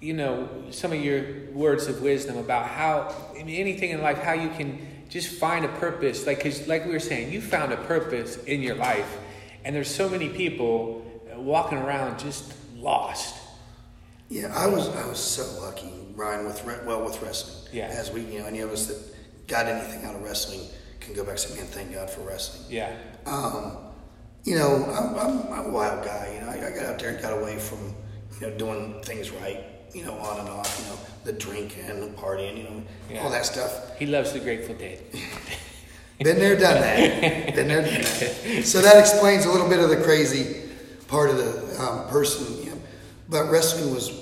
you 0.01 0.13
know, 0.13 0.49
some 0.71 0.93
of 0.93 1.03
your 1.03 1.25
words 1.53 1.87
of 1.87 2.03
wisdom 2.03 2.37
about 2.37 2.67
how 2.69 3.15
I 3.39 3.43
mean, 3.45 3.57
anything 3.57 3.91
in 3.91 4.03
life, 4.03 4.19
how 4.19 4.33
you 4.35 4.51
can 4.51 4.79
just 5.09 5.39
find 5.39 5.65
a 5.65 5.69
purpose? 5.69 6.27
Like, 6.27 6.39
because 6.39 6.67
like 6.67 6.85
we 6.87 6.93
were 6.93 7.01
saying, 7.01 7.33
you 7.33 7.41
found 7.41 7.73
a 7.73 7.77
purpose 7.77 8.37
in 8.45 8.63
your 8.63 8.75
life, 8.77 9.17
and 9.65 9.75
there's 9.75 9.95
so 9.95 10.09
many 10.09 10.29
people 10.29 11.05
walking 11.37 11.79
around 11.79 12.19
just 12.19 12.55
lost. 12.77 13.37
Yeah, 14.29 14.53
I 14.55 14.67
was 14.67 14.89
I 14.89 15.07
was 15.07 15.19
so 15.19 15.63
lucky, 15.63 15.93
Ryan, 16.15 16.47
with 16.47 16.65
well 16.87 17.05
with 17.05 17.21
wrestling. 17.23 17.69
Yeah. 17.73 17.87
As 17.87 18.11
we, 18.11 18.23
you 18.23 18.41
know, 18.41 18.47
any 18.47 18.61
of 18.61 18.71
us 18.71 18.87
that 18.87 18.99
got 19.47 19.67
anything 19.67 20.05
out 20.05 20.15
of 20.15 20.23
wrestling 20.23 20.61
can 21.01 21.15
go 21.15 21.23
back 21.23 21.33
and 21.33 21.41
say, 21.41 21.57
man, 21.57 21.67
thank 21.67 21.93
God 21.93 22.09
for 22.09 22.23
wrestling. 22.23 22.65
Yeah. 22.71 22.97
Um, 23.27 23.77
you 24.45 24.57
know, 24.57 24.85
I'm, 24.87 25.15
I'm, 25.19 25.53
I'm 25.53 25.67
a 25.67 25.71
wild 25.71 26.05
guy. 26.05 26.33
You 26.35 26.41
know, 26.41 26.49
I, 26.49 26.69
I 26.69 26.75
got 26.75 26.87
out 26.87 26.99
there 26.99 27.11
and 27.11 27.21
got 27.21 27.39
away 27.39 27.59
from, 27.59 27.95
you 28.41 28.49
know, 28.49 28.57
doing 28.57 29.03
things 29.03 29.31
right. 29.31 29.65
You 29.95 30.05
know, 30.05 30.15
on 30.19 30.41
and 30.41 30.49
off. 30.49 30.79
You 30.81 30.87
know, 30.93 30.99
the 31.25 31.33
drinking 31.33 31.85
and 31.85 32.03
the 32.03 32.09
partying. 32.21 32.57
You 32.59 32.65
know, 32.65 32.83
Yeah. 33.11 33.23
all 33.23 33.31
that 33.31 33.47
stuff. 33.47 33.97
He 33.99 34.07
loves 34.07 34.33
the 34.33 34.41
Grateful 34.41 34.75
Dead. 34.75 35.01
Been 36.19 36.39
there, 36.39 36.57
done 36.57 36.81
that. 36.81 37.55
Been 37.55 37.69
there, 37.69 37.83
done 37.83 38.03
that. 38.03 38.63
So 38.65 38.81
that 38.81 38.99
explains 38.99 39.47
a 39.47 39.51
little 39.51 39.69
bit 39.69 39.81
of 39.81 39.91
the 39.91 39.97
crazy 39.97 40.63
part 41.09 41.31
of 41.31 41.37
the 41.37 41.83
um, 41.83 42.09
person. 42.09 42.65
You 42.65 42.71
know. 42.73 42.81
But 43.29 43.51
wrestling 43.51 43.95
was 43.95 44.13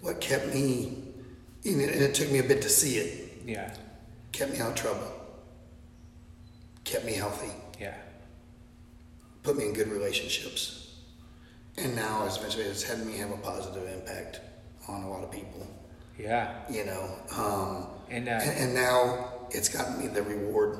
what 0.00 0.20
kept 0.20 0.48
me, 0.48 0.98
and 1.64 1.80
it, 1.80 1.90
and 1.94 2.02
it 2.02 2.14
took 2.14 2.30
me 2.30 2.38
a 2.38 2.42
bit 2.42 2.62
to 2.62 2.68
see 2.68 2.96
it. 2.96 3.42
Yeah. 3.46 3.74
Kept 4.32 4.52
me 4.52 4.58
out 4.60 4.70
of 4.70 4.74
trouble. 4.76 5.12
Kept 6.84 7.04
me 7.04 7.12
healthy. 7.12 7.50
Yeah. 7.78 7.94
Put 9.42 9.56
me 9.56 9.66
in 9.66 9.72
good 9.72 9.88
relationships. 9.88 10.96
And 11.78 11.96
now, 11.96 12.26
as 12.26 12.36
eventually, 12.36 12.64
it's 12.64 12.82
had 12.82 13.04
me 13.06 13.16
have 13.18 13.30
a 13.30 13.36
positive 13.38 13.88
impact 13.88 14.40
on 14.90 15.02
a 15.04 15.10
lot 15.10 15.22
of 15.24 15.30
people. 15.30 15.66
Yeah. 16.18 16.52
You 16.70 16.84
know, 16.84 17.08
um, 17.36 17.86
And, 18.10 18.28
uh, 18.28 18.32
and, 18.32 18.50
and 18.58 18.74
now 18.74 19.32
it's 19.50 19.68
gotten 19.68 19.98
me 19.98 20.08
the 20.08 20.22
reward 20.22 20.78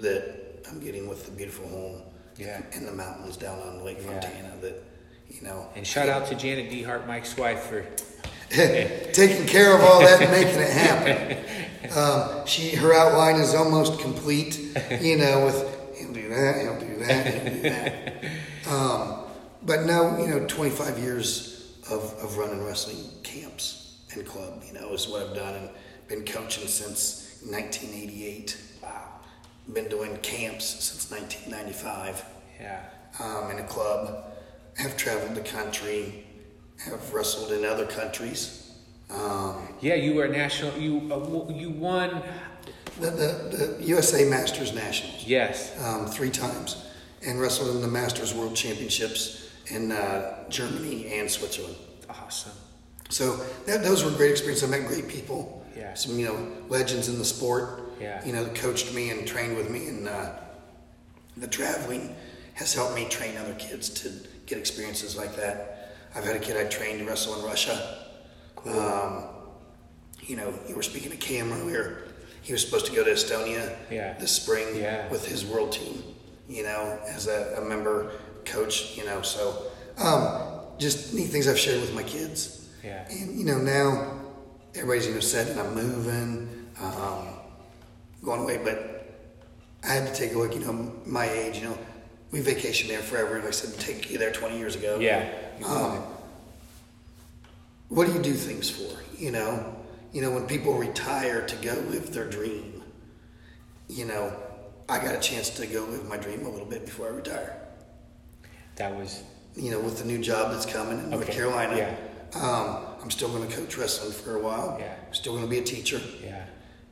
that 0.00 0.64
I'm 0.68 0.80
getting 0.80 1.08
with 1.08 1.24
the 1.26 1.30
beautiful 1.30 1.68
home 1.68 2.02
Yeah. 2.36 2.60
in 2.72 2.84
the 2.86 2.92
mountains 2.92 3.36
down 3.36 3.58
on 3.60 3.84
Lake 3.84 3.98
Yeah. 4.00 4.12
Fontana. 4.20 4.52
That 4.62 4.82
you 5.28 5.42
know, 5.42 5.68
And 5.76 5.86
shout 5.86 6.08
out 6.08 6.26
to 6.28 6.34
Janet 6.34 6.70
DeHart, 6.70 7.06
Mike's 7.06 7.36
wife, 7.36 7.60
for 7.64 7.82
taking 8.50 9.46
care 9.46 9.74
of 9.74 9.82
all 9.82 10.00
that 10.00 10.20
and 10.22 10.30
making 10.30 10.60
it 10.60 10.70
happen. 10.70 11.44
Um, 11.96 12.44
she 12.44 12.74
her 12.74 12.92
outline 12.92 13.36
is 13.36 13.54
almost 13.54 14.00
complete. 14.00 14.58
You 15.00 15.16
know, 15.16 15.44
with 15.46 15.96
he'll 15.96 16.12
do 16.12 16.28
that, 16.28 16.60
he'll 16.60 16.80
do 16.80 16.96
that, 17.04 17.26
he'll 17.26 17.54
do 17.54 17.60
that. 17.62 18.24
Um, 18.68 19.20
but 19.62 19.84
no, 19.86 20.18
you 20.18 20.26
know, 20.26 20.46
25 20.46 20.98
years 20.98 21.72
of, 21.90 22.02
of 22.22 22.36
running 22.36 22.62
wrestling 22.62 23.02
camps 23.32 23.98
and 24.14 24.26
club. 24.26 24.62
You 24.66 24.72
know, 24.74 24.92
is 24.92 25.08
what 25.08 25.22
I've 25.26 25.34
done 25.36 25.54
and 25.54 25.70
been 26.08 26.24
coaching 26.24 26.66
since 26.66 27.42
1988. 27.50 28.56
wow. 28.82 29.04
Been 29.72 29.88
doing 29.88 30.16
camps 30.18 30.64
since 30.64 31.10
1995 31.10 32.24
Yeah. 32.60 32.80
um, 33.20 33.50
in 33.50 33.58
a 33.58 33.64
club. 33.66 34.24
Have 34.76 34.96
traveled 34.96 35.34
the 35.34 35.42
country. 35.42 36.24
Have 36.86 37.12
wrestled 37.12 37.52
in 37.52 37.64
other 37.64 37.86
countries. 37.86 38.72
Um, 39.10 39.74
Yeah, 39.80 39.94
you 39.94 40.14
were 40.14 40.28
national. 40.28 40.76
You 40.78 40.92
uh, 41.12 41.52
you 41.52 41.70
won. 41.70 42.22
the, 43.00 43.10
the, 43.10 43.56
the 43.78 43.84
USA 43.84 44.24
Masters 44.28 44.72
Nationals 44.74 45.24
Yes. 45.26 45.72
um, 45.84 46.06
three 46.06 46.30
times 46.30 46.84
and 47.26 47.40
wrestled 47.40 47.74
in 47.76 47.82
the 47.82 47.88
Masters 47.88 48.32
World 48.34 48.54
Championships 48.56 49.50
in 49.66 49.92
uh, 49.92 50.48
Germany 50.48 51.06
and 51.18 51.30
Switzerland. 51.30 51.76
Awesome. 52.08 52.52
So 53.08 53.36
that, 53.66 53.82
those 53.82 54.04
were 54.04 54.10
great 54.10 54.30
experiences. 54.30 54.68
I 54.68 54.76
met 54.78 54.86
great 54.86 55.08
people. 55.08 55.64
Yeah. 55.76 55.94
Some 55.94 56.18
you 56.18 56.26
know 56.26 56.48
legends 56.68 57.08
in 57.08 57.18
the 57.18 57.24
sport. 57.24 57.82
Yeah. 58.00 58.24
You 58.24 58.32
know, 58.32 58.46
coached 58.54 58.94
me 58.94 59.10
and 59.10 59.26
trained 59.26 59.56
with 59.56 59.70
me, 59.70 59.88
and 59.88 60.08
uh, 60.08 60.30
the 61.36 61.48
traveling 61.48 62.14
has 62.54 62.72
helped 62.74 62.94
me 62.94 63.06
train 63.08 63.36
other 63.36 63.54
kids 63.54 63.88
to 63.90 64.12
get 64.46 64.58
experiences 64.58 65.16
like 65.16 65.34
that. 65.36 65.94
I've 66.14 66.24
had 66.24 66.36
a 66.36 66.38
kid 66.38 66.56
I 66.56 66.64
trained 66.68 67.00
to 67.00 67.04
wrestle 67.06 67.38
in 67.38 67.44
Russia. 67.44 68.04
Cool. 68.56 68.78
Um, 68.78 69.24
you 70.22 70.36
know, 70.36 70.52
you 70.68 70.74
were 70.74 70.82
speaking 70.82 71.10
to 71.10 71.16
Cam 71.16 71.52
earlier. 71.52 72.04
He 72.42 72.52
was 72.52 72.64
supposed 72.64 72.86
to 72.86 72.92
go 72.94 73.04
to 73.04 73.10
Estonia 73.10 73.76
Yeah. 73.90 74.14
this 74.18 74.32
spring 74.32 74.76
Yeah. 74.76 75.08
with 75.10 75.26
his 75.26 75.44
world 75.44 75.72
team. 75.72 76.02
You 76.48 76.62
know, 76.64 76.98
as 77.08 77.26
a, 77.26 77.56
a 77.58 77.64
member 77.64 78.10
coach. 78.44 78.96
You 78.96 79.04
know, 79.06 79.22
so 79.22 79.64
um, 79.98 80.42
just 80.78 81.14
neat 81.14 81.26
things 81.26 81.46
I've 81.48 81.58
shared 81.58 81.80
with 81.80 81.94
my 81.94 82.02
kids. 82.04 82.57
Yeah. 82.82 83.06
And 83.10 83.38
you 83.38 83.44
know 83.44 83.58
now 83.58 84.18
everybody's 84.74 85.06
you 85.06 85.14
know 85.14 85.50
and 85.50 85.60
I'm 85.60 85.74
moving, 85.74 86.66
um, 86.80 87.28
going 88.24 88.42
away, 88.42 88.58
but 88.62 89.16
I 89.84 89.88
had 89.94 90.06
to 90.06 90.14
take 90.14 90.34
a 90.34 90.38
look. 90.38 90.54
You 90.54 90.60
know, 90.60 90.92
my 91.06 91.28
age. 91.28 91.58
You 91.58 91.68
know, 91.68 91.78
we 92.30 92.40
vacationed 92.40 92.88
there 92.88 93.00
forever. 93.00 93.38
Like 93.38 93.48
I 93.48 93.50
said, 93.50 93.78
take 93.80 94.10
you 94.10 94.18
there 94.18 94.32
20 94.32 94.58
years 94.58 94.76
ago. 94.76 94.98
Yeah. 94.98 95.28
Um, 95.66 96.04
what 97.88 98.06
do 98.06 98.12
you 98.12 98.22
do 98.22 98.34
things 98.34 98.68
for? 98.70 99.00
You 99.16 99.30
know, 99.32 99.76
you 100.12 100.22
know 100.22 100.30
when 100.30 100.46
people 100.46 100.74
retire 100.74 101.46
to 101.46 101.56
go 101.56 101.74
live 101.88 102.12
their 102.12 102.28
dream. 102.28 102.82
You 103.88 104.04
know, 104.04 104.36
I 104.88 104.98
got 104.98 105.14
a 105.14 105.20
chance 105.20 105.48
to 105.50 105.66
go 105.66 105.84
live 105.84 106.06
my 106.08 106.18
dream 106.18 106.44
a 106.44 106.50
little 106.50 106.66
bit 106.66 106.84
before 106.84 107.06
I 107.06 107.10
retire. 107.10 107.56
That 108.76 108.94
was. 108.94 109.22
You 109.56 109.72
know, 109.72 109.80
with 109.80 109.98
the 109.98 110.04
new 110.04 110.18
job 110.18 110.52
that's 110.52 110.66
coming 110.66 110.98
in 111.00 111.10
North 111.10 111.28
Carolina, 111.28 111.76
yeah. 111.76 111.96
Um, 112.34 112.78
I'm 113.02 113.10
still 113.10 113.28
going 113.28 113.48
to 113.48 113.54
coach 113.56 113.76
wrestling 113.76 114.12
for 114.12 114.36
a 114.36 114.40
while. 114.40 114.76
Yeah. 114.80 114.94
Still 115.12 115.32
going 115.32 115.44
to 115.44 115.50
be 115.50 115.58
a 115.58 115.64
teacher. 115.64 116.00
Yeah. 116.22 116.44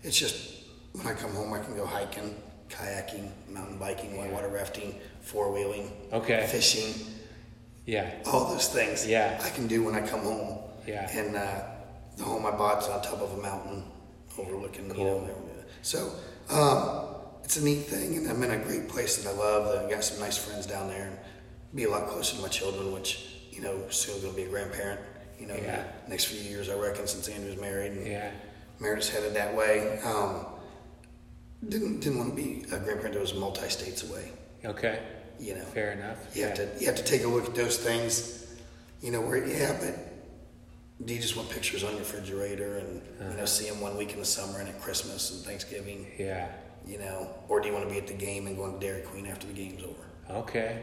It's 0.03 0.19
just 0.19 0.65
when 0.93 1.07
I 1.07 1.15
come 1.15 1.33
home, 1.33 1.53
I 1.53 1.59
can 1.61 1.75
go 1.77 1.85
hiking, 1.87 2.35
kayaking, 2.69 3.31
mountain 3.51 3.79
biking, 3.79 4.17
whitewater 4.17 4.49
rafting, 4.49 4.95
four 5.21 5.53
wheeling, 5.53 5.91
Okay. 6.13 6.47
fishing, 6.51 6.95
Yeah. 7.85 8.11
all 8.27 8.47
those 8.53 8.69
things. 8.69 9.07
Yeah. 9.07 9.41
I 9.45 9.51
can 9.51 9.67
do 9.67 9.85
when 9.85 9.95
I 9.95 10.07
come 10.07 10.21
home. 10.21 10.59
Yeah. 10.87 11.11
And 11.11 11.37
uh, 11.37 11.63
the 12.17 12.25
home 12.25 12.47
I 12.47 12.53
bought's 12.53 12.89
on 12.89 13.03
top 13.03 13.21
of 13.21 13.37
a 13.39 13.43
mountain, 13.43 13.85
overlooking. 14.39 14.89
You 14.97 15.05
know, 15.05 15.29
so 15.83 16.13
um, 16.49 17.17
it's 17.45 17.57
a 17.57 17.65
neat 17.65 17.83
thing, 17.87 18.17
and 18.17 18.29
I'm 18.29 18.43
in 18.43 18.51
a 18.53 18.59
great 18.59 18.89
place 18.89 19.23
that 19.23 19.29
I 19.29 19.37
love. 19.37 19.85
I 19.85 19.91
got 19.91 20.03
some 20.05 20.21
nice 20.21 20.37
friends 20.39 20.67
down 20.67 20.89
there, 20.89 21.07
and 21.09 21.19
be 21.75 21.85
a 21.85 21.91
lot 21.91 22.09
closer 22.09 22.37
to 22.37 22.43
my 22.43 22.49
children, 22.49 22.93
which 22.93 23.27
you 23.51 23.61
know 23.63 23.83
soon 23.91 24.21
going 24.21 24.33
to 24.33 24.37
be 24.37 24.45
a 24.45 24.49
grandparent. 24.49 25.01
You 25.39 25.47
know, 25.47 25.55
Yeah. 25.57 25.85
next 26.09 26.25
few 26.27 26.41
years, 26.41 26.69
I 26.69 26.75
reckon, 26.75 27.07
since 27.07 27.29
Andrew's 27.29 27.61
married. 27.61 27.93
And, 27.93 28.07
Yeah. 28.07 28.31
Meredith's 28.79 29.09
headed 29.09 29.35
that 29.35 29.55
way. 29.57 29.99
Um, 30.05 30.47
didn't 31.69 32.01
didn't 32.01 32.19
want 32.19 32.37
to 32.37 32.43
be 32.43 32.65
a 32.73 32.79
grandparent 32.79 33.15
that 33.15 33.21
was 33.21 33.35
multi 33.35 33.69
states 33.69 34.03
away. 34.09 34.31
Okay. 34.65 34.99
You 35.39 35.55
know, 35.55 35.65
Fair 35.65 35.93
enough. 35.93 36.19
you 36.35 36.43
yeah. 36.43 36.49
have 36.49 36.57
to 36.57 36.69
you 36.81 36.87
have 36.87 36.97
to 36.97 37.03
take 37.05 37.25
a 37.25 37.29
look 37.29 37.47
at 37.47 37.55
those 37.55 37.79
things. 37.79 38.45
You 39.01 39.11
know 39.13 39.21
where 39.21 39.45
yeah, 39.47 39.77
but 39.81 41.07
do 41.07 41.15
you 41.15 41.21
just 41.21 41.37
want 41.37 41.49
pictures 41.51 41.83
on 41.85 41.91
your 41.91 42.01
refrigerator 42.01 42.77
and 42.79 42.95
you 43.21 43.27
Uh-huh. 43.27 43.37
know 43.37 43.45
see 43.47 43.69
them 43.69 43.81
one 43.81 43.97
week 43.97 44.13
in 44.13 44.19
the 44.19 44.25
summer 44.25 44.59
and 44.61 44.69
at 44.69 44.81
Christmas 44.81 45.31
and 45.31 45.45
Thanksgiving? 45.45 46.07
Yeah. 46.19 46.49
You 46.87 46.99
know, 46.99 47.31
or 47.49 47.61
do 47.61 47.69
you 47.69 47.75
want 47.75 47.87
to 47.89 47.93
be 47.93 47.99
at 47.99 48.07
the 48.07 48.15
game 48.15 48.47
and 48.47 48.57
going 48.57 48.79
to 48.79 48.87
Dairy 48.87 49.03
Queen 49.03 49.27
after 49.27 49.47
the 49.47 49.53
game's 49.55 49.83
over? 49.83 50.05
Okay. 50.41 50.83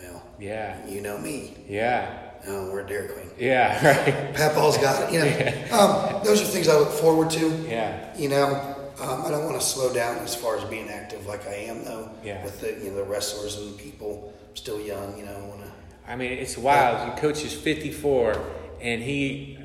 Well, 0.00 0.22
Yeah. 0.38 0.76
you 0.86 1.00
know 1.00 1.18
me. 1.18 1.54
Yeah. 1.68 2.18
Oh, 2.48 2.70
we're 2.70 2.84
Dairy 2.84 3.08
Queen. 3.08 3.30
Yeah. 3.38 3.82
Right. 4.06 4.34
Papal's 4.34 4.78
got 4.78 5.02
it. 5.02 5.12
You 5.14 5.20
know, 5.20 5.76
um, 5.78 6.24
those 6.24 6.40
are 6.42 6.44
things 6.44 6.68
I 6.68 6.76
look 6.78 6.90
forward 6.90 7.30
to. 7.30 7.48
Yeah. 7.68 8.16
You 8.16 8.28
know, 8.28 8.76
um, 9.00 9.24
I 9.26 9.30
don't 9.30 9.44
want 9.44 9.60
to 9.60 9.66
slow 9.66 9.92
down 9.92 10.18
as 10.18 10.34
far 10.34 10.56
as 10.56 10.64
being 10.64 10.88
active 10.88 11.26
like 11.26 11.46
I 11.46 11.54
am 11.54 11.84
though. 11.84 12.10
Yeah. 12.24 12.44
With 12.44 12.60
the 12.60 12.72
you 12.82 12.90
know 12.90 12.96
the 12.96 13.04
wrestlers 13.04 13.56
and 13.58 13.74
the 13.76 13.82
people 13.82 14.32
I'm 14.50 14.56
still 14.56 14.80
young. 14.80 15.18
You 15.18 15.24
know, 15.26 15.34
I 15.34 15.46
want 15.48 15.60
to. 15.62 15.70
I 16.08 16.14
mean, 16.16 16.32
it's 16.32 16.56
wild. 16.56 17.08
Your 17.08 17.16
coach 17.16 17.44
is 17.44 17.52
54, 17.52 18.38
and 18.80 19.02
he, 19.02 19.58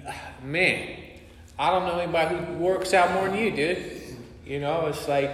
man, 0.43 0.97
I 1.59 1.69
don't 1.69 1.85
know 1.85 1.99
anybody 1.99 2.35
who 2.35 2.53
works 2.53 2.95
out 2.95 3.13
more 3.13 3.29
than 3.29 3.37
you, 3.37 3.51
dude. 3.51 4.01
You 4.43 4.59
know, 4.59 4.87
it's 4.87 5.07
like, 5.07 5.29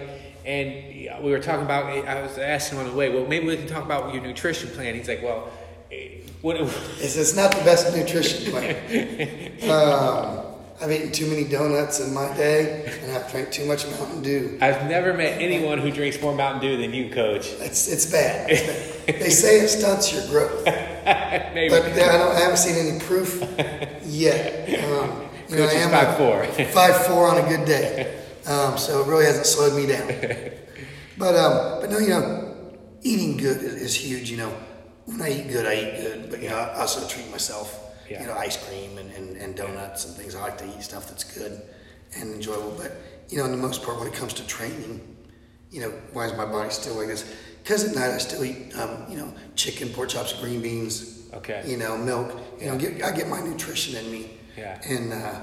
and 0.48 1.24
we 1.24 1.32
were 1.32 1.40
talking 1.40 1.66
about. 1.66 1.86
I 1.86 2.22
was 2.22 2.38
asking 2.38 2.80
him 2.80 2.86
on 2.86 2.92
the 2.92 2.98
way. 2.98 3.10
Well, 3.10 3.28
maybe 3.28 3.46
we 3.46 3.58
can 3.58 3.68
talk 3.68 3.84
about 3.84 4.14
your 4.14 4.24
nutrition 4.24 4.70
plan. 4.70 4.96
He's 4.96 5.08
like, 5.08 5.22
well, 5.22 5.52
eh, 5.92 6.22
what? 6.42 6.58
It's, 7.00 7.18
it's 7.18 7.36
not 7.36 7.52
the 7.52 7.64
best 7.64 7.96
nutrition 7.96 8.52
plan. 8.52 9.62
um, 9.70 10.46
I've 10.80 10.92
eaten 10.92 11.12
too 11.12 11.28
many 11.28 11.44
donuts 11.44 12.00
in 12.00 12.14
my 12.14 12.34
day, 12.38 12.86
and 13.02 13.12
I've 13.12 13.30
drank 13.32 13.52
too 13.52 13.66
much 13.66 13.86
Mountain 13.88 14.22
Dew. 14.22 14.58
I've 14.62 14.88
never 14.88 15.14
met 15.14 15.42
anyone 15.42 15.80
who 15.80 15.92
drinks 15.92 16.22
more 16.22 16.34
Mountain 16.34 16.62
Dew 16.62 16.78
than 16.78 16.94
you, 16.94 17.10
Coach. 17.10 17.52
It's 17.60 17.88
it's 17.88 18.06
bad. 18.06 18.50
It's 18.50 19.06
bad. 19.06 19.20
they 19.20 19.30
say 19.30 19.60
it 19.62 19.68
stunts 19.70 20.14
your 20.14 20.26
growth, 20.28 20.64
maybe. 20.66 21.70
but 21.70 21.84
I, 21.84 22.18
don't, 22.18 22.36
I 22.36 22.40
haven't 22.40 22.58
seen 22.58 22.76
any 22.76 23.00
proof 23.00 23.42
yet. 24.06 24.84
Um, 24.84 25.24
you 25.50 25.58
know, 25.58 25.66
I 25.66 25.74
am 25.74 25.92
five 25.92 26.18
four. 26.18 26.46
five 26.66 27.08
four 27.08 27.28
on 27.28 27.44
a 27.44 27.50
good 27.50 27.66
day, 27.66 28.27
um, 28.48 28.78
so 28.78 29.02
it 29.02 29.08
really 29.08 29.26
hasn't 29.26 29.46
slowed 29.46 29.76
me 29.76 29.88
down. 29.88 30.52
But 31.20 31.34
um, 31.34 31.82
but 31.82 31.90
no, 31.90 31.98
you 31.98 32.10
know, 32.10 32.56
eating 33.02 33.38
good 33.38 33.58
is, 33.58 33.74
is 33.74 33.96
huge. 33.96 34.30
You 34.30 34.38
know, 34.38 34.56
when 35.06 35.20
I 35.20 35.32
eat 35.32 35.48
good, 35.48 35.66
I 35.66 35.74
eat 35.74 36.00
good. 36.00 36.30
But 36.30 36.44
you 36.44 36.50
know, 36.50 36.58
I 36.58 36.82
also 36.82 37.08
treat 37.08 37.28
myself. 37.32 37.74
Yeah. 38.08 38.22
You 38.22 38.28
know, 38.28 38.36
ice 38.36 38.56
cream 38.68 39.00
and, 39.00 39.12
and, 39.14 39.36
and 39.36 39.56
donuts 39.56 40.06
and 40.06 40.16
things. 40.16 40.36
I 40.36 40.42
like 40.42 40.60
to 40.60 40.66
eat 40.66 40.84
stuff 40.84 41.08
that's 41.08 41.24
good 41.24 41.60
and 42.16 42.36
enjoyable. 42.36 42.76
But 42.78 42.92
you 43.30 43.40
know, 43.40 43.46
in 43.46 43.52
the 43.52 43.58
most 43.58 43.82
part, 43.82 43.98
when 43.98 44.08
it 44.08 44.14
comes 44.14 44.34
to 44.34 44.46
training, 44.46 45.02
you 45.72 45.82
know, 45.82 45.90
why 46.14 46.28
is 46.28 46.34
my 46.34 46.46
body 46.46 46.70
still 46.70 46.94
like 46.94 47.08
this? 47.08 47.26
because 47.68 47.84
at 47.84 47.96
night 47.96 48.12
I 48.12 48.18
still 48.18 48.46
eat, 48.46 48.74
um, 48.78 49.06
you 49.10 49.18
know, 49.18 49.34
chicken, 49.56 49.90
pork 49.90 50.08
chops, 50.08 50.32
green 50.32 50.62
beans. 50.62 51.30
Okay. 51.34 51.62
You 51.68 51.76
know, 51.76 51.98
milk. 51.98 52.34
You 52.62 52.68
know, 52.68 52.78
get, 52.78 53.04
I 53.04 53.12
get 53.12 53.28
my 53.28 53.42
nutrition 53.42 53.98
in 53.98 54.10
me. 54.10 54.30
Yeah. 54.56 54.80
And 54.88 55.12
uh, 55.12 55.42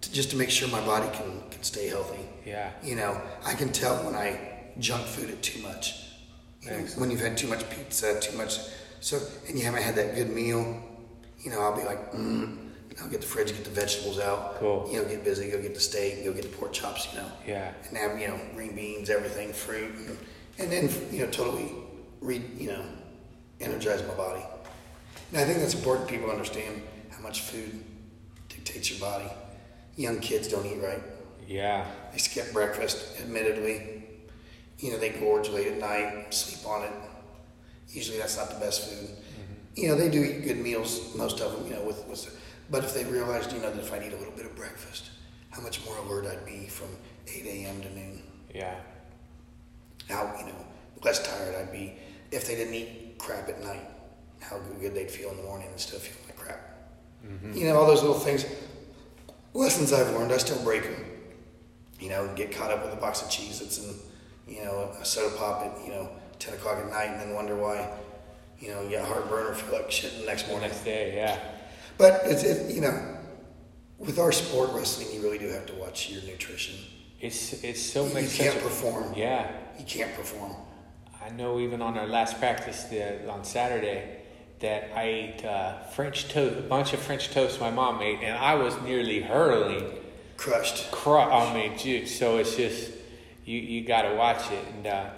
to, 0.00 0.12
just 0.12 0.30
to 0.30 0.36
make 0.36 0.50
sure 0.50 0.68
my 0.68 0.80
body 0.84 1.08
can 1.16 1.42
can 1.50 1.62
stay 1.62 1.88
healthy. 1.88 2.24
Yeah. 2.46 2.70
You 2.82 2.96
know, 2.96 3.20
I 3.44 3.54
can 3.54 3.70
tell 3.72 3.96
when 4.04 4.14
I 4.14 4.38
junk 4.78 5.06
food 5.06 5.30
it 5.30 5.42
too 5.42 5.60
much. 5.62 6.04
You 6.62 6.70
know, 6.70 6.76
when 6.96 7.10
you've 7.10 7.20
had 7.20 7.36
too 7.36 7.46
much 7.48 7.68
pizza, 7.70 8.18
too 8.20 8.36
much, 8.36 8.58
so 9.00 9.18
and 9.48 9.58
you 9.58 9.64
haven't 9.64 9.82
had 9.82 9.94
that 9.96 10.14
good 10.14 10.30
meal. 10.30 10.82
You 11.44 11.50
know, 11.50 11.60
I'll 11.60 11.76
be 11.76 11.84
like, 11.84 12.12
mm. 12.12 12.56
I'll 13.00 13.08
get 13.08 13.20
the 13.20 13.26
fridge, 13.28 13.48
get 13.52 13.64
the 13.64 13.70
vegetables 13.70 14.18
out. 14.18 14.56
Cool. 14.58 14.88
You 14.90 15.00
know, 15.02 15.08
get 15.08 15.22
busy, 15.22 15.50
go 15.50 15.62
get 15.62 15.72
the 15.74 15.80
steak, 15.80 16.24
go 16.24 16.32
get 16.32 16.42
the 16.42 16.48
pork 16.48 16.72
chops. 16.72 17.08
You 17.12 17.20
know 17.20 17.30
Yeah. 17.46 17.72
and 17.88 17.96
have 17.96 18.18
you 18.20 18.28
know 18.28 18.40
green 18.54 18.74
beans, 18.74 19.08
everything, 19.10 19.52
fruit, 19.52 19.94
and, 19.94 20.18
and 20.58 20.72
then 20.72 20.90
you 21.12 21.24
know 21.24 21.30
totally 21.30 21.70
re 22.20 22.42
you 22.56 22.68
know 22.68 22.82
energize 23.60 24.02
my 24.06 24.14
body. 24.14 24.42
And 25.32 25.40
I 25.40 25.44
think 25.44 25.58
that's 25.60 25.74
important. 25.74 26.08
People 26.08 26.30
understand 26.30 26.82
how 27.10 27.20
much 27.22 27.42
food 27.42 27.84
dictates 28.48 28.90
your 28.90 28.98
body. 29.00 29.30
Young 29.98 30.20
kids 30.20 30.46
don't 30.48 30.64
eat 30.64 30.80
right. 30.82 31.02
Yeah. 31.46 31.84
They 32.12 32.18
skip 32.18 32.52
breakfast, 32.52 33.20
admittedly. 33.20 34.04
You 34.78 34.92
know 34.92 34.98
they 34.98 35.10
gorge 35.10 35.48
late 35.48 35.66
at 35.66 35.78
night, 35.80 36.32
sleep 36.32 36.64
on 36.66 36.84
it. 36.84 36.92
Usually 37.88 38.16
that's 38.18 38.36
not 38.36 38.48
the 38.50 38.60
best 38.60 38.88
food. 38.88 39.08
Mm-hmm. 39.10 39.52
You 39.74 39.88
know 39.88 39.96
they 39.96 40.08
do 40.08 40.22
eat 40.22 40.44
good 40.44 40.58
meals, 40.58 41.14
most 41.16 41.40
of 41.40 41.50
them. 41.52 41.66
You 41.66 41.74
know 41.74 41.82
with 41.84 42.06
with, 42.06 42.22
but 42.70 42.84
if 42.84 42.94
they 42.94 43.04
realized 43.06 43.52
you 43.52 43.58
know 43.60 43.72
that 43.72 43.80
if 43.80 43.92
I 43.92 43.98
need 43.98 44.12
a 44.12 44.16
little 44.16 44.36
bit 44.36 44.46
of 44.46 44.54
breakfast, 44.54 45.10
how 45.50 45.60
much 45.62 45.84
more 45.84 45.98
alert 45.98 46.26
I'd 46.26 46.46
be 46.46 46.66
from 46.68 46.88
8 47.26 47.44
a.m. 47.46 47.80
to 47.82 47.90
noon 47.94 48.22
Yeah. 48.54 48.76
how 50.08 50.32
you 50.38 50.46
know 50.46 50.64
less 51.02 51.26
tired 51.28 51.54
I'd 51.56 51.72
be 51.72 51.94
if 52.30 52.46
they 52.46 52.54
didn't 52.54 52.74
eat 52.74 53.16
crap 53.18 53.48
at 53.48 53.60
night. 53.64 53.82
How 54.40 54.58
good 54.80 54.94
they'd 54.94 55.10
feel 55.10 55.30
in 55.30 55.38
the 55.38 55.42
morning 55.42 55.68
instead 55.72 55.96
of 55.96 56.02
feeling 56.02 56.22
like 56.28 56.36
crap. 56.36 56.60
Mm-hmm. 57.26 57.52
You 57.54 57.64
know 57.66 57.76
all 57.80 57.86
those 57.88 58.02
little 58.02 58.18
things, 58.20 58.44
lessons 59.54 59.92
I've 59.92 60.14
learned. 60.14 60.32
I 60.32 60.38
still 60.38 60.62
break 60.62 60.84
them. 60.84 61.04
You 62.00 62.10
know, 62.10 62.32
get 62.34 62.52
caught 62.52 62.70
up 62.70 62.84
with 62.84 62.92
a 62.92 62.96
box 62.96 63.22
of 63.22 63.28
Cheez-Its 63.28 63.78
and 63.78 63.96
you 64.46 64.64
know 64.64 64.92
a 65.00 65.04
soda 65.04 65.36
pop 65.36 65.62
at 65.62 65.84
you 65.84 65.90
know 65.90 66.08
ten 66.38 66.54
o'clock 66.54 66.78
at 66.78 66.88
night, 66.88 67.10
and 67.10 67.20
then 67.20 67.34
wonder 67.34 67.56
why 67.56 67.88
you 68.60 68.70
know 68.70 68.82
you 68.82 68.96
got 68.96 69.08
heartburn 69.08 69.46
or 69.46 69.54
feel 69.54 69.80
like 69.80 69.90
shit 69.90 70.18
the 70.20 70.26
next 70.26 70.48
morning. 70.48 70.68
The 70.68 70.74
next 70.74 70.84
day. 70.84 71.16
Yeah. 71.16 71.38
But 71.96 72.22
it's 72.24 72.44
it, 72.44 72.74
you 72.74 72.80
know, 72.80 73.16
with 73.98 74.18
our 74.18 74.30
sport 74.30 74.70
wrestling, 74.72 75.12
you 75.12 75.20
really 75.22 75.38
do 75.38 75.48
have 75.48 75.66
to 75.66 75.74
watch 75.74 76.10
your 76.10 76.22
nutrition. 76.22 76.76
It's 77.20 77.64
it's 77.64 77.82
so 77.82 78.06
You 78.06 78.14
makes 78.14 78.36
can't 78.36 78.60
perform. 78.60 79.14
Yeah. 79.16 79.50
You 79.78 79.84
can't 79.84 80.14
perform. 80.14 80.54
I 81.24 81.30
know 81.30 81.58
even 81.60 81.82
on 81.82 81.98
our 81.98 82.06
last 82.06 82.38
practice 82.38 82.84
the, 82.84 83.28
on 83.28 83.44
Saturday 83.44 84.22
that 84.60 84.90
I 84.96 85.02
ate 85.02 85.44
uh, 85.44 85.78
French 85.94 86.28
toast, 86.28 86.58
a 86.58 86.62
bunch 86.62 86.92
of 86.92 87.00
French 87.00 87.30
toast 87.30 87.60
my 87.60 87.70
mom 87.70 87.98
made, 87.98 88.20
and 88.20 88.36
I 88.36 88.54
was 88.54 88.80
nearly 88.82 89.20
hurling. 89.20 89.90
Crushed. 90.36 90.90
Cru- 90.90 91.18
I 91.18 91.54
mean, 91.54 91.76
dude, 91.76 92.08
so 92.08 92.38
it's 92.38 92.56
just 92.56 92.92
you 93.44 93.58
you 93.58 93.86
got 93.86 94.02
to 94.02 94.14
watch 94.14 94.50
it, 94.50 94.64
and 94.74 94.86
uh, 94.86 95.10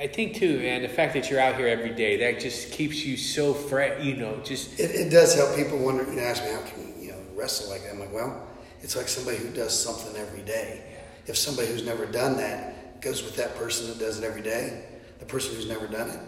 I 0.00 0.06
think 0.06 0.36
too, 0.36 0.58
man, 0.58 0.82
the 0.82 0.88
fact 0.88 1.14
that 1.14 1.30
you're 1.30 1.40
out 1.40 1.56
here 1.56 1.66
every 1.66 1.94
day 1.94 2.16
that 2.18 2.40
just 2.40 2.72
keeps 2.72 3.04
you 3.04 3.16
so 3.16 3.54
fresh. 3.54 4.02
You 4.04 4.16
know, 4.16 4.40
just 4.44 4.78
It, 4.78 4.90
it 4.92 5.10
does 5.10 5.34
help 5.34 5.56
people 5.56 5.78
wonder, 5.78 6.04
you 6.04 6.16
know, 6.16 6.22
ask 6.22 6.44
me, 6.44 6.50
how 6.50 6.62
can 6.62 6.80
you, 6.80 7.06
you 7.06 7.12
know, 7.12 7.18
wrestle 7.34 7.70
like 7.70 7.82
that? 7.82 7.92
I'm 7.92 8.00
like, 8.00 8.12
well, 8.12 8.46
it's 8.80 8.96
like 8.96 9.08
somebody 9.08 9.38
who 9.38 9.48
does 9.50 9.78
something 9.78 10.16
every 10.16 10.42
day. 10.42 10.84
If 11.26 11.36
somebody 11.36 11.68
who's 11.68 11.84
never 11.84 12.06
done 12.06 12.36
that 12.36 13.00
goes 13.00 13.22
with 13.22 13.36
that 13.36 13.56
person 13.56 13.88
that 13.88 13.98
does 13.98 14.18
it 14.18 14.24
every 14.24 14.42
day, 14.42 14.84
the 15.18 15.24
person 15.24 15.54
who's 15.54 15.68
never 15.68 15.86
done 15.86 16.10
it, 16.10 16.20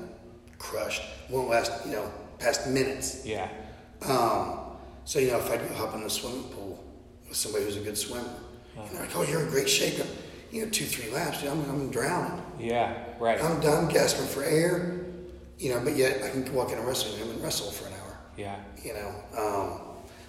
crushed, 0.58 1.02
won't 1.30 1.48
last, 1.48 1.84
you 1.84 1.92
know, 1.92 2.12
past 2.38 2.68
minutes. 2.68 3.24
yeah, 3.24 3.48
Um, 4.02 4.60
so, 5.04 5.18
you 5.18 5.30
know, 5.30 5.38
if 5.38 5.50
I 5.50 5.56
go 5.56 5.74
hop 5.74 5.94
in 5.94 6.02
the 6.02 6.10
swimming 6.10 6.44
pool 6.44 6.82
with 7.28 7.36
somebody 7.36 7.64
who's 7.64 7.76
a 7.76 7.80
good 7.80 7.98
swimmer, 7.98 8.28
and 8.76 8.90
they're 8.90 9.02
like, 9.02 9.16
oh, 9.16 9.22
you're 9.22 9.42
in 9.42 9.48
great 9.50 9.68
shape. 9.68 10.04
You 10.50 10.64
know, 10.64 10.70
two, 10.70 10.84
three 10.84 11.12
laps, 11.12 11.40
dude, 11.40 11.50
I'm, 11.50 11.68
I'm 11.68 11.90
drowning. 11.90 12.42
yeah, 12.58 12.94
right, 13.18 13.42
I'm 13.42 13.60
done 13.60 13.88
gasping 13.88 14.26
for 14.26 14.44
air, 14.44 15.04
you 15.58 15.70
know, 15.74 15.80
but 15.82 15.96
yet 15.96 16.22
I 16.22 16.30
can 16.30 16.52
walk 16.54 16.70
in 16.70 16.78
a 16.78 16.82
wrestling 16.82 17.20
room 17.20 17.30
and 17.30 17.42
wrestle 17.42 17.70
for 17.72 17.88
an 17.88 17.94
hour 17.94 18.04
yeah, 18.36 18.56
you 18.82 18.92
know. 18.94 19.14
Um, 19.36 19.80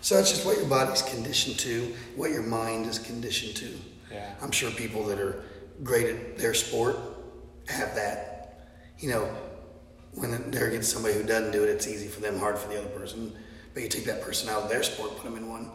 so 0.02 0.18
it's 0.20 0.30
just 0.30 0.46
what 0.46 0.58
your 0.58 0.68
body's 0.68 1.02
conditioned 1.02 1.58
to, 1.60 1.94
what 2.16 2.32
your 2.32 2.44
mind 2.44 2.86
is 2.86 3.00
conditioned 3.00 3.56
to. 3.58 3.70
Yeah. 4.12 4.34
I'm 4.42 4.52
sure 4.52 4.70
people 4.72 5.04
that 5.06 5.20
are 5.20 5.44
great 5.84 6.08
at 6.08 6.38
their 6.38 6.54
sport 6.54 6.98
have 7.68 7.96
that. 7.96 8.70
You 9.00 9.10
know, 9.10 9.36
when 10.16 10.52
they're 10.52 10.68
against 10.68 10.92
somebody 10.92 11.14
who 11.14 11.24
doesn't 11.24 11.52
do 11.52 11.64
it, 11.64 11.70
it's 11.70 11.88
easy 11.88 12.08
for 12.08 12.22
them, 12.22 12.40
hard 12.40 12.58
for 12.58 12.70
the 12.70 12.80
other 12.80 12.90
person. 12.90 13.34
But 13.74 13.84
you 13.84 13.90
take 13.90 14.06
that 14.06 14.22
person 14.22 14.50
out 14.50 14.64
of 14.64 14.70
their 14.70 14.84
sport, 14.84 15.12
put 15.18 15.24
them 15.26 15.38
in 15.38 15.50
one, 15.50 15.70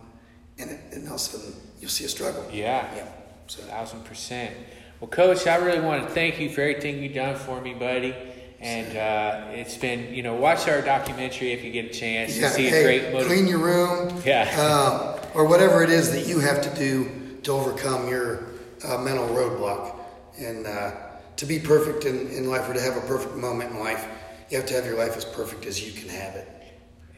and, 0.59 0.71
it, 0.71 0.81
and 0.93 1.07
all 1.09 1.15
of 1.15 1.21
a 1.21 1.25
sudden 1.25 1.55
you'll 1.81 1.91
see 1.91 2.05
a 2.05 2.09
struggle. 2.09 2.45
yeah. 2.53 2.89
Yeah. 2.97 3.07
So 3.47 3.63
thousand 3.63 4.05
percent. 4.05 4.55
Well, 5.01 5.11
Coach, 5.11 5.47
I 5.47 5.57
really 5.57 5.81
want 5.81 6.07
to 6.07 6.09
thank 6.15 6.39
you 6.39 6.51
for 6.51 6.61
everything 6.61 7.03
you've 7.03 7.15
done 7.15 7.35
for 7.35 7.61
me, 7.61 7.75
buddy. 7.75 8.15
And 8.61 8.97
uh, 8.97 9.53
it's 9.53 9.77
been, 9.77 10.15
you 10.15 10.23
know, 10.23 10.35
watch 10.35 10.69
our 10.69 10.83
documentary 10.83 11.53
if 11.53 11.65
you 11.65 11.73
get 11.73 11.87
a 11.87 11.89
chance. 11.89 12.39
yeah, 12.39 12.51
see 12.51 12.69
a 12.69 12.83
great 12.83 13.13
motiv- 13.13 13.27
clean 13.27 13.47
your 13.47 13.59
room. 13.59 14.23
Yeah. 14.25 14.45
um, 14.61 15.19
or 15.35 15.47
whatever 15.49 15.83
it 15.83 15.91
is 15.91 16.13
that 16.13 16.27
you 16.27 16.39
have 16.41 16.61
to 16.63 16.75
do 16.79 17.39
to 17.43 17.53
overcome 17.53 18.09
your 18.09 18.45
uh, 18.87 18.99
mental 18.99 19.27
roadblock. 19.29 19.97
And 20.39 20.67
uh, 20.67 20.93
to 21.37 21.47
be 21.47 21.59
perfect 21.59 22.05
in, 22.05 22.29
in 22.29 22.49
life 22.51 22.69
or 22.69 22.75
to 22.75 22.81
have 22.81 22.97
a 22.97 23.07
perfect 23.07 23.35
moment 23.35 23.73
in 23.73 23.81
life, 23.81 24.07
you 24.51 24.57
have 24.59 24.67
to 24.67 24.75
have 24.75 24.85
your 24.85 24.99
life 24.99 25.17
as 25.17 25.25
perfect 25.25 25.65
as 25.67 25.85
you 25.85 25.93
can 25.93 26.09
have 26.09 26.35
it. 26.35 26.49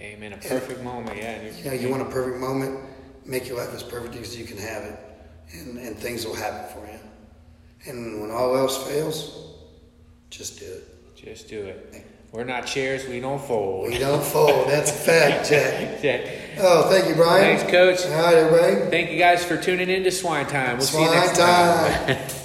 Amen. 0.00 0.32
A 0.32 0.36
perfect 0.36 0.82
moment. 0.82 1.16
Yeah. 1.16 1.30
and 1.32 1.56
You 1.56 1.64
know, 1.64 1.72
you 1.72 1.88
want 1.88 2.02
a 2.02 2.10
perfect 2.10 2.38
moment, 2.38 2.78
make 3.24 3.48
your 3.48 3.56
life 3.56 3.72
as 3.74 3.82
perfect 3.82 4.16
as 4.16 4.38
you 4.38 4.44
can 4.44 4.58
have 4.58 4.82
it, 4.84 4.98
and, 5.52 5.78
and 5.78 5.96
things 5.96 6.26
will 6.26 6.34
happen 6.34 6.72
for 6.74 6.86
you. 6.90 6.98
And 7.86 8.20
when 8.20 8.30
all 8.30 8.56
else 8.56 8.86
fails, 8.88 9.54
just 10.30 10.58
do 10.58 10.66
it. 10.66 11.16
Just 11.16 11.48
do 11.48 11.62
it. 11.62 12.04
We're 12.32 12.44
not 12.44 12.66
chairs. 12.66 13.06
We 13.06 13.20
don't 13.20 13.40
fold. 13.40 13.90
We 13.90 13.98
don't 13.98 14.24
fold. 14.24 14.68
That's 14.68 14.90
a 14.90 14.94
fact, 14.94 15.48
Jack. 15.50 16.02
Yeah. 16.02 16.30
Oh, 16.58 16.88
thank 16.90 17.06
you, 17.06 17.14
Brian. 17.14 17.58
Thanks, 17.58 17.70
Coach. 17.70 18.06
All 18.06 18.22
right, 18.22 18.34
everybody. 18.34 18.90
Thank 18.90 19.10
you 19.10 19.18
guys 19.18 19.44
for 19.44 19.56
tuning 19.56 19.90
in 19.90 20.02
to 20.04 20.10
Swinetime. 20.10 20.78
We'll 20.78 20.80
see 20.86 21.02
you 21.02 21.10
next 21.10 21.38
time. 21.38 22.06
time. 22.06 22.28